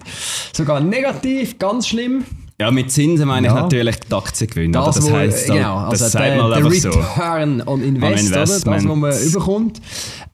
Sogar 0.52 0.78
negativ, 0.78 1.58
ganz 1.58 1.88
schlimm. 1.88 2.22
Ja, 2.60 2.70
mit 2.70 2.92
Zinsen 2.92 3.26
meine 3.26 3.48
ich 3.48 3.52
Ja. 3.52 3.62
natürlich 3.62 3.96
die 3.98 4.14
Aktiengewinne. 4.14 4.72
Das, 4.74 4.94
das 4.94 5.10
heisst, 5.10 5.46
genau, 5.48 5.78
also 5.78 6.04
das 6.04 6.12
sagt 6.12 6.36
man 6.36 6.52
einfach 6.52 6.72
so. 6.74 6.90
Return 6.90 7.62
on 7.66 7.82
Invest, 7.82 8.28
oder? 8.30 8.40
das, 8.42 8.64
was 8.64 8.84
man 8.84 9.12
überkommt. 9.26 9.80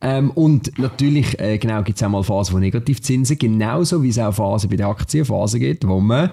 Ähm, 0.02 0.30
und 0.32 0.78
natürlich 0.78 1.38
äh, 1.40 1.56
genau, 1.56 1.82
gibt 1.82 1.96
es 1.96 2.02
auch 2.04 2.10
mal 2.10 2.22
Phasen, 2.22 2.54
wo 2.56 2.58
Negativzinsen, 2.58 3.38
genauso 3.38 4.02
wie 4.02 4.10
es 4.10 4.18
auch 4.18 4.34
Phasen 4.34 4.68
bei 4.68 4.76
den 4.76 4.84
Aktien 4.84 5.24
Phasen 5.24 5.60
gibt, 5.60 5.88
wo 5.88 5.98
man 5.98 6.30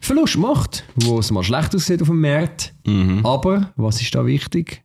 Verlust 0.00 0.36
macht, 0.38 0.84
wo 0.96 1.18
es 1.18 1.30
mal 1.30 1.42
schlecht 1.42 1.74
aussieht 1.74 2.00
auf 2.02 2.08
dem 2.08 2.20
Markt. 2.20 2.74
Mhm. 2.86 3.24
Aber, 3.24 3.72
was 3.76 4.00
ist 4.00 4.14
da 4.14 4.24
wichtig? 4.24 4.82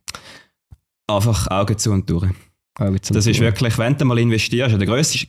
Einfach 1.06 1.48
Augen 1.50 1.76
zu 1.78 1.90
und 1.92 2.08
durch. 2.08 2.30
Augen 2.78 3.00
zum 3.02 3.14
Das 3.14 3.26
ist 3.26 3.36
Tun. 3.36 3.44
wirklich, 3.46 3.78
wenn 3.78 3.96
du 3.96 4.04
mal 4.04 4.18
investierst, 4.18 4.74
der 4.78 4.86
grösste 4.86 5.16
ist, 5.18 5.28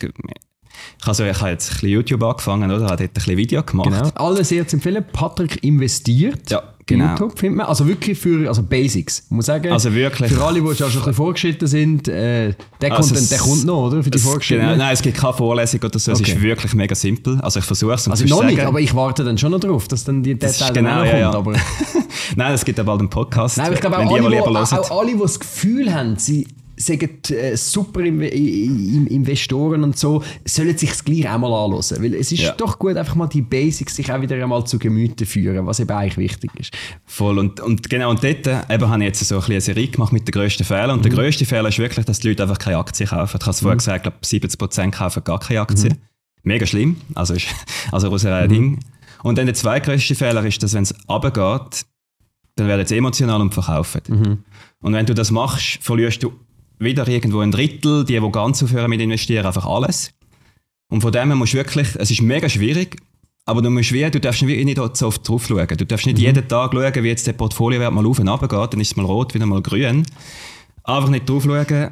ich 0.99 1.05
habe, 1.05 1.15
so, 1.15 1.23
ich 1.23 1.39
habe 1.39 1.51
jetzt 1.51 1.69
ein 1.69 1.73
bisschen 1.73 1.89
YouTube 1.89 2.23
angefangen, 2.23 2.71
oder? 2.71 2.85
habe 2.85 2.97
dort 2.97 3.01
ein 3.01 3.09
bisschen 3.13 3.37
Video 3.37 3.63
gemacht. 3.63 3.89
Genau. 3.89 4.09
Alle 4.15 4.43
sehr 4.43 4.67
zu 4.67 4.77
empfehlen. 4.77 5.03
Patrick 5.13 5.63
investiert. 5.63 6.49
Ja, 6.49 6.63
genau. 6.85 7.11
YouTube 7.11 7.37
findet 7.37 7.57
man. 7.57 7.65
Also 7.67 7.87
wirklich 7.87 8.17
für 8.17 8.47
also 8.47 8.63
Basics. 8.63 9.19
Ich 9.25 9.31
muss 9.31 9.45
sagen, 9.45 9.71
Also 9.71 9.93
wirklich. 9.93 10.31
für 10.31 10.43
alle, 10.43 10.61
die 10.61 10.75
schon 10.75 10.87
ein 10.87 10.93
bisschen 10.93 11.13
vorgeschritten 11.13 11.67
sind, 11.67 12.07
äh, 12.07 12.53
der, 12.81 12.91
Also 12.91 13.09
Content, 13.09 13.17
es- 13.19 13.29
der 13.29 13.39
kommt 13.39 13.65
noch, 13.65 13.87
oder? 13.87 14.03
Für 14.03 14.09
die 14.09 14.17
Es, 14.17 14.23
Vorgeschrittenen. 14.23 14.71
genau, 14.73 14.83
nein, 14.83 14.93
es 14.93 15.01
gibt 15.01 15.17
keine 15.17 15.33
Vorlesung 15.33 15.79
oder 15.83 15.99
so, 15.99 16.11
es 16.11 16.19
Okay. 16.21 16.31
ist 16.31 16.41
wirklich 16.41 16.73
mega 16.73 16.95
simpel. 16.95 17.39
Also 17.41 17.59
ich 17.59 17.65
versuche 17.65 17.93
es. 17.93 18.07
Also 18.07 18.23
noch 18.25 18.37
musst 18.37 18.45
nicht, 18.47 18.57
sagen- 18.57 18.67
aber 18.67 18.79
ich 18.79 18.93
warte 18.95 19.23
dann 19.23 19.37
schon 19.37 19.51
noch 19.51 19.59
drauf, 19.59 19.87
dass 19.87 20.03
dann 20.03 20.23
die, 20.23 20.37
dann 20.37 20.51
genau, 20.73 20.95
noch 20.99 21.05
ja, 21.05 21.11
kommt. 21.11 21.19
ja. 21.19 21.33
Aber, 21.33 21.53
Nein, 22.35 22.53
es 22.53 22.65
gibt 22.65 22.77
ja 22.77 22.83
bald 22.83 22.99
einen 23.01 23.09
Podcast. 23.09 23.57
nein, 23.57 23.67
aber 23.67 23.75
ich 23.75 23.81
glaube 23.81 23.97
auch 23.97 24.11
alle, 24.11 24.29
die 24.29 24.39
auch 24.39 24.99
alle, 24.99 25.13
die 25.13 25.19
das 25.19 25.39
Gefühl 25.39 25.93
haben, 25.93 26.15
sie 26.17 26.47
sagen 26.77 27.19
äh, 27.29 27.55
super 27.55 28.01
Inve- 28.01 28.33
I- 28.33 28.65
I- 28.65 29.07
Investoren 29.13 29.83
und 29.83 29.97
so, 29.97 30.23
sollen 30.45 30.77
sich 30.77 30.89
das 30.89 31.03
gleich 31.03 31.29
auch 31.29 31.37
mal 31.37 31.53
anhören. 31.53 32.03
Weil 32.03 32.13
es 32.15 32.31
ist 32.31 32.41
Ja. 32.41 32.51
doch 32.53 32.77
gut, 32.79 32.97
einfach 32.97 33.15
mal 33.15 33.27
die 33.27 33.41
Basics 33.41 33.95
sich 33.95 34.11
auch 34.11 34.21
wieder 34.21 34.35
einmal 34.35 34.65
zu 34.65 34.77
Gemüte 34.79 35.25
führen, 35.25 35.65
was 35.65 35.79
eben 35.79 35.91
eigentlich 35.91 36.17
wichtig 36.17 36.51
ist. 36.59 36.73
Voll. 37.05 37.39
Und, 37.39 37.59
und 37.59 37.89
genau, 37.89 38.09
und 38.09 38.23
dort 38.23 38.47
äh, 38.47 38.61
eben, 38.69 38.89
habe 38.89 39.03
ich 39.03 39.07
jetzt 39.07 39.19
so 39.27 39.35
ein 39.35 39.39
bisschen 39.39 39.53
eine 39.53 39.61
Serie 39.61 39.87
gemacht 39.87 40.13
mit 40.13 40.27
den 40.27 40.31
grössten 40.31 40.63
Fehlern. 40.63 40.91
Und 40.91 41.05
der 41.05 41.11
Mhm. 41.11 41.15
grösste 41.17 41.45
Fehler 41.45 41.69
ist 41.69 41.79
wirklich, 41.79 42.05
dass 42.05 42.19
die 42.19 42.29
Leute 42.29 42.43
einfach 42.43 42.59
keine 42.59 42.77
Aktien 42.77 43.09
kaufen. 43.09 43.37
Ich 43.39 43.41
habe 43.45 43.51
es 43.51 43.59
vorher 43.61 43.77
gesagt, 43.77 44.05
ich 44.07 44.11
glaube 44.11 44.25
70% 44.25 44.91
kaufen 44.91 45.23
gar 45.23 45.39
keine 45.39 45.61
Aktien. 45.61 45.93
Mhm. 45.93 45.97
Mega 46.43 46.65
schlimm. 46.65 46.97
Also, 47.15 47.33
ist, 47.35 47.47
also 47.91 48.09
aus 48.11 48.25
einem 48.25 48.49
Ding. 48.49 48.79
Und 49.23 49.37
dann 49.37 49.45
der 49.47 49.55
zweitgrößte 49.55 50.13
Fehler 50.13 50.45
ist, 50.45 50.61
dass 50.61 50.73
wenn 50.73 50.83
es 50.83 50.93
runtergeht, 51.09 51.85
dann 52.57 52.67
werden 52.67 52.85
sie 52.85 52.97
emotional 52.97 53.41
und 53.41 53.53
verkaufen. 53.53 54.01
Mhm. 54.07 54.37
Und 54.81 54.93
wenn 54.93 55.05
du 55.05 55.13
das 55.15 55.31
machst, 55.31 55.79
verlierst 55.81 56.21
du 56.23 56.31
wieder 56.79 57.07
irgendwo 57.07 57.39
ein 57.39 57.51
Drittel, 57.51 58.05
die, 58.05 58.19
die 58.19 58.31
ganz 58.31 58.61
aufhören 58.63 58.89
mit 58.89 59.01
investieren, 59.01 59.45
einfach 59.45 59.65
alles. 59.65 60.11
Und 60.89 61.01
von 61.01 61.11
dem 61.11 61.27
her 61.27 61.35
musst 61.35 61.53
du 61.53 61.57
wirklich, 61.57 61.87
es 61.95 62.11
ist 62.11 62.21
mega 62.21 62.47
schwierig, 62.49 62.97
aber 63.45 63.61
du 63.61 63.69
musst 63.69 63.91
wie, 63.91 64.09
du 64.09 64.19
darfst 64.19 64.41
nicht 64.41 64.77
so 64.97 65.07
oft 65.07 65.27
drauf 65.27 65.45
schauen. 65.47 65.67
Du 65.67 65.85
darfst 65.85 66.05
nicht 66.05 66.19
jeden 66.19 66.47
Tag 66.47 66.71
schauen, 66.73 67.03
wie 67.03 67.07
jetzt 67.07 67.27
der 67.27 67.33
Portfoliowert 67.33 67.93
mal 67.93 68.05
auf 68.05 68.19
und 68.19 68.27
runter 68.27 68.47
geht, 68.47 68.73
dann 68.73 68.81
ist 68.81 68.91
es 68.91 68.95
mal 68.95 69.05
rot, 69.05 69.33
wieder 69.33 69.45
mal 69.45 69.61
grün. 69.61 70.05
Einfach 70.83 71.09
nicht 71.09 71.29
drauf 71.29 71.43
schauen, 71.43 71.91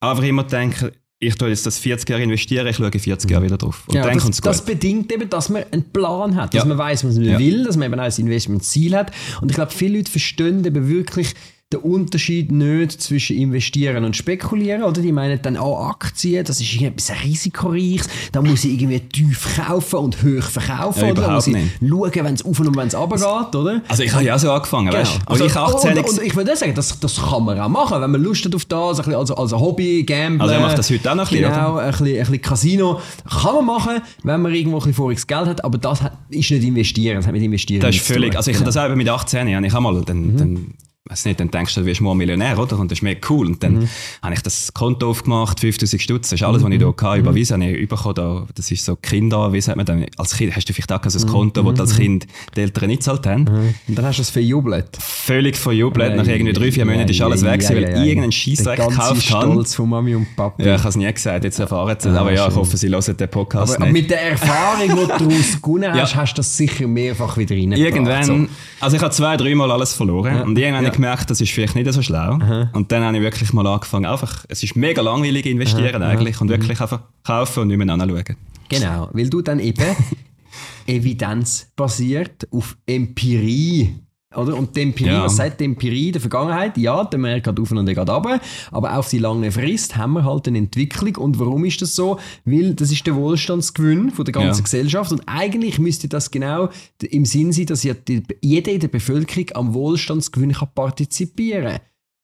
einfach 0.00 0.22
immer 0.24 0.44
denken, 0.44 0.90
ich 1.18 1.34
tue 1.36 1.48
jetzt 1.48 1.64
das 1.64 1.78
40 1.78 2.08
Jahre 2.10 2.22
investieren, 2.22 2.66
ich 2.66 2.76
schaue 2.76 2.88
in 2.90 3.00
40 3.00 3.30
Jahre 3.30 3.44
wieder 3.44 3.56
drauf. 3.56 3.84
Und 3.88 3.94
Ja, 3.94 4.04
dann 4.04 4.18
das, 4.18 4.38
das 4.40 4.64
bedingt 4.64 5.10
eben, 5.12 5.30
dass 5.30 5.48
man 5.48 5.64
einen 5.70 5.90
Plan 5.90 6.36
hat, 6.36 6.52
dass 6.52 6.62
Ja. 6.62 6.68
man 6.68 6.76
weiß, 6.76 7.04
was 7.06 7.14
man 7.14 7.24
Ja. 7.24 7.38
will, 7.38 7.64
dass 7.64 7.76
man 7.78 7.90
eben 7.90 7.98
auch 8.00 8.04
ein 8.04 8.12
Investmentziel 8.18 8.94
hat. 8.94 9.12
Und 9.40 9.50
ich 9.50 9.54
glaube, 9.54 9.72
viele 9.72 9.96
Leute 9.98 10.10
verstehen 10.10 10.62
eben 10.64 10.88
wirklich 10.88 11.34
den 11.72 11.80
Unterschied 11.80 12.52
nicht 12.52 12.92
zwischen 13.02 13.36
investieren 13.36 14.04
und 14.04 14.14
spekulieren. 14.14 14.84
Oder 14.84 15.00
die 15.02 15.10
meinen 15.10 15.42
dann, 15.42 15.58
oh, 15.58 15.76
Aktien, 15.76 16.44
das 16.44 16.60
ist 16.60 16.80
etwas 16.80 17.10
Risikoreiches, 17.24 18.08
da 18.30 18.40
muss 18.40 18.64
ich 18.64 18.74
irgendwie 18.74 19.00
tief 19.00 19.56
kaufen 19.66 19.96
und 19.96 20.22
hoch 20.22 20.44
verkaufen. 20.44 21.06
Ja, 21.06 21.10
oder? 21.10 21.22
Da 21.22 21.34
muss 21.34 21.48
ich 21.48 21.56
überhaupt 21.80 22.14
schauen, 22.14 22.24
wenn 22.24 22.34
es 22.34 22.44
auf 22.44 22.60
und 22.60 22.76
wenn 22.76 22.86
es 22.86 22.94
runtergeht, 22.96 23.54
oder? 23.56 23.82
Also 23.88 24.02
ich 24.04 24.12
habe 24.14 24.22
ja 24.24 24.36
auch 24.36 24.38
so 24.38 24.52
angefangen, 24.52 24.92
weißt 24.92 25.14
du? 25.16 25.18
Als 25.26 25.42
Also, 25.42 25.44
ich 25.46 25.56
18 25.56 25.98
und, 25.98 26.08
und 26.08 26.22
ich 26.22 26.36
würde 26.36 26.52
auch 26.52 26.56
sagen, 26.56 26.74
das, 26.76 27.00
das 27.00 27.16
kann 27.16 27.44
man 27.44 27.58
auch 27.58 27.68
machen, 27.68 28.00
wenn 28.00 28.10
man 28.12 28.22
Lust 28.22 28.44
hat 28.44 28.54
auf 28.54 28.64
das, 28.64 28.98
ein 29.00 29.04
bisschen 29.04 29.14
als, 29.18 29.30
als 29.32 29.52
Hobby, 29.52 30.04
Gamblen. 30.04 30.40
Also 30.42 30.54
ich 30.54 30.60
mache 30.60 30.76
das 30.76 30.88
heute 30.88 31.10
auch 31.10 31.14
noch 31.16 31.24
ein 31.32 31.36
bisschen, 31.36 31.52
Genau, 31.52 31.76
ein 31.78 31.90
bisschen, 31.90 32.06
ein 32.06 32.16
bisschen 32.18 32.40
Casino. 32.42 33.00
Kann 33.42 33.54
man 33.56 33.66
machen, 33.66 34.02
wenn 34.22 34.40
man 34.40 34.54
irgendwo 34.54 34.76
ein 34.76 34.80
bisschen 34.80 34.94
voriges 34.94 35.26
Geld 35.26 35.46
hat, 35.46 35.64
aber 35.64 35.78
das 35.78 36.00
hat, 36.00 36.12
ist 36.28 36.48
nicht 36.48 36.62
investieren, 36.62 37.16
das 37.16 37.26
hat 37.26 37.32
mit 37.32 37.42
investieren 37.42 37.80
Das 37.80 37.96
ist 37.96 38.06
völlig, 38.06 38.36
also 38.36 38.52
ich 38.52 38.56
Genau. 38.56 38.66
habe 38.68 38.72
das 38.72 38.90
auch 38.92 38.94
mit 38.96 39.08
18 39.08 39.48
Jahren, 39.48 39.64
ich 39.64 39.72
habe 39.72 39.82
mal, 39.82 40.00
dann, 40.04 40.36
dann 40.36 40.74
weiß 41.08 41.24
nicht, 41.26 41.40
dann 41.40 41.50
denkst 41.50 41.74
du, 41.74 41.80
du 41.80 41.86
wirst 41.86 42.00
mal 42.00 42.14
Millionär, 42.14 42.58
oder? 42.58 42.78
Und 42.78 42.90
das 42.90 42.98
ist 42.98 43.02
mega 43.02 43.20
cool. 43.30 43.46
Und 43.46 43.62
dann 43.62 43.88
habe 44.22 44.34
ich 44.34 44.40
das 44.42 44.72
Konto 44.74 45.08
aufgemacht, 45.10 45.60
5000 45.60 46.02
Stutz, 46.02 46.30
das 46.30 46.40
ist 46.40 46.46
alles, 46.46 46.62
was 46.62 46.70
ich 46.70 46.78
da 46.78 46.86
hatte, 46.86 47.20
überwiesen, 47.20 47.62
habe 47.62 47.72
ich 47.72 47.88
bekommen, 47.88 48.14
da, 48.14 48.46
das 48.54 48.70
ist 48.70 48.84
so 48.84 48.96
Kinder, 48.96 49.52
wie 49.52 49.60
sagt 49.60 49.76
man 49.76 49.86
dann, 49.86 50.06
als 50.16 50.36
Kind 50.36 50.54
hast 50.56 50.68
du 50.68 50.72
vielleicht 50.72 50.92
auch 50.92 51.00
so 51.08 51.18
ein 51.18 51.30
Konto, 51.30 51.64
wo 51.64 51.72
du 51.72 51.80
als 51.80 51.96
Kind 51.96 52.26
die 52.56 52.60
Eltern 52.60 52.88
nicht 52.88 52.98
gezahlt 53.00 53.26
haben. 53.26 53.46
Und 53.88 53.96
dann 53.98 54.04
hast 54.04 54.18
du 54.18 54.22
es 54.22 54.30
verjubelt. 54.30 54.88
Völlig 54.98 55.56
verjubelt, 55.56 56.16
nach 56.16 56.26
irgendwie 56.26 56.52
drei, 56.52 56.72
vier 56.72 56.84
Monaten 56.84 57.10
ist 57.10 57.20
alles 57.20 57.44
weg, 57.44 57.62
weil 57.68 57.84
ich 57.84 57.88
irgendeinen 58.06 58.32
Scheissdreck 58.32 58.76
gekauft 58.78 59.00
habe. 59.00 59.20
Stolz 59.20 59.74
von 59.74 59.88
Mami 59.88 60.14
und 60.14 60.26
Papi. 60.36 60.64
Ja, 60.64 60.74
ich 60.74 60.80
habe 60.80 60.88
es 60.90 60.96
nie 60.96 61.12
gesagt, 61.12 61.44
jetzt 61.44 61.58
erfahren 61.58 61.96
sie 61.98 62.08
es. 62.08 62.14
Aber 62.16 62.32
ja, 62.32 62.48
ich 62.48 62.54
hoffe, 62.54 62.76
sie 62.76 62.88
hören 62.88 63.16
den 63.16 63.28
Podcast 63.28 63.74
aber, 63.76 63.84
aber 63.84 63.92
mit 63.92 64.10
der 64.10 64.22
Erfahrung, 64.30 64.82
die 64.82 64.88
du 64.88 65.06
daraus 65.06 65.62
gewonnen 65.62 65.92
hast, 65.92 66.12
Ja. 66.14 66.20
hast 66.22 66.32
du 66.34 66.36
das 66.40 66.56
sicher 66.56 66.86
mehrfach 66.86 67.36
wieder 67.36 67.54
reingebracht. 67.54 67.80
Irgendwann, 67.80 68.24
So. 68.24 68.46
also 68.80 68.96
ich 68.96 69.02
habe 69.02 69.12
zwei, 69.12 69.36
dreimal 69.36 69.70
alles 69.70 69.92
verloren 69.94 70.42
und 70.42 70.58
irgendwann 70.58 70.84
gemerkt, 70.96 71.30
das 71.30 71.40
ist 71.40 71.52
vielleicht 71.52 71.74
nicht 71.74 71.92
so 71.92 72.02
schlau. 72.02 72.38
Und 72.72 72.92
dann 72.92 73.02
habe 73.02 73.16
ich 73.16 73.22
wirklich 73.22 73.52
mal 73.52 73.66
angefangen, 73.66 74.06
einfach, 74.06 74.44
es 74.48 74.62
ist 74.62 74.76
mega 74.76 75.02
langweilig 75.02 75.46
investieren 75.46 76.02
eigentlich 76.02 76.40
und 76.40 76.48
wirklich 76.48 76.80
einfach 76.80 77.00
kaufen 77.24 77.60
und 77.60 77.68
nicht 77.68 77.78
mehr 77.78 77.88
anschauen. 77.92 78.36
Genau, 78.68 79.08
weil 79.12 79.30
du 79.30 79.42
dann 79.42 79.60
eben 79.60 79.96
evidenzbasiert 80.86 82.48
auf 82.50 82.76
Empirie 82.86 83.94
oder? 84.34 84.56
Und 84.56 84.74
die 84.76 84.82
Empirie, 84.82 85.10
Ja. 85.10 85.24
was 85.24 85.36
sagt 85.36 85.60
die 85.60 85.64
Empirie 85.64 86.10
der 86.12 86.20
Vergangenheit? 86.20 86.76
Ja, 86.78 87.04
der 87.04 87.18
Markt 87.18 87.44
geht 87.44 87.60
auf 87.60 87.70
und 87.70 87.86
der 87.86 87.94
geht 87.94 88.08
runter, 88.08 88.40
aber 88.72 88.98
auf 88.98 89.08
die 89.08 89.18
lange 89.18 89.52
Frist 89.52 89.96
haben 89.96 90.14
wir 90.14 90.24
halt 90.24 90.48
eine 90.48 90.58
Entwicklung. 90.58 91.14
Und 91.16 91.38
warum 91.38 91.64
ist 91.64 91.80
das 91.80 91.94
so? 91.94 92.18
Weil 92.44 92.74
das 92.74 92.90
ist 92.90 93.06
der 93.06 93.14
Wohlstandsgewinn 93.14 94.10
von 94.10 94.24
der 94.24 94.32
ganzen 94.32 94.58
Ja. 94.60 94.64
Gesellschaft 94.64 95.12
und 95.12 95.22
eigentlich 95.26 95.78
müsste 95.78 96.08
das 96.08 96.30
genau 96.30 96.68
im 97.02 97.24
Sinn 97.24 97.52
sein, 97.52 97.66
dass 97.66 97.82
ja 97.84 97.94
die, 97.94 98.22
jeder 98.42 98.72
in 98.72 98.80
der 98.80 98.88
Bevölkerung 98.88 99.46
am 99.54 99.74
Wohlstandsgewinn 99.74 100.52
kann 100.52 100.68
partizipieren 100.74 101.64
kann. 101.72 101.80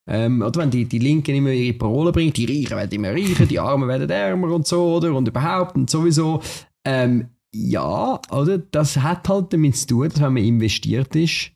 Ähm, 0.09 0.43
oder 0.43 0.61
wenn 0.63 0.71
die, 0.71 0.85
die 0.87 0.99
Linken 0.99 1.37
immer 1.37 1.51
ihre 1.53 1.75
Parolen 1.79 2.13
bringen, 2.13 2.33
die 2.33 2.45
Reichen 2.45 2.77
werden 2.77 2.91
immer 2.91 3.13
reicher, 3.13 3.47
die 3.47 3.61
Armen 3.61 3.89
werden 3.89 4.11
ärmer 4.11 4.49
und 4.53 4.67
so, 4.67 4.97
oder? 4.97 5.15
Und 5.15 5.29
überhaupt 5.29 5.77
und 5.77 5.89
sowieso. 5.89 6.43
Ähm, 6.85 7.29
ja, 7.55 8.21
oder? 8.33 8.59
Das 8.59 8.97
hat 8.97 9.29
halt 9.29 9.53
damit 9.53 9.77
zu 9.77 9.87
tun, 9.87 10.09
dass 10.09 10.21
wenn 10.21 10.33
man 10.33 10.43
investiert 10.43 11.15
ist, 11.15 11.52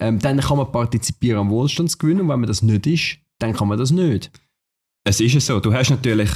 ähm, 0.00 0.18
dann 0.18 0.40
kann 0.40 0.56
man 0.58 0.70
partizipieren 0.72 1.38
am 1.40 1.50
Wohlstandsgewinn 1.50 2.20
und 2.20 2.28
wenn 2.28 2.40
man 2.40 2.48
das 2.48 2.62
nicht 2.62 2.86
ist, 2.86 3.16
dann 3.38 3.52
kann 3.52 3.68
man 3.68 3.78
das 3.78 3.90
nicht. 3.90 4.30
Es 5.06 5.20
ist 5.20 5.34
ja 5.34 5.40
so, 5.40 5.60
du 5.60 5.72
hast 5.72 5.90
natürlich, 5.90 6.30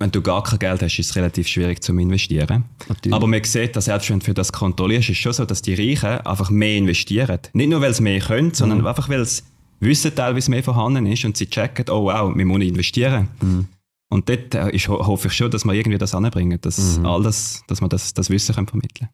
wenn 0.00 0.10
du 0.10 0.20
gar 0.22 0.42
kein 0.42 0.58
Geld 0.58 0.82
hast, 0.82 0.98
ist 0.98 1.10
es 1.10 1.16
relativ 1.16 1.46
schwierig 1.46 1.82
zu 1.82 1.92
investieren. 1.96 2.64
Natürlich. 2.88 3.14
Aber 3.14 3.26
man 3.26 3.42
sieht, 3.44 3.76
dass 3.76 3.84
selbst 3.86 4.10
wenn 4.10 4.18
du 4.18 4.24
für 4.24 4.34
das 4.34 4.52
kontrollierst, 4.52 5.08
ist 5.10 5.16
es 5.16 5.22
schon 5.22 5.32
so, 5.32 5.44
dass 5.44 5.62
die 5.62 5.74
Reichen 5.74 6.20
einfach 6.26 6.50
mehr 6.50 6.76
investieren. 6.76 7.38
Nicht 7.52 7.70
nur, 7.70 7.80
weil 7.80 7.94
sie 7.94 8.02
mehr 8.02 8.20
können, 8.20 8.52
sondern 8.52 8.78
Mhm. 8.80 8.86
einfach, 8.88 9.08
weil 9.08 9.24
sie 9.24 9.42
wissen 9.80 10.14
teilweise 10.14 10.50
mehr 10.50 10.62
vorhanden 10.64 11.06
ist 11.06 11.24
und 11.24 11.36
sie 11.36 11.46
checken, 11.46 11.86
oh 11.90 12.04
wow, 12.06 12.34
wir 12.34 12.44
müssen 12.44 12.62
investieren. 12.62 13.28
Mhm. 13.40 13.68
Und 14.10 14.28
dort 14.28 14.54
äh, 14.54 14.70
ist, 14.70 14.88
ho- 14.88 15.06
hoffe 15.06 15.28
ich 15.28 15.34
schon, 15.34 15.50
dass 15.50 15.64
wir 15.64 15.72
irgendwie 15.72 15.98
das 15.98 16.14
anbringen, 16.14 16.60
dass 16.60 16.98
Mhm. 16.98 17.06
alles, 17.06 17.62
dass 17.68 17.80
wir 17.80 17.88
das, 17.88 18.14
das 18.14 18.30
Wissen 18.30 18.54
können 18.54 18.66
vermitteln 18.66 19.08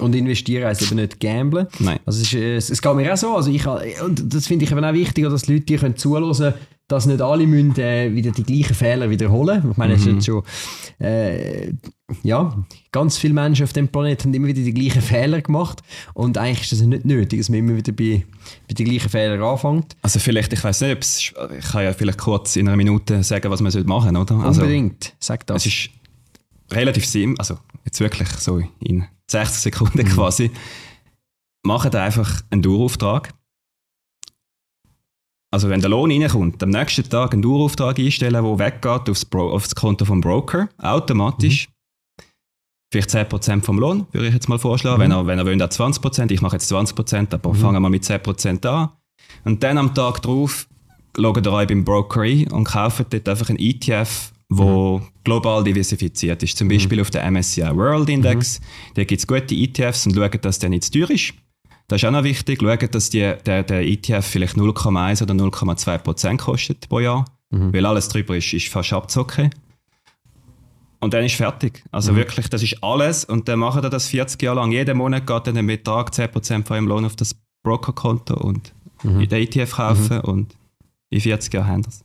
Und 0.00 0.14
investieren 0.14 0.66
heisst 0.66 0.82
eben 0.82 0.96
nicht 0.96 1.20
gamblen. 1.20 1.66
Nein. 1.78 1.98
Also 2.06 2.22
es, 2.22 2.28
ist, 2.28 2.34
äh, 2.34 2.56
es, 2.56 2.82
geht 2.82 2.94
mir 2.94 3.12
auch 3.12 3.16
so. 3.16 3.36
Also 3.36 3.50
ich, 3.50 3.66
und 3.66 4.34
das 4.34 4.46
finde 4.46 4.64
ich 4.64 4.72
eben 4.72 4.84
auch 4.84 4.92
wichtig, 4.92 5.24
dass 5.24 5.42
die 5.42 5.54
Leute 5.54 5.64
die 5.66 5.76
können 5.76 5.96
zuhören 5.96 6.54
dass 6.90 7.06
nicht 7.06 7.22
alle 7.22 7.46
müssen, 7.46 7.78
äh, 7.78 8.12
wieder 8.12 8.32
die 8.32 8.42
gleichen 8.42 8.74
Fehler 8.74 9.10
wiederholen. 9.10 9.70
Ich 9.70 9.76
meine, 9.76 9.94
es 9.94 10.04
Mhm. 10.04 10.18
ist 10.18 10.26
schon, 10.26 10.42
äh, 10.98 11.72
ja, 12.24 12.64
ganz 12.90 13.16
viele 13.16 13.32
Menschen 13.32 13.62
auf 13.62 13.72
dem 13.72 13.86
Planeten 13.88 14.24
haben 14.24 14.34
immer 14.34 14.48
wieder 14.48 14.62
die 14.62 14.74
gleichen 14.74 15.00
Fehler 15.00 15.40
gemacht 15.40 15.82
und 16.14 16.36
eigentlich 16.36 16.62
ist 16.62 16.72
das 16.72 16.80
nicht 16.80 17.04
nötig, 17.04 17.38
dass 17.38 17.48
man 17.48 17.60
immer 17.60 17.76
wieder 17.76 17.92
bei, 17.92 18.24
bei 18.68 18.74
den 18.74 18.86
gleichen 18.86 19.08
Fehlern 19.08 19.40
anfängt. 19.40 19.96
Also 20.02 20.18
vielleicht, 20.18 20.52
ich 20.52 20.64
weiß 20.64 20.80
nicht, 20.80 21.32
ich 21.58 21.64
kann 21.70 21.84
ja 21.84 21.92
vielleicht 21.92 22.18
kurz 22.18 22.56
in 22.56 22.66
einer 22.66 22.76
Minute 22.76 23.22
sagen, 23.22 23.50
was 23.50 23.60
man 23.60 23.72
machen 23.86 24.14
sollte, 24.16 24.34
oder? 24.34 24.44
Also, 24.44 24.62
Unbedingt, 24.62 25.14
sag 25.20 25.46
das. 25.46 25.66
Es 25.66 25.72
ist 25.72 25.90
relativ 26.72 27.06
simpel, 27.06 27.38
also 27.38 27.58
jetzt 27.84 28.00
wirklich 28.00 28.28
so 28.30 28.60
in 28.80 29.04
60 29.30 29.60
Sekunden 29.60 30.04
quasi. 30.06 30.50
Macht 31.62 31.94
einfach 31.94 32.42
einen 32.50 32.62
Dauerauftrag. 32.62 33.32
Also 35.52 35.68
wenn 35.68 35.80
der 35.80 35.90
Lohn 35.90 36.12
reinkommt, 36.12 36.62
am 36.62 36.70
nächsten 36.70 37.08
Tag 37.08 37.32
einen 37.32 37.42
Dauerauftrag 37.42 37.98
einstellen, 37.98 38.44
der 38.44 38.58
weggeht 38.58 39.10
aufs, 39.10 39.24
Bro 39.24 39.52
aufs 39.52 39.74
Konto 39.74 40.04
vom 40.04 40.20
Broker, 40.20 40.68
automatisch. 40.78 41.68
Vielleicht 42.92 43.10
10% 43.10 43.62
vom 43.62 43.78
Lohn, 43.78 44.06
würde 44.12 44.28
ich 44.28 44.34
jetzt 44.34 44.48
mal 44.48 44.58
vorschlagen. 44.58 45.00
Wenn 45.00 45.12
er, 45.12 45.26
wenn 45.26 45.38
er 45.38 45.46
will, 45.46 45.56
dann 45.56 45.68
20%. 45.68 46.30
Ich 46.32 46.40
mache 46.40 46.56
jetzt 46.56 46.72
20%, 46.72 47.34
aber 47.34 47.54
fangen 47.54 47.82
wir 47.82 47.90
mit 47.90 48.04
10% 48.04 48.66
an. 48.66 48.90
Und 49.44 49.62
dann 49.62 49.78
am 49.78 49.94
Tag 49.94 50.22
drauf 50.22 50.66
loggt 51.16 51.46
ihr 51.46 51.52
euch 51.52 51.68
beim 51.68 51.84
Broker 51.84 52.22
ein 52.22 52.48
und 52.48 52.64
kauft 52.64 53.12
dort 53.12 53.28
einfach 53.28 53.48
einen 53.48 53.58
ETF, 53.58 54.32
wo 54.50 55.00
global 55.24 55.64
diversifiziert 55.64 56.42
ist. 56.42 56.58
Zum 56.58 56.68
Beispiel 56.68 57.00
auf 57.00 57.10
der 57.10 57.28
MSCI 57.30 57.62
World 57.74 58.08
Index. 58.08 58.60
Da 58.94 59.04
gibt 59.04 59.20
es 59.20 59.26
gute 59.26 59.54
ETFs 59.54 60.06
und 60.06 60.14
schaut, 60.14 60.44
dass 60.44 60.58
der 60.58 60.70
nicht 60.70 60.84
zu 60.84 60.90
teuer 60.92 61.10
ist. 61.10 61.32
Das 61.88 62.02
ist 62.02 62.06
auch 62.06 62.12
noch 62.12 62.24
wichtig. 62.24 62.60
Schaut, 62.60 62.94
dass 62.94 63.10
die, 63.10 63.32
der, 63.46 63.62
der 63.62 63.86
ETF 63.86 64.26
vielleicht 64.26 64.56
0,1 64.56 65.22
oder 65.22 65.34
0,2 65.34 65.98
Prozent 65.98 66.40
kostet 66.40 66.88
pro 66.88 67.00
Jahr. 67.00 67.24
Weil 67.72 67.86
alles 67.86 68.08
drüber 68.08 68.36
ist, 68.36 68.52
ist 68.52 68.68
fast 68.68 68.92
abzocken. 68.92 69.50
Und 71.00 71.14
dann 71.14 71.24
ist 71.24 71.34
fertig. 71.36 71.82
Also 71.90 72.14
wirklich, 72.16 72.48
das 72.48 72.62
ist 72.62 72.82
alles. 72.82 73.24
Und 73.24 73.48
dann 73.48 73.60
machen 73.60 73.82
ihr 73.82 73.90
das 73.90 74.08
40 74.08 74.42
Jahre 74.42 74.56
lang. 74.56 74.72
Jeden 74.72 74.98
Monat 74.98 75.26
geht 75.26 75.46
dann 75.46 75.56
ein 75.56 75.66
Betrag 75.66 76.10
10% 76.10 76.66
von 76.66 76.74
eurem 76.74 76.88
Lohn 76.88 77.04
auf 77.04 77.16
das 77.16 77.34
Brokerkonto 77.62 78.34
und 78.34 78.74
in 79.02 79.28
den 79.28 79.42
ETF 79.42 79.72
kaufen 79.76 80.20
und 80.20 80.56
in 81.08 81.20
40 81.20 81.54
Jahren 81.54 81.66
haben 81.66 81.82
das. 81.82 82.04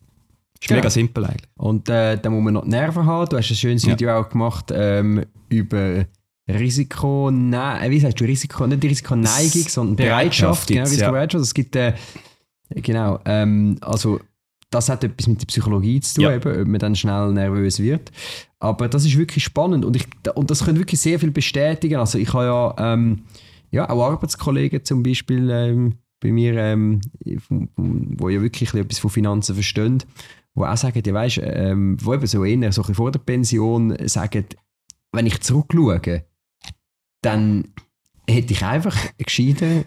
Ist 0.60 0.68
Genau. 0.68 0.80
mega 0.80 0.90
simpel 0.90 1.26
eigentlich. 1.26 1.50
Und 1.58 1.90
äh, 1.90 2.18
dann 2.18 2.34
muss 2.34 2.44
man 2.44 2.54
noch 2.56 2.64
die 2.64 2.70
Nerven 2.70 3.06
haben. 3.06 3.30
Du 3.30 3.38
hast 3.38 3.50
ein 3.52 3.56
schönes 3.56 3.84
Ja. 3.86 3.92
Video 3.94 4.18
auch 4.18 4.30
gemacht 4.30 4.72
ähm, 4.74 5.24
über 5.50 6.06
Risiko, 6.50 7.30
nein, 7.32 7.84
äh, 7.84 7.92
wie 7.92 8.00
sagst 8.00 8.20
du, 8.20 8.26
Risiko, 8.26 8.66
nicht 8.68 8.84
Risikoneigung, 8.84 9.68
sondern 9.68 9.96
Bereitschaft. 9.96 10.68
Bereitschaft 10.68 10.68
Genau, 10.68 10.80
gibt's, 10.84 10.92
ja. 10.92 10.98
Risikobereitschaft. 10.98 11.44
Es 11.44 11.54
gibt, 11.54 11.76
äh, 11.76 11.94
genau, 12.70 13.20
ähm, 13.26 13.78
also 13.82 14.20
das 14.70 14.90
hat 14.90 15.04
etwas 15.04 15.28
mit 15.28 15.42
der 15.42 15.46
Psychologie 15.48 16.00
zu 16.02 16.16
tun, 16.16 16.24
Ja. 16.26 16.36
eben, 16.36 16.62
ob 16.62 16.68
man 16.68 16.80
dann 16.80 16.96
schnell 16.96 17.32
nervös 17.32 17.80
wird. 17.80 18.12
Aber 18.60 18.88
das 18.90 19.06
ist 19.06 19.18
wirklich 19.18 19.44
spannend 19.44 19.86
und, 19.86 19.96
ich, 19.96 20.06
und 20.36 20.50
das 20.52 20.64
können 20.66 20.78
wirklich 20.80 21.00
sehr 21.02 21.20
viel 21.20 21.32
bestätigen. 21.32 21.96
Also 21.98 22.18
ich 22.18 22.34
habe 22.34 22.46
ja, 22.46 22.94
ähm, 22.94 23.24
ja 23.72 23.90
auch 23.90 24.12
Arbeitskollegen 24.12 24.84
zum 24.84 25.02
Beispiel 25.04 25.50
ähm, 25.52 25.94
bei 26.20 26.32
mir, 26.32 26.56
ähm, 26.58 27.02
wo 27.88 28.30
ja 28.30 28.42
wirklich 28.42 28.74
etwas 28.74 29.00
von 29.00 29.10
Finanzen 29.12 29.54
verstehen, 29.56 30.04
wo 30.56 30.66
auch 30.66 30.78
sagen, 30.78 31.02
ja 31.06 31.14
weißt, 31.14 31.42
ähm, 31.44 31.98
wo 32.02 32.14
eben 32.14 32.26
so 32.28 32.44
eher 32.44 32.72
so 32.72 32.84
vor 32.84 33.12
der 33.12 33.20
Pension 33.20 33.96
sagen, 34.08 34.46
wenn 35.12 35.26
ich 35.28 35.42
zurückschaue, 35.42 36.26
dann 37.22 37.68
hätte 38.28 38.54
ich 38.54 38.64
einfach 38.64 38.96
gescheiten 39.18 39.86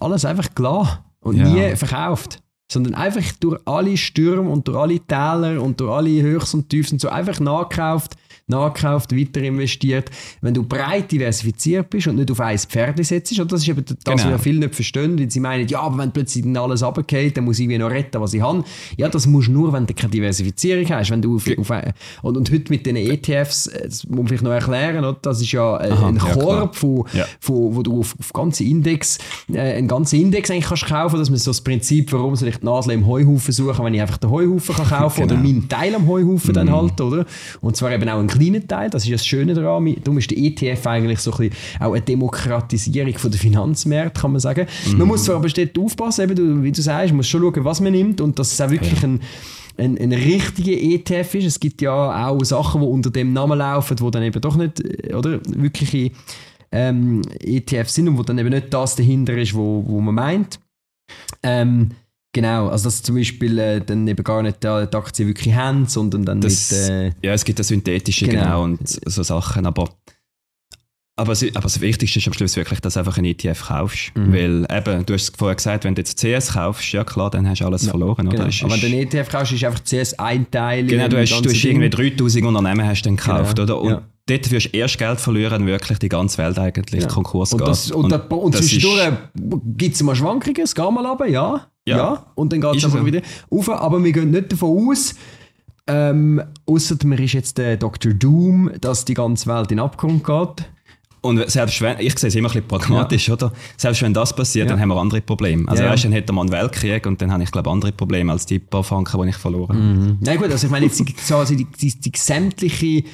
alles 0.00 0.24
einfach 0.24 0.54
gelassen 0.54 0.98
und 1.20 1.36
Ja. 1.36 1.48
nie 1.48 1.76
verkauft. 1.76 2.42
Sondern 2.70 2.94
einfach 2.94 3.22
durch 3.40 3.60
alle 3.64 3.96
Stürme 3.96 4.50
und 4.50 4.66
durch 4.66 4.76
alle 4.76 5.00
Täler 5.00 5.62
und 5.62 5.78
durch 5.80 5.90
alle 5.90 6.20
Höchst 6.22 6.52
und 6.54 6.68
Tiefs 6.68 6.92
und 6.92 7.00
so 7.00 7.08
einfach 7.08 7.38
nachgekauft, 7.38 8.16
nachgekauft, 8.48 9.14
weiter 9.16 9.42
investiert. 9.42 10.10
Wenn 10.40 10.54
du 10.54 10.62
breit 10.62 11.10
diversifiziert 11.10 11.90
bist 11.90 12.06
und 12.06 12.16
nicht 12.16 12.30
auf 12.30 12.40
ein 12.40 12.56
Pferd 12.58 13.04
setzt, 13.04 13.32
oder 13.38 13.46
das 13.46 13.62
ist 13.62 13.68
eben 13.68 13.84
das, 13.84 13.96
was 14.04 14.22
Genau. 14.22 14.30
ja 14.34 14.38
viele 14.38 14.60
nicht 14.60 14.74
verstehen, 14.74 15.18
weil 15.18 15.30
sie 15.30 15.40
meinen, 15.40 15.66
ja, 15.68 15.80
aber 15.80 15.98
wenn 15.98 16.12
plötzlich 16.12 16.44
dann 16.44 16.56
alles 16.56 16.82
runtergeht, 16.82 17.36
dann 17.36 17.44
muss 17.44 17.58
ich 17.58 17.68
wie 17.68 17.76
noch 17.78 17.90
retten, 17.90 18.20
was 18.20 18.34
ich 18.34 18.40
habe. 18.40 18.64
Ja, 18.96 19.08
das 19.08 19.26
musst 19.26 19.48
du 19.48 19.52
nur, 19.52 19.72
wenn 19.72 19.86
du 19.86 19.94
keine 19.94 20.10
Diversifizierung 20.10 20.88
hast. 20.90 21.10
Wenn 21.10 21.22
du 21.22 21.36
auf, 21.36 21.46
auf 21.58 21.70
ein, 21.70 21.92
und, 22.22 22.36
und 22.36 22.50
heute 22.52 22.72
mit 22.72 22.86
den 22.86 22.96
ETFs, 22.96 23.66
äh, 23.66 23.82
das 23.84 24.04
muss 24.06 24.16
man 24.16 24.26
vielleicht 24.28 24.44
noch 24.44 24.52
erklären, 24.52 25.04
oder? 25.04 25.18
das 25.20 25.40
ist 25.40 25.50
ja 25.52 25.78
äh, 25.80 25.90
Aha, 25.90 26.08
ein 26.08 26.16
ja. 26.16 26.22
Korb, 26.34 26.76
von, 26.76 27.04
Ja. 27.12 27.24
von, 27.40 27.74
wo 27.74 27.82
du 27.82 28.00
auf, 28.00 28.14
auf 28.18 28.32
ganze 28.32 28.62
Index, 28.64 29.18
äh, 29.52 29.58
einen 29.58 29.88
ganzen 29.88 30.20
Index 30.20 30.50
eigentlich 30.50 30.66
kannst 30.66 30.86
kaufen, 30.86 31.18
dass 31.18 31.30
man 31.30 31.38
so 31.38 31.50
das 31.50 31.60
Prinzip, 31.60 32.12
warum 32.12 32.36
soll 32.36 32.48
ich 32.48 32.58
die 32.58 32.64
Nadel 32.66 32.92
im 32.92 33.06
Heuhaufen 33.06 33.52
suchen, 33.52 33.84
wenn 33.84 33.94
ich 33.94 34.00
einfach 34.00 34.18
den 34.18 34.30
Heuhaufen 34.30 34.74
kann 34.76 34.86
kaufen 34.86 35.24
oder 35.24 35.34
Genau. 35.36 35.48
Mhm. 35.48 35.54
meinen 35.56 35.68
Teil 35.68 35.94
am 35.96 36.06
Heuhaufen 36.06 36.54
dann 36.54 36.70
halt, 36.72 37.00
oder? 37.00 37.26
Und 37.60 37.76
zwar 37.76 37.92
eben 37.92 38.08
auch 38.08 38.18
einen 38.18 38.28
kleinen 38.38 38.66
Teil, 38.66 38.90
das 38.90 39.04
ist 39.04 39.12
das 39.12 39.26
Schöne 39.26 39.54
daran. 39.54 39.96
Darum 40.02 40.18
ist 40.18 40.30
der 40.30 40.38
ETF 40.38 40.86
eigentlich 40.86 41.20
so 41.20 41.32
ein 41.32 41.48
bisschen 41.48 41.80
auch 41.80 41.92
eine 41.92 42.02
Demokratisierung 42.02 43.18
von 43.18 43.30
der 43.30 43.40
Finanzmärkte, 43.40 44.20
kann 44.20 44.32
man 44.32 44.40
sagen. 44.40 44.66
Mhm. 44.90 44.98
Man 44.98 45.08
muss 45.08 45.24
zwar 45.24 45.36
aber 45.36 45.48
dort 45.48 45.78
aufpassen, 45.78 46.30
eben, 46.30 46.62
wie 46.62 46.72
du 46.72 46.82
sagst, 46.82 47.08
man 47.08 47.18
muss 47.18 47.28
schon 47.28 47.42
schauen, 47.42 47.64
was 47.64 47.80
man 47.80 47.92
nimmt 47.92 48.20
und 48.20 48.38
dass 48.38 48.52
es 48.52 48.60
auch 48.60 48.70
wirklich 48.70 49.02
ein 49.02 49.20
ein, 49.78 49.98
ein 49.98 50.12
richtiger 50.12 50.72
ETF 50.72 51.34
ist. 51.34 51.44
Es 51.44 51.60
gibt 51.60 51.82
ja 51.82 52.26
auch 52.26 52.42
Sachen, 52.44 52.80
die 52.80 52.86
unter 52.86 53.10
dem 53.10 53.32
Namen 53.32 53.58
laufen, 53.58 53.96
die 53.96 54.10
dann 54.10 54.22
eben 54.22 54.40
doch 54.40 54.56
nicht, 54.56 54.80
äh, 54.80 55.14
oder, 55.14 55.40
wirkliche 55.46 56.12
ähm, 56.72 57.22
ETFs 57.40 57.94
sind 57.94 58.08
und 58.08 58.18
wo 58.18 58.22
dann 58.22 58.38
eben 58.38 58.50
nicht 58.50 58.72
das 58.72 58.96
dahinter 58.96 59.36
ist, 59.36 59.54
wo, 59.54 59.84
wo 59.86 60.00
man 60.00 60.14
meint. 60.14 60.60
Ähm, 61.42 61.90
genau, 62.36 62.68
also 62.68 62.84
dass 62.84 63.02
zum 63.02 63.16
Beispiel 63.16 63.58
äh, 63.58 63.80
dann 63.80 64.06
eben 64.06 64.22
gar 64.22 64.42
nicht 64.42 64.62
die, 64.62 64.86
die 64.92 64.96
Aktie 64.96 65.26
wirklich 65.26 65.54
haben, 65.54 65.86
sondern 65.86 66.24
dann 66.24 66.40
Das, 66.40 66.70
mit... 66.70 66.80
Äh, 66.90 67.06
ja, 67.22 67.32
es 67.32 67.44
gibt 67.44 67.58
das 67.58 67.68
Synthetische 67.68 68.26
Genau. 68.26 68.42
genau, 68.42 68.62
und 68.64 68.80
so 68.88 69.22
Sachen, 69.22 69.64
aber, 69.66 69.88
aber, 71.18 71.32
aber 71.32 71.60
das 71.62 71.80
Wichtigste 71.80 72.18
ist 72.18 72.26
am 72.26 72.34
Schluss 72.34 72.56
wirklich, 72.56 72.80
dass 72.80 72.94
du 72.94 73.00
einfach 73.00 73.16
einen 73.16 73.26
ETF 73.26 73.68
kaufst. 73.68 74.12
Mhm. 74.14 74.32
Weil 74.34 74.66
eben, 74.70 75.06
du 75.06 75.14
hast 75.14 75.34
vorher 75.36 75.56
gesagt, 75.56 75.84
wenn 75.84 75.94
du 75.94 76.00
jetzt 76.02 76.18
CS 76.20 76.52
kaufst, 76.52 76.92
ja 76.92 77.04
klar, 77.04 77.30
dann 77.30 77.48
hast 77.48 77.60
du 77.60 77.64
alles 77.64 77.88
verloren. 77.88 78.28
genau. 78.28 78.42
Oder? 78.42 78.48
Es 78.50 78.62
Aber 78.62 78.70
wenn 78.72 78.76
ist- 78.76 78.82
du 78.82 78.86
einen 78.86 79.06
ETF 79.06 79.28
kaufst, 79.30 79.52
ist 79.52 79.64
einfach 79.64 79.80
zuerst 79.82 80.20
ein 80.20 80.50
Teil. 80.50 80.86
Genau, 80.86 81.08
du 81.08 81.18
hast, 81.18 81.30
du 81.40 81.48
hast 81.48 81.64
irgendwie 81.64 81.88
3000 81.88 82.44
Unternehmen 82.44 82.86
hast 82.86 83.02
dann 83.02 83.16
gekauft, 83.16 83.56
Genau, 83.56 83.62
oder? 83.78 83.80
Und 83.80 83.90
ja. 83.90 84.02
Dort 84.28 84.50
wirst 84.50 84.66
du 84.74 84.78
erst 84.78 84.98
Geld 84.98 85.20
verlieren, 85.20 85.52
wenn 85.60 85.66
wirklich 85.66 85.98
die 85.98 86.08
ganze 86.08 86.38
Welt 86.38 86.58
eigentlich 86.58 87.02
Ja. 87.02 87.08
Konkurs 87.08 87.52
Und, 87.52 87.58
geht. 87.60 87.68
das, 87.68 87.90
und, 87.92 88.10
da- 88.10 88.16
und 88.18 88.54
das 88.54 88.60
zwischendurch 88.66 89.12
gibt 89.76 89.94
es 89.94 90.02
mal 90.02 90.14
Schwankungen, 90.16 90.62
es 90.62 90.74
geht 90.74 90.90
mal 90.90 91.06
runter, 91.06 91.26
ja. 91.26 91.66
Ja. 91.86 91.96
Ja. 91.96 92.26
Und 92.34 92.52
dann 92.52 92.60
geht 92.60 92.76
es 92.76 92.84
aber 92.84 92.98
so. 92.98 93.06
wieder 93.06 93.20
rauf. 93.52 93.68
Aber 93.70 94.02
wir 94.02 94.10
gehen 94.12 94.30
nicht 94.32 94.50
davon 94.52 94.90
aus, 94.90 95.14
ähm, 95.86 96.42
außer 96.66 96.96
man 97.04 97.18
ist 97.18 97.32
jetzt 97.34 97.58
der 97.58 97.76
Dr. 97.76 98.12
Doom, 98.12 98.70
dass 98.80 99.04
die 99.04 99.14
ganze 99.14 99.46
Welt 99.48 99.70
in 99.70 99.78
Abgrund 99.78 100.24
geht. 100.24 100.68
Und 101.20 101.48
selbst 101.50 101.80
wenn, 101.80 101.98
ich 101.98 102.16
sehe 102.18 102.28
es 102.28 102.34
immer 102.36 102.48
ein 102.48 102.52
bisschen 102.54 102.68
pragmatisch, 102.68 103.30
oder? 103.30 103.52
Selbst 103.76 104.02
wenn 104.02 104.14
das 104.14 104.34
passiert, 104.34 104.66
Ja. 104.66 104.72
dann 104.72 104.80
haben 104.80 104.88
wir 104.90 104.96
andere 105.00 105.20
Probleme. 105.20 105.68
Also 105.68 105.82
Ja. 105.82 105.90
weißt, 105.90 106.04
dann 106.04 106.12
hätten 106.12 106.34
wir 106.34 106.40
einen 106.40 106.52
Weltkrieg 106.52 107.04
und 107.06 107.20
dann 107.20 107.32
habe 107.32 107.42
ich, 107.42 107.50
glaube 107.50 107.70
andere 107.70 107.90
Probleme 107.92 108.30
als 108.32 108.46
die 108.46 108.58
paar 108.60 108.84
Franken, 108.84 109.22
die 109.22 109.28
ich 109.30 109.36
verloren 109.36 109.76
Mhm. 109.76 110.02
habe. 110.02 110.16
Na 110.20 110.36
gut, 110.36 110.50
also 110.50 110.66
ich 110.66 110.70
meine 110.70 110.86
jetzt 110.86 110.98
die, 111.00 111.14
so, 111.20 111.36
also 111.36 111.54
die, 111.54 111.64
die, 111.64 112.00
die 112.00 112.12
sämtliche 112.16 113.04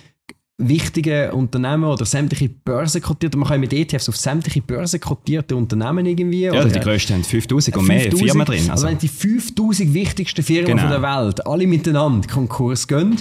wichtigen 0.69 1.31
Unternehmen 1.31 1.85
oder 1.85 2.05
sämtliche 2.05 2.49
börsenkotierte, 2.49 3.37
man 3.39 3.49
kann 3.49 3.61
mit 3.61 3.73
ETFs 3.73 4.09
auf 4.09 4.17
sämtliche 4.17 4.61
börsenkotierte 4.63 5.57
Unternehmen 5.57 6.07
irgendwie. 6.07 6.43
Ja, 6.45 6.53
oder, 6.53 6.67
die 6.67 6.81
grössten 6.81 7.15
haben 7.15 7.25
5000 7.25 7.77
und 7.77 7.87
mehr 7.87 8.01
5000, 8.01 8.31
Firmen 8.31 8.47
drin. 8.47 8.59
Also, 8.61 8.73
Also, 8.73 8.87
wenn 8.89 8.99
die 8.99 9.09
5000 9.09 9.95
wichtigsten 9.95 10.43
Firmen 10.43 10.77
Genau. 10.77 10.89
der 10.89 11.03
Welt 11.03 11.47
alle 11.47 11.67
miteinander 11.67 12.29
Konkurs 12.29 12.87
gehen, 12.89 13.17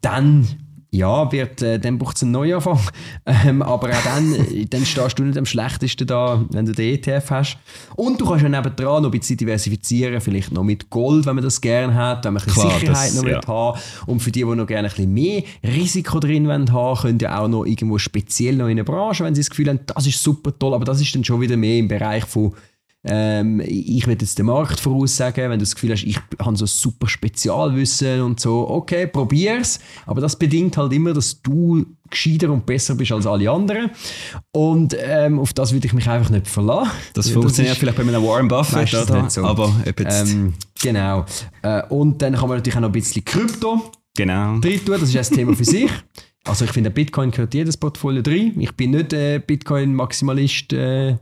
dann 0.00 0.46
ja, 0.92 1.30
wird, 1.30 1.62
äh, 1.62 1.78
dann 1.78 1.98
braucht 1.98 2.16
es 2.16 2.22
einen 2.22 2.32
Neuanfang. 2.32 2.78
Ähm, 3.46 3.62
aber 3.62 3.90
auch 3.90 4.02
dann, 4.04 4.34
äh, 4.34 4.66
dann 4.66 4.84
stehst 4.84 5.18
du 5.18 5.22
nicht 5.22 5.38
am 5.38 5.46
schlechtesten 5.46 6.06
da, 6.06 6.44
wenn 6.50 6.66
du 6.66 6.72
den 6.72 6.94
ETF 6.94 7.30
hast. 7.30 7.58
Und 7.94 8.20
du 8.20 8.26
kannst 8.26 8.42
ja 8.42 8.48
nebendran 8.48 9.02
noch 9.04 9.12
ein 9.12 9.18
bisschen 9.18 9.36
diversifizieren, 9.36 10.20
vielleicht 10.20 10.50
noch 10.52 10.64
mit 10.64 10.90
Gold, 10.90 11.26
wenn 11.26 11.36
man 11.36 11.44
das 11.44 11.60
gerne 11.60 11.94
hat, 11.94 12.24
wenn 12.24 12.32
man 12.34 12.42
ein 12.42 12.46
bisschen 12.46 12.62
Klar, 12.68 12.78
Sicherheit 12.80 13.08
das- 13.10 13.22
noch 13.22 13.28
ja. 13.28 13.40
haben 13.46 13.78
Und 14.06 14.20
für 14.20 14.32
die, 14.32 14.40
die 14.40 14.46
noch 14.46 14.66
gerne 14.66 14.88
ein 14.88 14.94
bisschen 14.94 15.12
mehr 15.14 15.42
Risiko 15.62 16.18
drin 16.18 16.48
wollen 16.48 16.72
haben, 16.72 16.98
können 17.00 17.18
ja 17.20 17.38
auch 17.38 17.48
noch 17.48 17.64
irgendwo 17.66 17.98
speziell 17.98 18.56
noch 18.56 18.66
in 18.66 18.72
einer 18.72 18.84
Branche, 18.84 19.22
wenn 19.24 19.34
sie 19.34 19.42
das 19.42 19.50
Gefühl 19.50 19.68
haben, 19.68 19.80
das 19.86 20.06
ist 20.06 20.20
super 20.22 20.52
toll, 20.58 20.74
aber 20.74 20.84
das 20.84 21.00
ist 21.00 21.14
dann 21.14 21.22
schon 21.24 21.40
wieder 21.40 21.56
mehr 21.56 21.78
im 21.78 21.86
Bereich 21.88 22.24
von 22.24 22.52
ähm, 23.04 23.60
ich 23.64 24.06
will 24.06 24.16
jetzt 24.20 24.38
den 24.38 24.46
Markt 24.46 24.78
voraussagen, 24.78 25.44
wenn 25.44 25.58
du 25.58 25.64
das 25.64 25.74
Gefühl 25.74 25.92
hast, 25.92 26.04
ich 26.04 26.18
habe 26.38 26.56
so 26.56 26.66
super 26.66 27.08
Spezialwissen 27.08 28.20
und 28.20 28.40
so, 28.40 28.68
okay, 28.68 29.06
probier's, 29.06 29.80
aber 30.04 30.20
das 30.20 30.36
bedingt 30.36 30.76
halt 30.76 30.92
immer, 30.92 31.14
dass 31.14 31.40
du 31.40 31.86
gescheiter 32.10 32.50
und 32.50 32.66
besser 32.66 32.94
bist 32.96 33.12
als 33.12 33.26
alle 33.26 33.50
anderen 33.50 33.90
und 34.52 34.94
ähm, 35.00 35.38
auf 35.38 35.54
das 35.54 35.72
würde 35.72 35.86
ich 35.86 35.94
mich 35.94 36.08
einfach 36.08 36.30
nicht 36.30 36.46
verlassen. 36.46 36.90
Das 37.14 37.30
funktioniert 37.30 37.76
vielleicht 37.76 37.96
bei 37.96 38.02
einem 38.02 38.22
Warren 38.22 38.48
Buffett, 38.48 38.92
oder? 38.92 39.22
nicht 39.22 39.30
so. 39.30 39.44
Aber 39.44 39.72
Ähm, 40.30 40.54
genau. 40.82 41.24
Äh, 41.62 41.82
und 41.88 42.20
dann 42.20 42.34
kann 42.34 42.48
man 42.48 42.58
natürlich 42.58 42.76
auch 42.76 42.80
noch 42.80 42.88
ein 42.88 42.92
bisschen 42.92 43.24
Krypto 43.24 43.92
genau. 44.14 44.58
drin 44.58 44.84
tun, 44.84 44.96
das 45.00 45.14
ist 45.14 45.30
ein 45.30 45.36
Thema 45.36 45.54
für 45.54 45.64
sich. 45.64 45.90
Also 46.44 46.64
ich 46.64 46.72
finde, 46.72 46.90
Bitcoin 46.90 47.30
gehört 47.30 47.54
jedes 47.54 47.76
Portfolio 47.76 48.22
drin. 48.22 48.54
Ich 48.58 48.72
bin 48.74 48.90
nicht 48.90 49.12
äh, 49.12 49.38
Bitcoin-Maximalist. 49.38 50.72
Äh, 50.72 51.16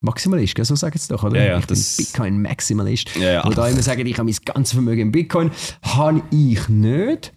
Maximalist, 0.00 0.54
gell? 0.54 0.64
so 0.64 0.76
sagen 0.76 0.96
sie 0.96 1.08
doch, 1.08 1.24
oder? 1.24 1.38
Ja, 1.38 1.52
ja, 1.52 1.58
ich 1.58 1.66
bin 1.66 1.84
Bitcoin-Maximalist. 1.96 3.16
Ja, 3.16 3.32
ja. 3.32 3.44
Wo 3.44 3.50
da 3.50 3.68
immer 3.68 3.82
sagen, 3.82 4.06
ich 4.06 4.18
habe 4.18 4.30
mein 4.30 4.36
ganzes 4.44 4.74
Vermögen 4.74 5.00
in 5.00 5.12
Bitcoin. 5.12 5.50
Habe 5.82 6.22
ich 6.30 6.68
nicht. 6.68 7.32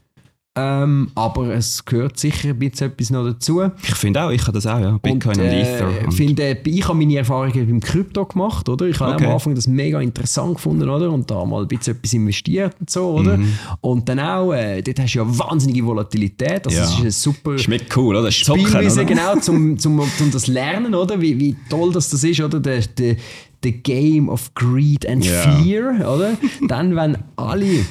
Ähm, 0.53 1.09
aber 1.15 1.53
es 1.55 1.85
gehört 1.85 2.19
sicher 2.19 2.49
ein 2.49 2.59
bisschen 2.59 2.87
etwas 2.91 3.09
noch 3.09 3.23
dazu. 3.23 3.61
Ich 3.83 3.95
finde 3.95 4.21
auch, 4.21 4.31
ich 4.31 4.41
habe 4.41 4.51
das 4.51 4.67
auch, 4.67 4.79
ja. 4.81 4.97
Bitcoin 4.97 5.39
und, 5.39 5.45
äh, 5.45 5.61
Ether. 5.61 6.03
Und, 6.05 6.11
Finde, 6.11 6.57
ich 6.65 6.85
habe 6.89 6.97
meine 6.97 7.15
Erfahrungen 7.15 7.67
beim 7.67 7.79
Krypto 7.79 8.25
gemacht, 8.25 8.67
oder? 8.67 8.85
Ich 8.87 8.99
habe 8.99 9.13
Okay. 9.15 9.27
am 9.27 9.31
Anfang 9.31 9.55
das 9.55 9.67
mega 9.67 10.01
interessant 10.01 10.55
gefunden, 10.55 10.89
oder? 10.89 11.09
Und 11.09 11.31
da 11.31 11.45
mal 11.45 11.61
ein 11.61 11.67
bisschen 11.69 11.95
etwas 11.95 12.11
investiert 12.11 12.75
und 12.81 12.89
so, 12.89 13.11
oder? 13.11 13.37
Mhm. 13.37 13.53
Und 13.79 14.09
dann 14.09 14.19
auch, 14.19 14.51
äh, 14.51 14.81
dort 14.81 14.99
hast 14.99 15.13
du 15.15 15.19
ja 15.19 15.25
wahnsinnige 15.39 15.85
Volatilität. 15.85 16.67
Also 16.67 16.77
Ja. 16.79 16.83
es 16.83 16.91
ist 16.95 16.99
ein 17.05 17.11
super 17.11 17.57
Schmeckt 17.57 17.95
cool, 17.95 18.17
oder? 18.17 18.25
Das 18.25 18.37
Zocken, 18.37 18.65
Spielweise, 18.67 18.99
oder? 19.01 19.05
genau, 19.09 19.35
zum, 19.39 19.77
zum, 19.79 20.01
zum 20.17 20.31
das 20.31 20.47
Lernen, 20.47 20.93
oder? 20.95 21.21
Wie, 21.21 21.39
wie 21.39 21.55
toll 21.69 21.93
das, 21.93 22.09
das 22.09 22.25
ist, 22.25 22.41
oder? 22.41 22.59
Der, 22.59 22.81
der, 22.81 23.15
der 23.63 23.71
Game 23.71 24.27
of 24.27 24.53
Greed 24.53 25.07
and 25.07 25.23
Ja. 25.25 25.31
Fear, 25.61 25.93
oder? 26.13 26.37
Dann, 26.67 26.93
wenn 26.97 27.17
alle 27.37 27.85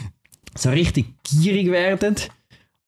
so 0.54 0.68
richtig 0.68 1.06
gierig 1.24 1.70
werden 1.70 2.16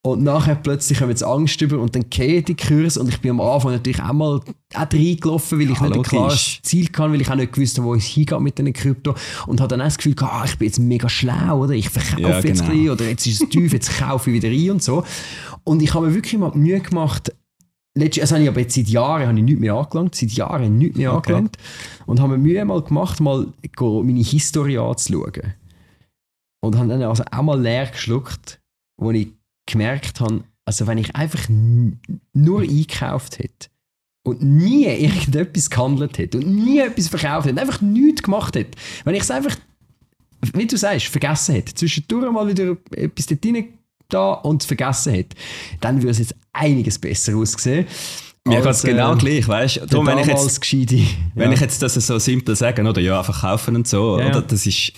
und 0.05 0.23
nachher 0.25 0.57
plötzlich 0.57 1.01
haben 1.01 1.11
jetzt 1.11 1.23
Angst 1.23 1.61
über 1.63 1.79
und 1.79 1.95
dann 1.95 2.11
gehen 2.11 2.45
die 2.45 2.57
Kurs 2.57 2.97
und 2.97 3.09
ich 3.09 3.21
bin 3.21 3.31
am 3.33 3.41
Anfang 3.41 3.73
natürlich 3.73 4.03
auch 4.03 4.13
mal 4.13 4.41
auch 4.75 4.93
reingelaufen, 4.93 5.61
weil 5.61 5.71
ich 5.71 5.77
Ja, 5.79 5.83
nicht 5.83 5.93
ein 5.93 5.97
logisch. 5.97 6.09
klares 6.11 6.59
Ziel 6.63 6.89
kann, 6.89 7.13
weil 7.13 7.21
ich 7.21 7.31
auch 7.31 7.37
nicht 7.37 7.53
gewusst 7.53 7.79
habe, 7.79 7.87
wo 7.87 7.95
es 7.95 8.05
hingeht 8.05 8.41
mit 8.41 8.59
den 8.59 8.73
Krypto 8.73 9.15
und 9.47 9.61
habe 9.61 9.69
dann 9.69 9.81
auch 9.81 9.85
das 9.85 9.99
Gefühl 9.99 10.15
gehabt, 10.17 10.33
ah, 10.35 10.45
ich 10.45 10.59
bin 10.59 10.67
jetzt 10.67 10.79
mega 10.81 11.09
schlau, 11.09 11.61
oder? 11.63 11.75
Ich 11.75 11.89
verkaufe 11.89 12.21
Ja, 12.21 12.41
jetzt 12.41 12.43
genau. 12.43 12.65
ein 12.65 12.71
bisschen, 12.71 12.91
oder 12.91 13.09
jetzt 13.09 13.27
ist 13.27 13.43
es 13.43 13.49
tief, 13.51 13.73
jetzt 13.73 13.97
kaufe 13.99 14.31
ich 14.31 14.43
wieder 14.43 14.49
ein 14.53 14.71
und 14.73 14.83
so. 14.83 15.05
Und 15.63 15.83
ich 15.83 15.95
habe 15.95 16.07
mir 16.09 16.15
wirklich 16.15 16.39
mal 16.39 16.51
Mühe 16.55 16.81
gemacht, 16.81 17.33
Letztes, 17.95 18.23
also 18.23 18.37
habe 18.37 18.45
ich 18.45 18.49
aber 18.49 18.61
jetzt 18.61 18.75
seit 18.75 18.89
Jahren 18.89 19.27
habe 19.29 19.39
ich 19.39 19.45
nichts 19.45 19.61
mehr 19.61 19.75
angelangt, 19.75 20.15
seit 20.15 20.31
Jahren 20.33 20.79
nichts 20.79 20.97
mehr 20.97 21.13
Okay. 21.13 21.35
angelangt 21.35 21.59
und 22.07 22.21
habe 22.21 22.33
mir 22.33 22.39
Mühe 22.39 22.65
mal 22.65 22.81
gemacht, 22.81 23.21
mal 23.21 23.47
meine 23.79 24.23
Historie 24.23 24.79
anzuschauen. 24.79 25.53
Und 26.65 26.79
habe 26.79 26.89
dann 26.89 27.03
also 27.03 27.23
auch 27.31 27.43
mal 27.43 27.61
leer 27.61 27.87
geschluckt, 27.87 28.61
wo 28.97 29.11
ich 29.11 29.29
gemerkt 29.67 30.21
habe, 30.21 30.45
also 30.65 30.87
wenn 30.87 30.99
ich 30.99 31.15
einfach 31.17 31.49
nur 31.49 32.61
eingekauft 32.61 33.39
hätte 33.39 33.69
und 34.25 34.43
nie 34.43 34.87
irgendetwas 34.87 35.71
gehandelt 35.71 36.19
hätte 36.19 36.39
und 36.39 36.47
nie 36.47 36.79
etwas 36.79 37.09
verkauft 37.09 37.47
hätte, 37.47 37.61
einfach 37.61 37.81
nichts 37.81 38.23
gemacht 38.23 38.55
hätte, 38.55 38.79
wenn 39.05 39.15
ich 39.15 39.23
es 39.23 39.31
einfach, 39.31 39.57
wie 40.55 40.67
du 40.67 40.77
sagst, 40.77 41.07
vergessen 41.07 41.55
hätte, 41.55 41.75
zwischendurch 41.75 42.31
mal 42.31 42.49
wieder 42.49 42.77
etwas 42.93 43.27
dort 43.27 43.45
rein 43.45 43.69
da 44.09 44.33
und 44.33 44.63
es 44.63 44.67
vergessen 44.67 45.15
hätte, 45.15 45.37
dann 45.81 45.97
würde 45.97 46.11
es 46.11 46.19
jetzt 46.19 46.35
einiges 46.53 46.99
besser 46.99 47.37
aussehen. 47.37 47.87
Mir 48.45 48.61
geht 48.61 48.71
es 48.71 48.83
genau 48.83 49.15
äh, 49.15 49.19
gleich, 49.19 49.47
weißt 49.47 49.83
du? 49.89 50.05
wenn 50.05 50.19
ich 50.19 50.27
jetzt 50.27 50.61
gescheite. 50.61 51.01
Wenn 51.35 51.51
ja. 51.51 51.55
ich 51.55 51.61
jetzt 51.61 51.81
das 51.81 51.95
so 51.95 52.19
simpel 52.19 52.57
sage, 52.57 52.83
oder 52.83 53.01
ja, 53.01 53.19
einfach 53.19 53.43
kaufen 53.43 53.77
und 53.77 53.87
so, 53.87 54.19
Ja, 54.19 54.29
oder? 54.29 54.43
Das 54.43 54.67
ist. 54.67 54.93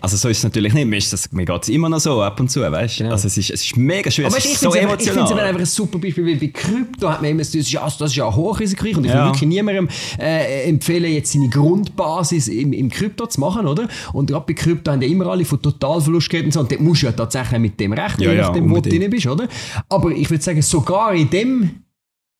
Also 0.00 0.16
so 0.16 0.28
ist 0.28 0.38
es 0.38 0.44
natürlich 0.44 0.72
nicht. 0.74 0.86
Mir, 0.86 0.98
das- 0.98 1.32
mir 1.32 1.44
geht 1.44 1.62
es 1.62 1.68
immer 1.68 1.88
noch 1.88 1.98
so 1.98 2.22
ab 2.22 2.38
und 2.38 2.48
zu, 2.50 2.60
weißt 2.60 2.94
du? 3.00 3.02
Genau. 3.02 3.14
Also 3.14 3.26
es 3.26 3.36
ist, 3.36 3.50
es 3.50 3.64
ist 3.64 3.76
mega 3.76 4.10
schwer, 4.10 4.26
Aber 4.26 4.38
es 4.38 4.44
ich 4.44 4.52
ist 4.52 4.60
so 4.60 4.70
finde 4.70 4.86
es 4.86 4.90
einfach, 4.92 5.00
ich 5.00 5.04
find's 5.10 5.16
emotional. 5.18 5.40
eben 5.42 5.48
einfach 5.48 5.60
ein 5.60 5.66
super 5.66 5.98
Beispiel, 5.98 6.26
weil 6.26 6.36
bei 6.36 6.46
Krypto 6.48 7.08
hat 7.10 7.20
man 7.22 7.30
immer 7.32 7.38
das, 7.40 7.54
ist 7.54 7.72
ja, 7.72 7.80
das 7.84 8.00
ist 8.00 8.16
ja 8.16 8.32
hochrisikoreich 8.34 8.96
und 8.96 9.04
ich 9.04 9.10
Ja. 9.10 9.24
will 9.24 9.32
wirklich 9.32 9.48
niemandem 9.48 9.88
äh, 10.18 10.68
empfehlen, 10.68 11.12
jetzt 11.12 11.32
seine 11.32 11.48
Grundbasis 11.48 12.48
im, 12.48 12.72
im 12.72 12.90
Krypto 12.90 13.26
zu 13.26 13.40
machen, 13.40 13.66
oder? 13.66 13.88
Und 14.12 14.30
gerade 14.30 14.44
bei 14.46 14.54
Krypto 14.54 14.92
haben 14.92 15.02
ja 15.02 15.08
immer 15.08 15.26
alle 15.26 15.44
von 15.44 15.60
Totalverlust 15.60 16.30
geredet 16.30 16.46
und 16.46 16.52
so 16.52 16.60
und 16.60 16.70
dort 16.70 16.80
musst 16.80 17.02
du 17.02 17.06
ja 17.06 17.12
tatsächlich 17.12 17.58
mit 17.60 17.80
dem 17.80 17.92
rechnen, 17.92 18.22
Ja, 18.24 18.30
je 18.32 18.36
ja, 18.38 18.42
nachdem, 18.46 18.70
wo 18.70 18.80
du 18.80 18.88
drin 18.88 19.10
bist, 19.10 19.26
oder? 19.26 19.48
Aber 19.88 20.10
ich 20.12 20.30
würde 20.30 20.42
sagen, 20.44 20.62
sogar 20.62 21.12
in 21.14 21.28
dem 21.30 21.70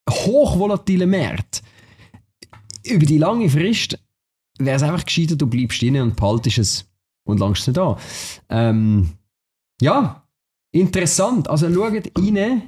hochvolatilen 0.08 1.10
Markt, 1.10 1.62
über 2.84 3.04
die 3.04 3.18
lange 3.18 3.48
Frist, 3.50 3.98
wäre 4.58 4.76
es 4.76 4.82
einfach 4.82 5.04
gescheiter, 5.04 5.36
du 5.36 5.46
bleibst 5.46 5.82
drin 5.82 6.00
und 6.00 6.16
behaltest 6.16 6.58
es 6.58 6.84
und 7.28 7.38
langst 7.38 7.66
nicht 7.68 7.78
an. 7.78 7.96
Ähm, 8.48 9.10
ja, 9.80 10.26
interessant. 10.72 11.48
Also 11.48 11.72
schaut 11.72 12.10
rein, 12.18 12.62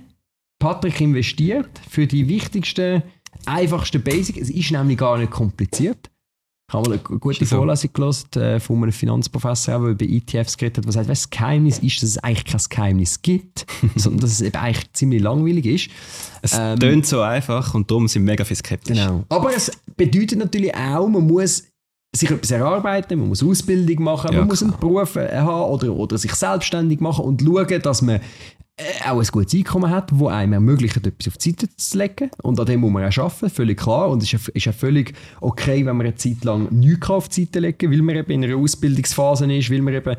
Patrick 0.59 1.01
investiert 1.01 1.71
für 1.89 2.07
die 2.07 2.29
wichtigsten, 2.29 3.03
einfachsten 3.47 4.03
Basics. 4.03 4.39
Es 4.39 4.51
ist 4.51 4.71
nämlich 4.71 4.99
gar 4.99 5.19
nicht 5.19 5.31
kompliziert. 5.31 6.11
Ich 6.69 6.75
habe 6.75 6.89
mal 6.89 7.01
eine 7.05 7.19
gute 7.19 7.45
so. 7.45 7.57
Vorlesung 7.57 7.93
gelesen 7.93 8.33
äh, 8.37 8.61
von 8.61 8.81
einem 8.81 8.93
Finanzprofessor, 8.93 9.81
der 9.81 9.91
über 9.91 10.05
ETFs 10.05 10.57
geredet 10.57 10.79
hat, 10.79 10.85
der 10.85 10.93
sagt, 10.93 11.09
was 11.09 11.23
das 11.23 11.31
Geheimnis 11.31 11.79
ist, 11.81 12.01
dass 12.01 12.11
es 12.11 12.19
eigentlich 12.19 12.45
kein 12.45 12.61
Geheimnis 12.69 13.23
gibt, 13.23 13.67
sondern 13.97 14.21
dass 14.21 14.31
es 14.31 14.41
eben 14.41 14.57
eigentlich 14.57 14.93
ziemlich 14.93 15.21
langweilig 15.21 15.67
ist. 15.67 15.91
Es 16.43 16.57
Ähm, 16.57 16.79
tönt 16.79 17.07
so 17.07 17.23
einfach 17.23 17.75
und 17.75 17.91
darum 17.91 18.07
sind 18.07 18.23
mega 18.23 18.45
viel 18.45 18.57
skeptisch. 18.57 18.99
Genau. 18.99 19.25
Aber 19.31 19.53
es 19.53 19.73
bedeutet 19.97 20.39
natürlich 20.39 20.73
auch, 20.73 21.09
man 21.09 21.27
muss 21.27 21.65
sich 22.15 22.31
etwas 22.31 22.51
erarbeiten, 22.51 23.19
man 23.19 23.29
muss 23.29 23.43
Ausbildung 23.43 24.03
machen, 24.03 24.33
Ja, 24.33 24.39
man 24.39 24.49
muss 24.49 24.63
einen 24.63 24.73
klar. 24.73 24.81
Beruf 24.81 25.17
äh, 25.17 25.37
haben 25.39 25.71
oder, 25.71 25.93
oder 25.93 26.19
sich 26.19 26.35
selbstständig 26.35 27.01
machen 27.01 27.25
und 27.25 27.41
schauen, 27.41 27.83
dass 27.83 28.03
man 28.03 28.21
äh, 28.77 29.09
auch 29.09 29.21
ein 29.21 29.27
gutes 29.27 29.55
Einkommen 29.55 29.91
hat, 29.91 30.11
wo 30.13 30.29
einem 30.29 30.55
ermöglicht, 30.55 30.97
etwas 30.97 31.29
auf 31.29 31.37
die 31.39 31.51
Seite 31.51 31.69
zu 31.77 31.99
legen. 31.99 32.31
Und 32.43 32.59
an 32.59 32.67
dem 32.67 32.81
muss 32.81 32.91
man 32.91 33.05
auch 33.05 33.19
arbeiten, 33.19 33.51
völlig 33.51 33.79
klar. 33.79 34.09
Und 34.09 34.23
es 34.23 34.33
ist 34.33 34.47
ja, 34.47 34.53
ist 34.55 34.65
ja 34.67 34.73
völlig 34.73 35.15
okay, 35.41 35.87
wenn 35.87 35.97
man 35.97 36.07
eine 36.07 36.17
Zeit 36.17 36.43
lang 36.45 36.69
nichts 36.73 37.11
auf 37.11 37.29
die 37.29 37.45
Seite 37.45 37.61
legen 37.61 37.79
kann, 37.79 37.91
weil 37.93 38.03
man 38.03 38.17
eben 38.17 38.31
in 38.33 38.45
einer 38.45 38.57
Ausbildungsphase 38.57 39.53
ist, 39.55 39.71
weil 39.71 39.83
man 39.83 39.95
eben 39.95 40.17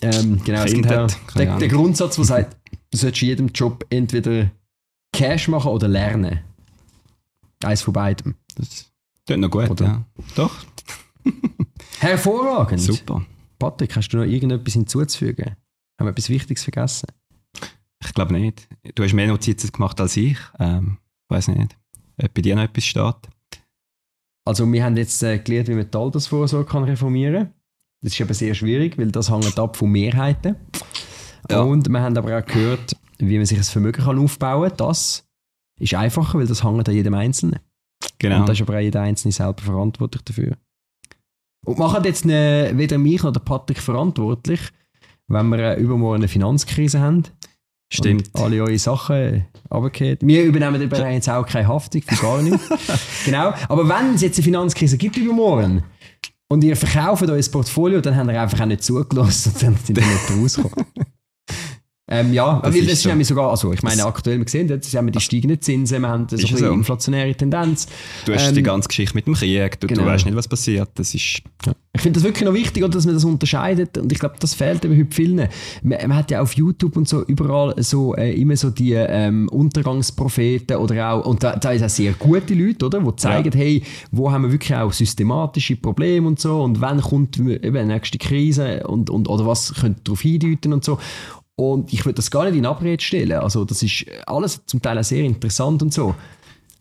ähm, 0.00 0.40
genau, 0.44 0.64
Kind 0.64 0.90
den, 0.90 1.06
den 1.36 1.48
Ahnung. 1.48 1.68
Grundsatz, 1.68 2.16
der 2.16 2.24
sagt, 2.24 2.56
du 2.90 2.98
solltest 2.98 3.22
in 3.22 3.28
jedem 3.28 3.48
Job 3.48 3.86
entweder 3.90 4.50
Cash 5.12 5.48
machen 5.48 5.70
oder 5.70 5.88
lernen. 5.88 6.40
Eins 7.62 7.82
von 7.82 7.92
beidem. 7.92 8.34
Das 8.56 8.90
tönt 9.26 9.40
noch 9.42 9.50
gut, 9.50 9.70
Oder? 9.70 9.84
ja. 9.84 10.04
Doch, 10.34 10.52
Hervorragend. 12.00 12.80
super. 12.80 13.24
Patrick, 13.58 13.94
hast 13.96 14.08
du 14.08 14.18
noch 14.18 14.24
irgendetwas 14.24 14.74
hinzuzufügen? 14.74 15.56
Haben 15.98 16.06
wir 16.06 16.10
etwas 16.10 16.28
Wichtiges 16.28 16.64
vergessen? 16.64 17.06
Ich 18.04 18.12
glaube 18.14 18.32
nicht. 18.32 18.68
Du 18.94 19.04
hast 19.04 19.12
mehr 19.12 19.28
Notizen 19.28 19.70
gemacht 19.70 20.00
als 20.00 20.16
ich. 20.16 20.38
Ähm, 20.58 20.98
weiß 21.28 21.48
nicht, 21.48 21.76
ob 22.20 22.34
bei 22.34 22.42
dir 22.42 22.56
noch 22.56 22.64
etwas 22.64 22.84
steht. 22.84 23.16
Also 24.44 24.70
wir 24.70 24.84
haben 24.84 24.96
jetzt 24.96 25.22
äh, 25.22 25.38
gelernt, 25.38 25.68
wie 25.68 25.74
man 25.74 25.88
die 25.88 25.96
Altersvorsorge 25.96 26.68
kann 26.68 26.84
reformieren 26.84 27.44
kann. 27.44 27.54
Das 28.02 28.12
ist 28.12 28.20
aber 28.20 28.34
sehr 28.34 28.54
schwierig, 28.54 28.98
weil 28.98 29.12
das 29.12 29.30
hängt 29.30 29.58
ab 29.58 29.76
von 29.76 29.90
Mehrheiten. 29.90 30.56
Ja. 31.48 31.60
Und 31.60 31.88
wir 31.88 32.00
haben 32.00 32.16
aber 32.16 32.36
auch 32.36 32.44
gehört, 32.44 32.96
wie 33.18 33.36
man 33.36 33.46
sich 33.46 33.58
ein 33.58 33.64
Vermögen 33.64 34.02
kann 34.02 34.18
aufbauen 34.18 34.68
kann. 34.70 34.76
Das 34.78 35.24
ist 35.78 35.94
einfacher, 35.94 36.38
weil 36.38 36.46
das 36.46 36.64
hängt 36.64 36.88
an 36.88 36.94
jedem 36.94 37.14
Einzelnen. 37.14 37.60
Genau. 38.18 38.40
Und 38.40 38.48
da 38.48 38.52
ist 38.52 38.60
aber 38.60 38.76
auch 38.76 38.80
jeder 38.80 39.02
Einzelne 39.02 39.32
selber 39.32 39.62
verantwortlich 39.62 40.22
dafür. 40.22 40.56
Und 41.64 41.78
machen 41.78 42.02
jetzt 42.04 42.24
ne, 42.24 42.72
weder 42.74 42.98
mich 42.98 43.22
noch 43.22 43.32
Patrick 43.44 43.78
verantwortlich, 43.78 44.60
wenn 45.28 45.48
wir 45.48 45.76
übermorgen 45.76 46.16
eine 46.16 46.28
Finanzkrise 46.28 47.00
haben. 47.00 47.22
Stimmt. 47.92 48.30
Und 48.32 48.40
alle 48.42 48.62
eure 48.62 48.78
Sachen 48.78 49.44
runtergehen. 49.70 50.18
Wir 50.22 50.44
übernehmen 50.44 50.80
übrigens 50.80 51.26
jetzt 51.26 51.28
auch 51.28 51.46
keine 51.46 51.68
Haftung 51.68 52.02
für 52.02 52.16
gar 52.16 52.40
nichts. 52.40 52.68
genau. 53.26 53.52
Aber 53.68 53.86
wenn 53.88 54.14
es 54.14 54.22
jetzt 54.22 54.38
eine 54.38 54.44
Finanzkrise 54.44 54.96
gibt 54.96 55.16
übermorgen 55.18 55.84
und 56.48 56.64
ihr 56.64 56.74
verkauft 56.74 57.28
euer 57.28 57.42
Portfolio, 57.50 58.00
dann 58.00 58.16
habt 58.16 58.30
ihr 58.30 58.40
einfach 58.40 58.60
auch 58.60 58.66
nicht 58.66 58.82
zugelassen 58.82 59.52
und 59.52 59.62
dann 59.62 59.76
sind 59.76 59.98
ihr 59.98 60.04
nicht 60.04 60.30
rausgekommen. 60.42 60.86
Ähm, 62.12 62.32
ja, 62.32 62.60
Das 62.62 62.74
weil 62.74 62.82
das 62.82 62.92
ist 62.94 63.02
so. 63.02 63.08
nämlich 63.08 63.26
sogar, 63.26 63.50
also 63.50 63.72
ich 63.72 63.82
meine 63.82 64.04
aktuell, 64.04 64.38
wir 64.38 64.48
sehen 64.48 64.68
jetzt 64.68 64.94
haben 64.94 65.06
wir 65.06 65.12
die 65.12 65.20
steigenden 65.20 65.60
Zinsen, 65.60 66.00
wir 66.02 66.08
haben 66.08 66.26
so 66.28 66.36
ein 66.36 66.40
Ist 66.40 66.50
bisschen 66.50 66.66
so. 66.68 66.72
inflationäre 66.74 67.34
Tendenz. 67.34 67.86
Du 68.26 68.34
hast 68.34 68.48
Ähm, 68.48 68.54
die 68.54 68.62
ganze 68.62 68.88
Geschichte 68.88 69.14
mit 69.14 69.26
dem 69.26 69.34
Krieg, 69.34 69.80
du, 69.80 69.86
genau. 69.86 70.02
du 70.02 70.06
weißt 70.08 70.26
nicht, 70.26 70.36
was 70.36 70.46
passiert. 70.46 70.90
Das 70.96 71.14
ist, 71.14 71.42
Ich 71.94 72.00
finde 72.00 72.18
das 72.18 72.24
wirklich 72.24 72.44
noch 72.44 72.54
wichtig, 72.54 72.90
dass 72.90 73.04
man 73.06 73.14
das 73.14 73.24
unterscheidet 73.24 73.96
und 73.98 74.12
ich 74.12 74.18
glaube, 74.18 74.34
das 74.38 74.54
fehlt 74.54 74.84
eben 74.84 74.96
heute 74.98 75.14
vielen. 75.14 75.36
Man, 75.36 75.48
man 75.82 76.14
hat 76.14 76.30
ja 76.30 76.40
auf 76.42 76.54
YouTube 76.54 76.96
und 76.96 77.08
so 77.08 77.22
überall 77.24 77.74
so 77.82 78.14
äh, 78.14 78.32
immer 78.34 78.56
so 78.56 78.70
die 78.70 78.92
ähm, 78.92 79.48
Untergangspropheten 79.48 80.76
oder 80.76 81.12
auch, 81.12 81.26
und 81.26 81.42
da, 81.42 81.56
da 81.56 81.72
ist 81.72 81.82
auch 81.82 81.88
sehr 81.88 82.12
gute 82.12 82.54
Leute, 82.54 82.86
oder, 82.86 83.00
die 83.00 83.16
zeigen, 83.16 83.52
hey, 83.52 83.82
wo 84.10 84.30
haben 84.30 84.42
wir 84.44 84.52
wirklich 84.52 84.74
auch 84.76 84.92
systematische 84.92 85.76
Probleme 85.76 86.26
und 86.26 86.40
so 86.40 86.62
und 86.62 86.80
wann 86.80 87.00
kommt 87.00 87.38
eben 87.38 87.60
die 87.74 87.84
nächste 87.84 88.18
Krise 88.18 88.86
und, 88.86 89.10
und 89.10 89.28
oder 89.28 89.46
was 89.46 89.74
könnte 89.74 90.00
darauf 90.04 90.20
hindeuten 90.20 90.72
und 90.72 90.84
so. 90.84 90.98
Und 91.56 91.92
ich 91.92 92.04
würde 92.04 92.16
das 92.16 92.30
gar 92.30 92.44
nicht 92.46 92.56
in 92.56 92.66
Abrede 92.66 93.02
stellen. 93.02 93.32
Also 93.32 93.64
das 93.64 93.82
ist 93.82 94.06
alles 94.26 94.60
zum 94.66 94.80
Teil 94.80 94.98
auch 94.98 95.04
sehr 95.04 95.22
interessant 95.24 95.82
und 95.82 95.92
so. 95.92 96.14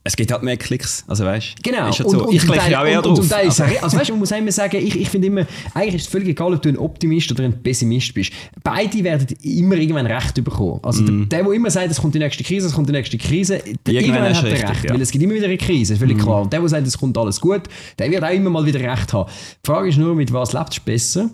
es 0.04 0.16
gibt 0.16 0.32
halt 0.32 0.42
mehr 0.42 0.58
Klicks, 0.58 1.04
also 1.08 1.26
weißt 1.26 1.60
du. 1.64 1.70
Genau. 1.70 1.90
Ist 1.90 2.00
halt 2.00 2.10
so. 2.10 2.32
ich 2.32 2.42
zum 2.42 2.50
klicke 2.52 2.80
auch 2.80 2.86
eher 2.86 2.98
und, 2.98 3.06
drauf. 3.06 3.20
Und 3.20 3.32
aber, 3.32 3.42
auch- 3.42 3.84
also 3.84 3.98
weißt, 3.98 4.10
du, 4.10 4.14
man 4.14 4.20
muss 4.22 4.32
immer 4.32 4.52
sagen, 4.52 4.78
ich, 4.78 4.96
ich 5.00 5.10
finde 5.10 5.28
immer, 5.28 5.46
eigentlich 5.76 5.96
ist 5.96 6.02
es 6.04 6.08
völlig 6.08 6.30
egal, 6.30 6.54
ob 6.56 6.62
du 6.64 6.70
ein 6.70 6.78
Optimist 6.78 7.30
oder 7.32 7.44
ein 7.44 7.62
Pessimist 7.62 8.12
bist. 8.16 8.32
Beide 8.64 9.04
werden 9.04 9.28
immer 9.44 9.76
irgendwann 9.76 10.08
Recht 10.08 10.44
bekommen. 10.44 10.80
Also 10.82 11.04
der, 11.06 11.26
der, 11.28 11.44
der 11.44 11.54
immer 11.54 11.70
sagt, 11.70 11.92
es 11.92 12.02
kommt 12.02 12.16
die 12.16 12.20
nächste 12.20 12.44
Krise, 12.44 12.66
es 12.68 12.74
kommt 12.74 12.88
die 12.90 12.94
nächste 12.94 13.18
Krise, 13.20 13.62
der. 13.86 13.94
Irgendwann 13.94 14.34
hat 14.36 14.44
er 14.44 14.52
Recht. 14.54 14.84
ja. 14.86 14.94
Weil 14.94 15.02
es 15.02 15.12
gibt 15.12 15.24
immer 15.24 15.36
wieder 15.36 15.46
eine 15.46 15.58
Krise, 15.58 15.94
ist 15.94 16.00
völlig 16.00 16.18
klar. 16.18 16.42
Und 16.42 16.52
der, 16.54 16.62
der 16.62 16.70
sagt, 16.70 16.88
es 16.88 16.98
kommt 16.98 17.16
alles 17.18 17.40
gut, 17.40 17.64
der 18.00 18.10
wird 18.10 18.24
auch 18.24 18.30
immer 18.34 18.50
mal 18.50 18.66
wieder 18.66 18.80
Recht 18.80 19.14
haben. 19.14 19.30
Die 19.64 19.68
Frage 19.68 19.90
ist 19.90 19.98
nur, 19.98 20.16
mit 20.16 20.34
was 20.34 20.54
lebst 20.54 20.78
du 20.80 20.82
besser? 20.84 21.30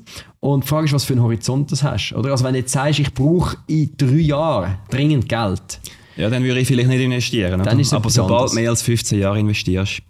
Und 0.53 0.63
die 0.63 0.67
Frage 0.67 0.85
ist, 0.85 0.93
was 0.93 1.03
für 1.03 1.13
einen 1.13 1.23
Horizont 1.23 1.71
du 1.71 1.75
hast. 1.81 2.13
Oder? 2.13 2.31
Also 2.31 2.43
wenn 2.45 2.53
du 2.53 2.59
jetzt 2.59 2.71
sagst, 2.71 2.99
ich 2.99 3.13
brauche 3.13 3.57
in 3.67 3.91
drei 3.97 4.07
Jahren 4.17 4.77
dringend 4.89 5.27
Geld, 5.27 5.79
ja, 6.15 6.29
dann 6.29 6.43
würde 6.43 6.59
ich 6.59 6.67
vielleicht 6.67 6.87
nicht 6.89 7.01
investieren. 7.01 7.59
Dann 7.63 7.73
oder? 7.73 7.79
ist 7.79 7.93
aber 7.93 8.09
sobald 8.09 8.51
du 8.51 8.55
mehr 8.55 8.69
als 8.69 8.81
15 8.81 9.19
Jahre 9.19 9.39
investierst, 9.39 10.01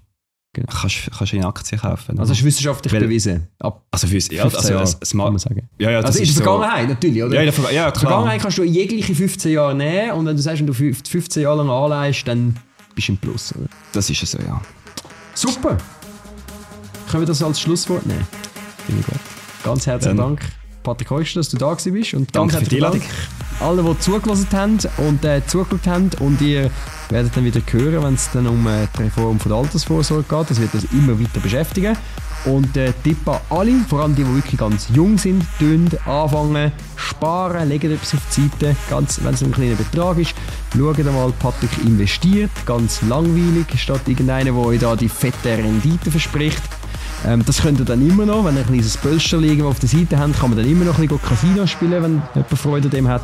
Genau. 0.54 0.68
kannst 0.72 1.10
kannst 1.16 1.34
du 1.34 1.38
in 1.38 1.46
Aktien 1.46 1.80
kaufen. 1.80 2.18
also 2.18 2.32
das 2.32 2.40
ist 2.40 2.44
wissenschaftlich 2.46 2.92
Weil- 2.94 3.02
bewiesen. 3.02 3.48
Ab 3.60 3.86
also 3.92 4.08
fürs, 4.08 4.28
ja, 4.32 4.42
15 4.44 4.58
also 4.60 4.74
Jahren, 4.74 4.84
es, 4.84 4.98
es 5.02 5.10
kann 5.12 5.18
mag, 5.18 5.30
man 5.30 5.40
sagen. 5.40 5.70
ja, 5.80 5.92
ja, 5.92 6.02
das 6.02 6.06
Also 6.08 6.20
in 6.20 6.24
der 6.26 6.30
ist 6.32 6.38
so- 6.38 6.44
Vergangenheit 6.44 6.90
natürlich, 6.90 7.24
oder? 7.24 7.36
Ja, 7.36 7.42
in 7.42 7.52
der 7.52 7.64
ja, 7.64 7.70
In 7.70 7.76
der 7.76 7.92
klar. 7.92 8.00
Vergangenheit 8.00 8.42
kannst 8.42 8.58
du 8.58 8.64
jegliche 8.64 9.14
15 9.16 9.52
Jahre 9.52 9.76
nehmen 9.76 10.12
und 10.12 10.26
wenn 10.26 10.36
du 10.36 10.42
sagst, 10.42 10.60
wenn 10.60 10.68
du 10.68 10.74
fünf- 10.74 11.08
15 11.08 11.44
Jahre 11.44 11.58
lang 11.58 11.70
anleihst, 11.70 12.28
dann 12.28 12.56
bist 12.96 13.08
du 13.08 13.12
im 13.14 13.18
Plus. 13.18 13.54
Oder? 13.56 13.68
Das 13.92 14.10
ist 14.10 14.26
so, 14.26 14.38
ja. 14.40 14.60
Super! 15.36 15.78
Können 17.12 17.22
wir 17.24 17.28
das 17.28 17.44
als 17.44 17.60
Schlusswort 17.60 18.06
nehmen? 18.08 18.26
Finde 18.86 19.02
ich 19.02 19.06
gut. 19.08 19.20
Ganz 19.68 19.86
herzlichen 19.86 20.16
Dank, 20.16 20.40
Patrick 20.82 21.10
Heuster, 21.10 21.42
dass 21.42 21.50
du 21.50 21.58
da 21.58 21.74
gewesen 21.74 21.92
bist. 21.92 22.14
Und 22.14 22.34
Danke 22.34 22.54
ganz 22.54 22.64
für 22.64 22.76
die 22.76 22.82
herzlichen 22.82 23.06
Dank 23.06 23.60
allen, 23.60 23.86
die 23.86 24.00
zugelassen 24.00 24.48
haben 24.54 24.80
und 24.98 25.26
äh, 25.26 25.42
zugeschaut 25.46 25.86
haben. 25.88 26.10
Und 26.20 26.40
ihr 26.40 26.72
werdet 27.10 27.36
dann 27.36 27.44
wieder 27.44 27.60
hören, 27.70 28.02
wenn 28.02 28.14
es 28.14 28.32
dann 28.32 28.48
um 28.48 28.66
äh, 28.66 28.88
die 28.98 29.04
Reform 29.04 29.42
von 29.42 29.52
der 29.52 29.60
Altersvorsorge 29.60 30.24
geht. 30.24 30.50
Das 30.50 30.62
wird 30.62 30.74
uns 30.74 30.86
immer 30.94 31.20
weiter 31.20 31.42
beschäftigen. 31.42 31.98
Und 32.46 32.78
äh, 32.78 32.94
Tipp 33.04 33.28
an 33.28 33.40
alle, 33.50 33.74
vor 33.90 34.04
allem 34.04 34.16
die, 34.16 34.24
die 34.24 34.36
wirklich 34.36 34.58
ganz 34.58 34.88
jung 34.94 35.18
sind, 35.18 35.44
tun 35.60 35.90
anfangen, 36.06 36.72
sparen, 36.96 37.68
legen 37.68 37.92
etwas 37.92 38.14
auf 38.14 38.22
die 38.34 38.44
Seite, 38.44 38.76
ganz, 38.90 39.20
wenn 39.22 39.34
es 39.34 39.44
ein 39.44 39.52
kleiner 39.52 39.76
Betrag 39.76 40.18
ist. 40.18 40.34
Schaut 40.72 41.04
mal, 41.04 41.34
Patrick 41.40 41.72
investiert, 41.84 42.52
ganz 42.66 43.02
langweilig, 43.02 43.66
statt 43.76 44.02
irgendeiner, 44.06 44.52
der 44.52 44.56
euch 44.56 44.80
da 44.80 44.96
die 44.96 45.10
fette 45.10 45.58
Rendite 45.58 46.10
verspricht. 46.10 46.62
Ähm, 47.28 47.44
das 47.46 47.62
könnt 47.62 47.80
ihr 47.80 47.86
dann 47.86 48.08
immer 48.08 48.26
noch, 48.26 48.46
wenn 48.46 48.56
ihr 48.56 48.62
ein 48.62 48.68
kleines 48.68 48.96
Pölsterchen 48.96 49.44
irgendwo 49.44 49.68
auf 49.68 49.80
der 49.80 49.90
Seite 49.90 50.18
habt, 50.18 50.40
kann 50.40 50.50
man 50.50 50.58
dann 50.58 50.68
immer 50.68 50.86
noch 50.86 50.98
ein 50.98 51.08
bisschen 51.08 51.22
Casino 51.22 51.68
spielen, 51.68 52.02
wenn 52.02 52.22
jemand 52.34 52.58
Freude 52.58 52.86
an 52.86 52.92
dem 52.92 53.08
hat. 53.10 53.24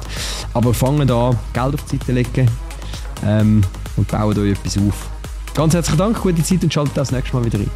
Aber 0.54 0.74
fangen 0.74 1.08
da 1.08 1.32
Geld 1.54 1.76
auf 1.76 1.86
die 1.86 1.98
Seite 1.98 2.12
legen 2.12 2.50
ähm, 3.26 3.62
und 3.96 4.08
bauen 4.10 4.38
euch 4.38 4.52
etwas 4.52 4.78
auf. 4.78 5.08
Ganz 5.56 5.74
herzlichen 5.74 6.00
Dank, 6.00 6.20
gute 6.22 6.44
Zeit 6.44 6.64
und 6.64 6.74
schaltet 6.74 6.98
das 6.98 7.12
nächste 7.12 7.36
Mal 7.38 7.46
wieder 7.46 7.60
rein. 7.60 7.72